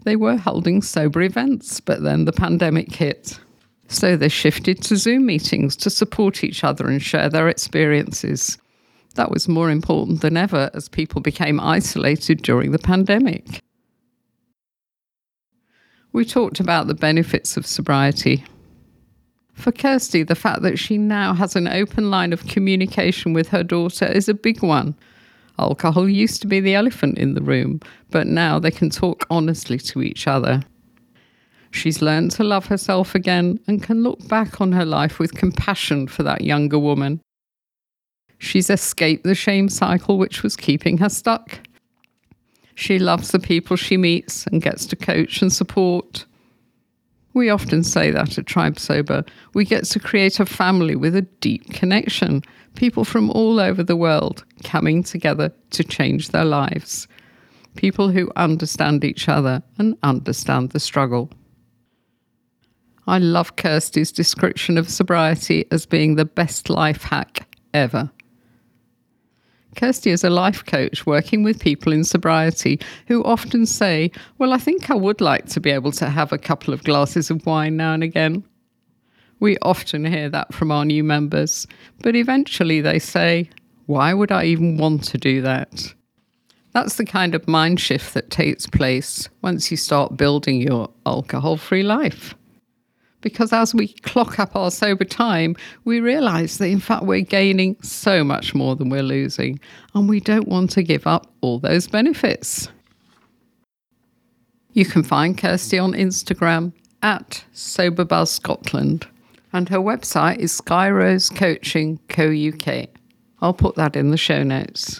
They 0.05 0.15
were 0.15 0.37
holding 0.37 0.83
sober 0.83 1.23
events, 1.23 1.79
but 1.79 2.03
then 2.03 2.25
the 2.25 2.31
pandemic 2.31 2.93
hit. 2.93 3.39
So 3.87 4.15
they 4.15 4.29
shifted 4.29 4.81
to 4.83 4.97
Zoom 4.97 5.25
meetings 5.25 5.75
to 5.77 5.89
support 5.89 6.43
each 6.43 6.63
other 6.63 6.87
and 6.87 7.01
share 7.01 7.27
their 7.27 7.49
experiences. 7.49 8.59
That 9.15 9.31
was 9.31 9.47
more 9.47 9.71
important 9.71 10.21
than 10.21 10.37
ever 10.37 10.69
as 10.75 10.89
people 10.89 11.21
became 11.21 11.59
isolated 11.59 12.43
during 12.43 12.71
the 12.71 12.79
pandemic. 12.79 13.61
We 16.13 16.23
talked 16.23 16.59
about 16.59 16.85
the 16.85 16.93
benefits 16.93 17.57
of 17.57 17.65
sobriety. 17.65 18.45
For 19.53 19.71
Kirsty, 19.71 20.21
the 20.21 20.35
fact 20.35 20.61
that 20.61 20.77
she 20.77 20.97
now 20.99 21.33
has 21.33 21.55
an 21.55 21.67
open 21.67 22.11
line 22.11 22.31
of 22.31 22.45
communication 22.45 23.33
with 23.33 23.49
her 23.49 23.63
daughter 23.63 24.05
is 24.05 24.29
a 24.29 24.33
big 24.33 24.61
one. 24.61 24.95
Alcohol 25.57 26.09
used 26.09 26.41
to 26.41 26.47
be 26.47 26.59
the 26.59 26.75
elephant 26.75 27.17
in 27.17 27.33
the 27.33 27.41
room, 27.41 27.79
but 28.11 28.27
now 28.27 28.59
they 28.59 28.71
can 28.71 28.89
talk 28.89 29.25
honestly 29.29 29.77
to 29.79 30.01
each 30.01 30.27
other. 30.27 30.61
She's 31.71 32.01
learned 32.01 32.31
to 32.31 32.43
love 32.43 32.67
herself 32.67 33.15
again 33.15 33.59
and 33.67 33.83
can 33.83 34.03
look 34.03 34.25
back 34.27 34.61
on 34.61 34.71
her 34.71 34.85
life 34.85 35.19
with 35.19 35.35
compassion 35.35 36.07
for 36.07 36.23
that 36.23 36.41
younger 36.41 36.79
woman. 36.79 37.21
She's 38.37 38.69
escaped 38.69 39.23
the 39.23 39.35
shame 39.35 39.69
cycle 39.69 40.17
which 40.17 40.43
was 40.43 40.55
keeping 40.55 40.97
her 40.99 41.09
stuck. 41.09 41.59
She 42.75 42.99
loves 42.99 43.31
the 43.31 43.39
people 43.39 43.77
she 43.77 43.97
meets 43.97 44.45
and 44.47 44.61
gets 44.61 44.85
to 44.87 44.95
coach 44.95 45.41
and 45.41 45.51
support. 45.51 46.25
We 47.33 47.49
often 47.49 47.83
say 47.83 48.11
that 48.11 48.37
at 48.37 48.45
Tribe 48.45 48.79
Sober. 48.79 49.25
We 49.53 49.65
get 49.65 49.85
to 49.85 49.99
create 49.99 50.39
a 50.39 50.45
family 50.45 50.95
with 50.95 51.15
a 51.15 51.21
deep 51.21 51.73
connection, 51.73 52.43
people 52.75 53.05
from 53.05 53.29
all 53.31 53.59
over 53.59 53.83
the 53.83 53.95
world 53.95 54.45
coming 54.63 55.03
together 55.03 55.51
to 55.71 55.83
change 55.83 56.29
their 56.29 56.45
lives. 56.45 57.07
People 57.75 58.09
who 58.09 58.31
understand 58.35 59.03
each 59.03 59.27
other 59.27 59.63
and 59.77 59.97
understand 60.03 60.71
the 60.71 60.79
struggle. 60.79 61.31
I 63.07 63.19
love 63.19 63.55
Kirsty's 63.55 64.11
description 64.11 64.77
of 64.77 64.89
sobriety 64.89 65.65
as 65.71 65.85
being 65.85 66.15
the 66.15 66.25
best 66.25 66.69
life 66.69 67.03
hack 67.03 67.47
ever. 67.73 68.11
Kirsty 69.75 70.09
is 70.09 70.23
a 70.23 70.29
life 70.29 70.65
coach 70.65 71.05
working 71.05 71.43
with 71.43 71.59
people 71.59 71.91
in 71.91 72.03
sobriety 72.03 72.79
who 73.07 73.23
often 73.23 73.65
say, 73.65 74.09
Well, 74.37 74.53
I 74.53 74.57
think 74.57 74.89
I 74.89 74.95
would 74.95 75.21
like 75.21 75.47
to 75.47 75.59
be 75.59 75.69
able 75.69 75.91
to 75.93 76.09
have 76.09 76.31
a 76.31 76.37
couple 76.37 76.73
of 76.73 76.83
glasses 76.83 77.29
of 77.29 77.45
wine 77.45 77.77
now 77.77 77.93
and 77.93 78.01
again. 78.01 78.43
We 79.39 79.57
often 79.61 80.05
hear 80.05 80.29
that 80.29 80.53
from 80.53 80.71
our 80.71 80.85
new 80.85 81.03
members, 81.03 81.67
but 82.01 82.15
eventually 82.15 82.81
they 82.81 82.99
say, 82.99 83.49
Why 83.85 84.13
would 84.13 84.31
I 84.31 84.45
even 84.45 84.77
want 84.77 85.03
to 85.05 85.17
do 85.17 85.41
that? 85.41 85.93
That's 86.73 86.95
the 86.95 87.05
kind 87.05 87.35
of 87.35 87.47
mind 87.47 87.79
shift 87.79 88.13
that 88.13 88.29
takes 88.29 88.67
place 88.67 89.29
once 89.41 89.71
you 89.71 89.77
start 89.77 90.17
building 90.17 90.61
your 90.61 90.89
alcohol 91.05 91.57
free 91.57 91.83
life 91.83 92.35
because 93.25 93.51
as 93.51 93.73
we 93.73 93.87
clock 93.87 94.37
up 94.37 94.55
our 94.55 94.69
sober 94.69 95.03
time, 95.03 95.55
we 95.83 95.99
realize 95.99 96.59
that 96.59 96.67
in 96.67 96.79
fact 96.79 97.05
we're 97.05 97.21
gaining 97.21 97.75
so 97.81 98.23
much 98.23 98.53
more 98.53 98.75
than 98.75 98.87
we're 98.87 99.01
losing, 99.01 99.59
and 99.95 100.07
we 100.07 100.19
don't 100.19 100.47
want 100.47 100.69
to 100.69 100.83
give 100.83 101.07
up 101.07 101.25
all 101.41 101.57
those 101.57 101.87
benefits. 101.87 102.69
You 104.73 104.85
can 104.85 105.01
find 105.01 105.35
Kirsty 105.35 105.79
on 105.79 105.93
Instagram 105.93 106.71
at 107.01 107.43
SoberBuzz 107.55 108.27
Scotland, 108.27 109.07
and 109.55 109.69
her 109.69 109.77
website 109.77 110.37
is 110.37 110.59
Skyrose 110.59 111.33
Coaching 111.33 111.97
Co 112.09 112.29
UK. 112.29 112.89
I'll 113.39 113.53
put 113.53 113.75
that 113.75 113.95
in 113.95 114.11
the 114.11 114.17
show 114.17 114.43
notes. 114.43 114.99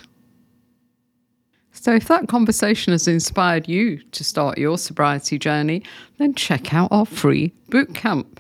So, 1.74 1.94
if 1.94 2.08
that 2.08 2.30
conversation 2.30 2.94
has 2.94 3.06
inspired 3.06 3.68
you 3.68 3.98
to 4.14 4.24
start 4.24 4.58
your 4.58 4.78
sobriety 4.78 5.38
journey, 5.38 5.84
then 6.20 6.36
check 6.36 6.74
out 6.74 6.88
our 6.94 7.06
free 7.06 7.54
boot 7.68 7.94
camp. 7.94 8.40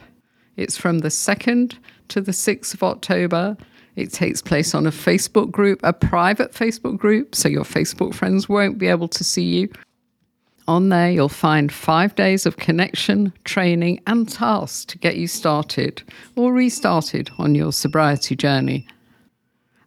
It's 0.55 0.77
from 0.77 0.99
the 0.99 1.09
2nd 1.09 1.79
to 2.07 2.21
the 2.21 2.31
6th 2.31 2.73
of 2.73 2.81
October. 2.81 3.57
It 3.97 4.13
takes 4.13 4.41
place 4.41 4.73
on 4.73 4.87
a 4.87 4.91
Facebook 4.91 5.51
group, 5.51 5.81
a 5.83 5.91
private 5.91 6.53
Facebook 6.53 6.97
group, 6.97 7.35
so 7.35 7.49
your 7.49 7.65
Facebook 7.65 8.13
friends 8.13 8.47
won't 8.47 8.77
be 8.77 8.87
able 8.87 9.09
to 9.09 9.23
see 9.25 9.43
you. 9.43 9.69
On 10.67 10.89
there, 10.89 11.11
you'll 11.11 11.29
find 11.29 11.71
five 11.71 12.15
days 12.15 12.45
of 12.45 12.57
connection, 12.57 13.31
training, 13.43 14.01
and 14.07 14.27
tasks 14.27 14.85
to 14.85 14.97
get 14.97 15.15
you 15.15 15.27
started 15.27 16.01
or 16.35 16.53
restarted 16.53 17.29
on 17.37 17.53
your 17.53 17.71
sobriety 17.71 18.35
journey. 18.35 18.87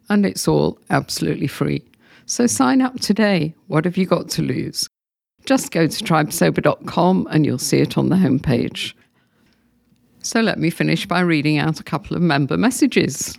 And 0.07 0.25
it's 0.25 0.47
all 0.47 0.79
absolutely 0.89 1.47
free. 1.47 1.83
So 2.25 2.47
sign 2.47 2.81
up 2.81 2.99
today. 2.99 3.53
What 3.67 3.85
have 3.85 3.97
you 3.97 4.05
got 4.05 4.29
to 4.29 4.41
lose? 4.41 4.87
Just 5.45 5.71
go 5.71 5.87
to 5.87 6.03
tribesober.com 6.03 7.27
and 7.29 7.45
you'll 7.45 7.57
see 7.57 7.79
it 7.79 7.97
on 7.97 8.09
the 8.09 8.15
homepage. 8.15 8.93
So 10.21 10.41
let 10.41 10.59
me 10.59 10.69
finish 10.69 11.05
by 11.05 11.21
reading 11.21 11.57
out 11.57 11.79
a 11.79 11.83
couple 11.83 12.15
of 12.15 12.21
member 12.21 12.57
messages. 12.57 13.37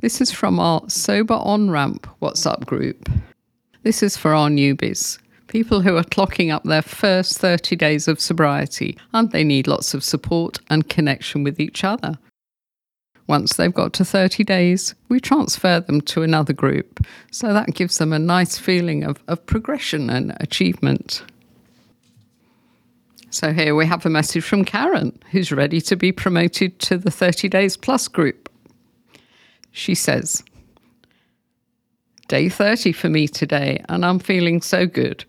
This 0.00 0.20
is 0.20 0.32
from 0.32 0.58
our 0.58 0.82
Sober 0.88 1.34
On 1.34 1.70
Ramp 1.70 2.08
WhatsApp 2.20 2.66
group. 2.66 3.08
This 3.82 4.02
is 4.02 4.16
for 4.16 4.34
our 4.34 4.48
newbies, 4.48 5.18
people 5.52 5.82
who 5.82 5.98
are 5.98 6.02
clocking 6.02 6.50
up 6.50 6.64
their 6.64 6.80
first 6.80 7.36
30 7.38 7.76
days 7.76 8.08
of 8.08 8.18
sobriety 8.18 8.96
and 9.12 9.30
they 9.32 9.44
need 9.44 9.68
lots 9.68 9.92
of 9.92 10.02
support 10.02 10.58
and 10.70 10.88
connection 10.88 11.44
with 11.44 11.60
each 11.60 11.84
other. 11.84 12.18
Once 13.26 13.52
they've 13.52 13.74
got 13.74 13.92
to 13.92 14.02
30 14.02 14.44
days, 14.44 14.94
we 15.10 15.20
transfer 15.20 15.78
them 15.78 16.00
to 16.00 16.22
another 16.22 16.54
group. 16.54 17.04
So 17.30 17.52
that 17.52 17.74
gives 17.74 17.98
them 17.98 18.14
a 18.14 18.18
nice 18.18 18.56
feeling 18.56 19.04
of, 19.04 19.22
of 19.28 19.44
progression 19.44 20.08
and 20.08 20.34
achievement. 20.40 21.22
So 23.28 23.52
here 23.52 23.74
we 23.74 23.84
have 23.84 24.06
a 24.06 24.10
message 24.10 24.44
from 24.44 24.64
Karen, 24.64 25.18
who's 25.32 25.52
ready 25.52 25.82
to 25.82 25.96
be 25.96 26.12
promoted 26.12 26.78
to 26.80 26.96
the 26.96 27.10
30 27.10 27.50
Days 27.50 27.76
Plus 27.76 28.08
group. 28.08 28.48
She 29.70 29.94
says, 29.94 30.42
Day 32.28 32.48
30 32.48 32.92
for 32.92 33.10
me 33.10 33.28
today, 33.28 33.84
and 33.90 34.06
I'm 34.06 34.18
feeling 34.18 34.62
so 34.62 34.86
good. 34.86 35.26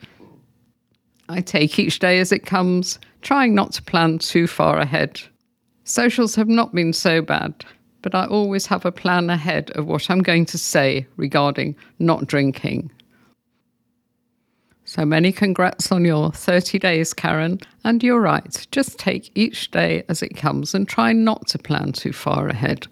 I 1.29 1.41
take 1.41 1.79
each 1.79 1.99
day 1.99 2.19
as 2.19 2.31
it 2.31 2.45
comes, 2.45 2.99
trying 3.21 3.55
not 3.55 3.71
to 3.73 3.81
plan 3.81 4.19
too 4.19 4.47
far 4.47 4.79
ahead. 4.79 5.21
Socials 5.85 6.35
have 6.35 6.47
not 6.47 6.73
been 6.73 6.93
so 6.93 7.21
bad, 7.21 7.65
but 8.01 8.15
I 8.15 8.25
always 8.25 8.65
have 8.67 8.85
a 8.85 8.91
plan 8.91 9.29
ahead 9.29 9.71
of 9.71 9.85
what 9.87 10.09
I'm 10.09 10.21
going 10.21 10.45
to 10.47 10.57
say 10.57 11.07
regarding 11.17 11.75
not 11.99 12.27
drinking. 12.27 12.91
So 14.85 15.05
many 15.05 15.31
congrats 15.31 15.91
on 15.91 16.03
your 16.03 16.31
30 16.31 16.77
days, 16.77 17.13
Karen. 17.13 17.59
And 17.83 18.03
you're 18.03 18.19
right, 18.19 18.67
just 18.71 18.99
take 18.99 19.31
each 19.33 19.71
day 19.71 20.03
as 20.09 20.21
it 20.21 20.35
comes 20.35 20.75
and 20.75 20.87
try 20.87 21.13
not 21.13 21.47
to 21.47 21.57
plan 21.57 21.93
too 21.93 22.13
far 22.13 22.49
ahead. 22.49 22.87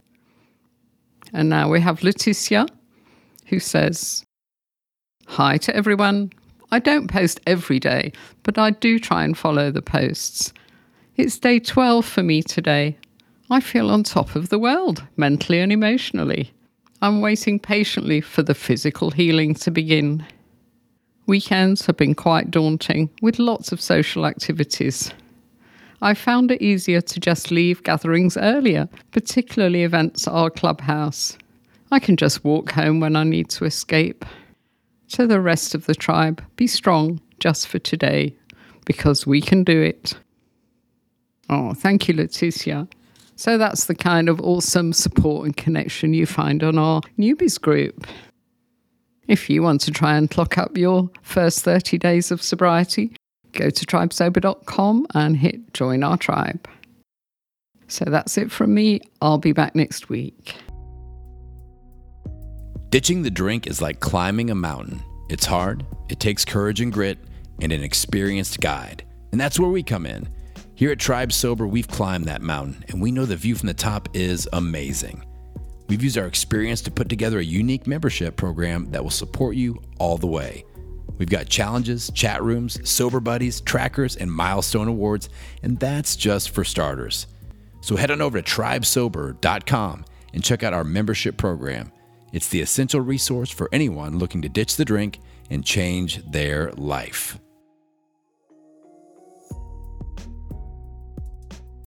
And 1.34 1.50
now 1.50 1.70
we 1.70 1.82
have 1.82 2.00
Leticia, 2.00 2.68
who 3.48 3.60
says, 3.60 4.24
Hi 5.28 5.58
to 5.58 5.76
everyone. 5.76 6.32
I 6.74 6.80
don't 6.80 7.10
post 7.10 7.42
every 7.46 7.80
day, 7.80 8.14
but 8.44 8.58
I 8.58 8.72
do 8.72 8.98
try 8.98 9.26
and 9.26 9.38
follow 9.38 9.72
the 9.72 9.82
posts. 9.82 10.54
It's 11.18 11.38
day 11.38 11.60
12 11.60 12.06
for 12.06 12.24
me 12.24 12.42
today. 12.42 12.98
I 13.50 13.60
feel 13.60 13.90
on 13.92 14.04
top 14.04 14.36
of 14.36 14.48
the 14.48 14.58
world, 14.58 15.04
mentally 15.18 15.60
and 15.60 15.74
emotionally. 15.74 16.54
I'm 17.02 17.20
waiting 17.20 17.60
patiently 17.60 18.22
for 18.22 18.42
the 18.42 18.56
physical 18.56 19.12
healing 19.12 19.54
to 19.56 19.72
begin. 19.72 20.26
Weekends 21.26 21.86
have 21.88 21.98
been 21.98 22.16
quite 22.16 22.50
daunting, 22.50 23.10
with 23.22 23.40
lots 23.40 23.74
of 23.74 23.82
social 23.82 24.26
activities. 24.26 25.12
I 26.02 26.14
found 26.14 26.52
it 26.52 26.62
easier 26.62 27.02
to 27.02 27.20
just 27.20 27.52
leave 27.52 27.84
gatherings 27.84 28.38
earlier, 28.38 28.88
particularly 29.12 29.84
events 29.84 30.26
at 30.26 30.34
our 30.34 30.50
clubhouse. 30.50 31.38
I 31.92 32.00
can 32.00 32.16
just 32.16 32.46
walk 32.46 32.72
home 32.72 33.02
when 33.02 33.18
I 33.18 33.24
need 33.24 33.50
to 33.50 33.66
escape. 33.66 34.24
To 35.12 35.28
the 35.28 35.42
rest 35.42 35.76
of 35.76 35.88
the 35.88 35.96
tribe, 35.96 36.42
be 36.56 36.68
strong 36.68 37.20
just 37.40 37.68
for 37.68 37.80
today, 37.80 38.34
because 38.86 39.28
we 39.28 39.42
can 39.42 39.66
do 39.66 39.82
it. 39.82 40.14
Oh, 41.50 41.74
thank 41.74 42.08
you, 42.08 42.14
Leticia. 42.14 42.90
So 43.36 43.58
that's 43.58 43.86
the 43.86 43.96
kind 43.96 44.30
of 44.30 44.40
awesome 44.40 44.94
support 44.94 45.46
and 45.46 45.58
connection 45.58 46.14
you 46.14 46.26
find 46.26 46.64
on 46.64 46.78
our 46.78 47.02
newbies 47.20 47.60
group. 47.60 48.08
If 49.28 49.50
you 49.50 49.62
want 49.62 49.82
to 49.82 49.92
try 49.92 50.16
and 50.16 50.32
clock 50.32 50.58
up 50.58 50.78
your 50.78 51.10
first 51.24 51.64
30 51.64 51.98
days 51.98 52.32
of 52.32 52.42
sobriety, 52.42 53.14
go 53.52 53.70
to 53.70 53.86
tribesober.com 53.86 55.08
and 55.14 55.36
hit 55.36 55.74
join 55.74 56.04
our 56.04 56.16
tribe. 56.16 56.70
So 57.90 58.06
that's 58.06 58.38
it 58.38 58.50
from 58.50 58.74
me. 58.74 59.02
I'll 59.22 59.38
be 59.38 59.52
back 59.52 59.76
next 59.76 60.08
week. 60.08 60.56
Ditching 62.92 63.22
the 63.24 63.32
drink 63.32 63.68
is 63.68 63.82
like 63.82 64.02
climbing 64.02 64.50
a 64.50 64.56
mountain. 64.56 65.02
It's 65.30 65.46
hard, 65.46 65.86
it 66.10 66.20
takes 66.20 66.44
courage 66.44 66.82
and 66.82 66.92
grit, 66.92 67.18
and 67.62 67.72
an 67.72 67.82
experienced 67.82 68.60
guide. 68.60 69.06
And 69.32 69.40
that's 69.40 69.58
where 69.58 69.70
we 69.70 69.82
come 69.82 70.06
in. 70.06 70.28
Here 70.76 70.92
at 70.92 71.00
Tribe 71.00 71.32
Sober, 71.32 71.66
we've 71.66 71.88
climbed 71.88 72.26
that 72.26 72.42
mountain, 72.42 72.84
and 72.90 73.02
we 73.02 73.14
know 73.14 73.24
the 73.24 73.38
view 73.38 73.56
from 73.56 73.68
the 73.68 73.74
top 73.74 74.10
is 74.14 74.46
amazing. 74.52 75.24
We've 75.88 76.04
used 76.04 76.18
our 76.18 76.26
experience 76.26 76.82
to 76.82 76.92
put 76.92 77.08
together 77.08 77.40
a 77.40 77.46
unique 77.46 77.88
membership 77.88 78.36
program 78.36 78.92
that 78.92 79.02
will 79.02 79.10
support 79.10 79.56
you 79.56 79.82
all 79.98 80.18
the 80.18 80.28
way. 80.28 80.66
We've 81.18 81.30
got 81.30 81.48
challenges, 81.48 82.12
chat 82.14 82.44
rooms, 82.44 82.78
sober 82.90 83.22
buddies, 83.22 83.62
trackers, 83.62 84.18
and 84.18 84.30
milestone 84.30 84.90
awards, 84.90 85.30
and 85.64 85.80
that's 85.80 86.18
just 86.18 86.50
for 86.50 86.66
starters. 86.66 87.28
So 87.80 87.96
head 87.96 88.12
on 88.12 88.22
over 88.22 88.42
to 88.42 88.52
tribesober.com 88.52 90.06
and 90.34 90.44
check 90.44 90.64
out 90.64 90.74
our 90.74 90.84
membership 90.84 91.38
program. 91.38 91.90
It's 92.32 92.48
the 92.48 92.62
essential 92.62 93.02
resource 93.02 93.50
for 93.52 93.70
anyone 93.72 94.18
looking 94.18 94.42
to 94.42 94.50
ditch 94.50 94.76
the 94.76 94.86
drink 94.86 95.20
and 95.50 95.66
change 95.66 96.24
their 96.26 96.72
life. 96.74 97.38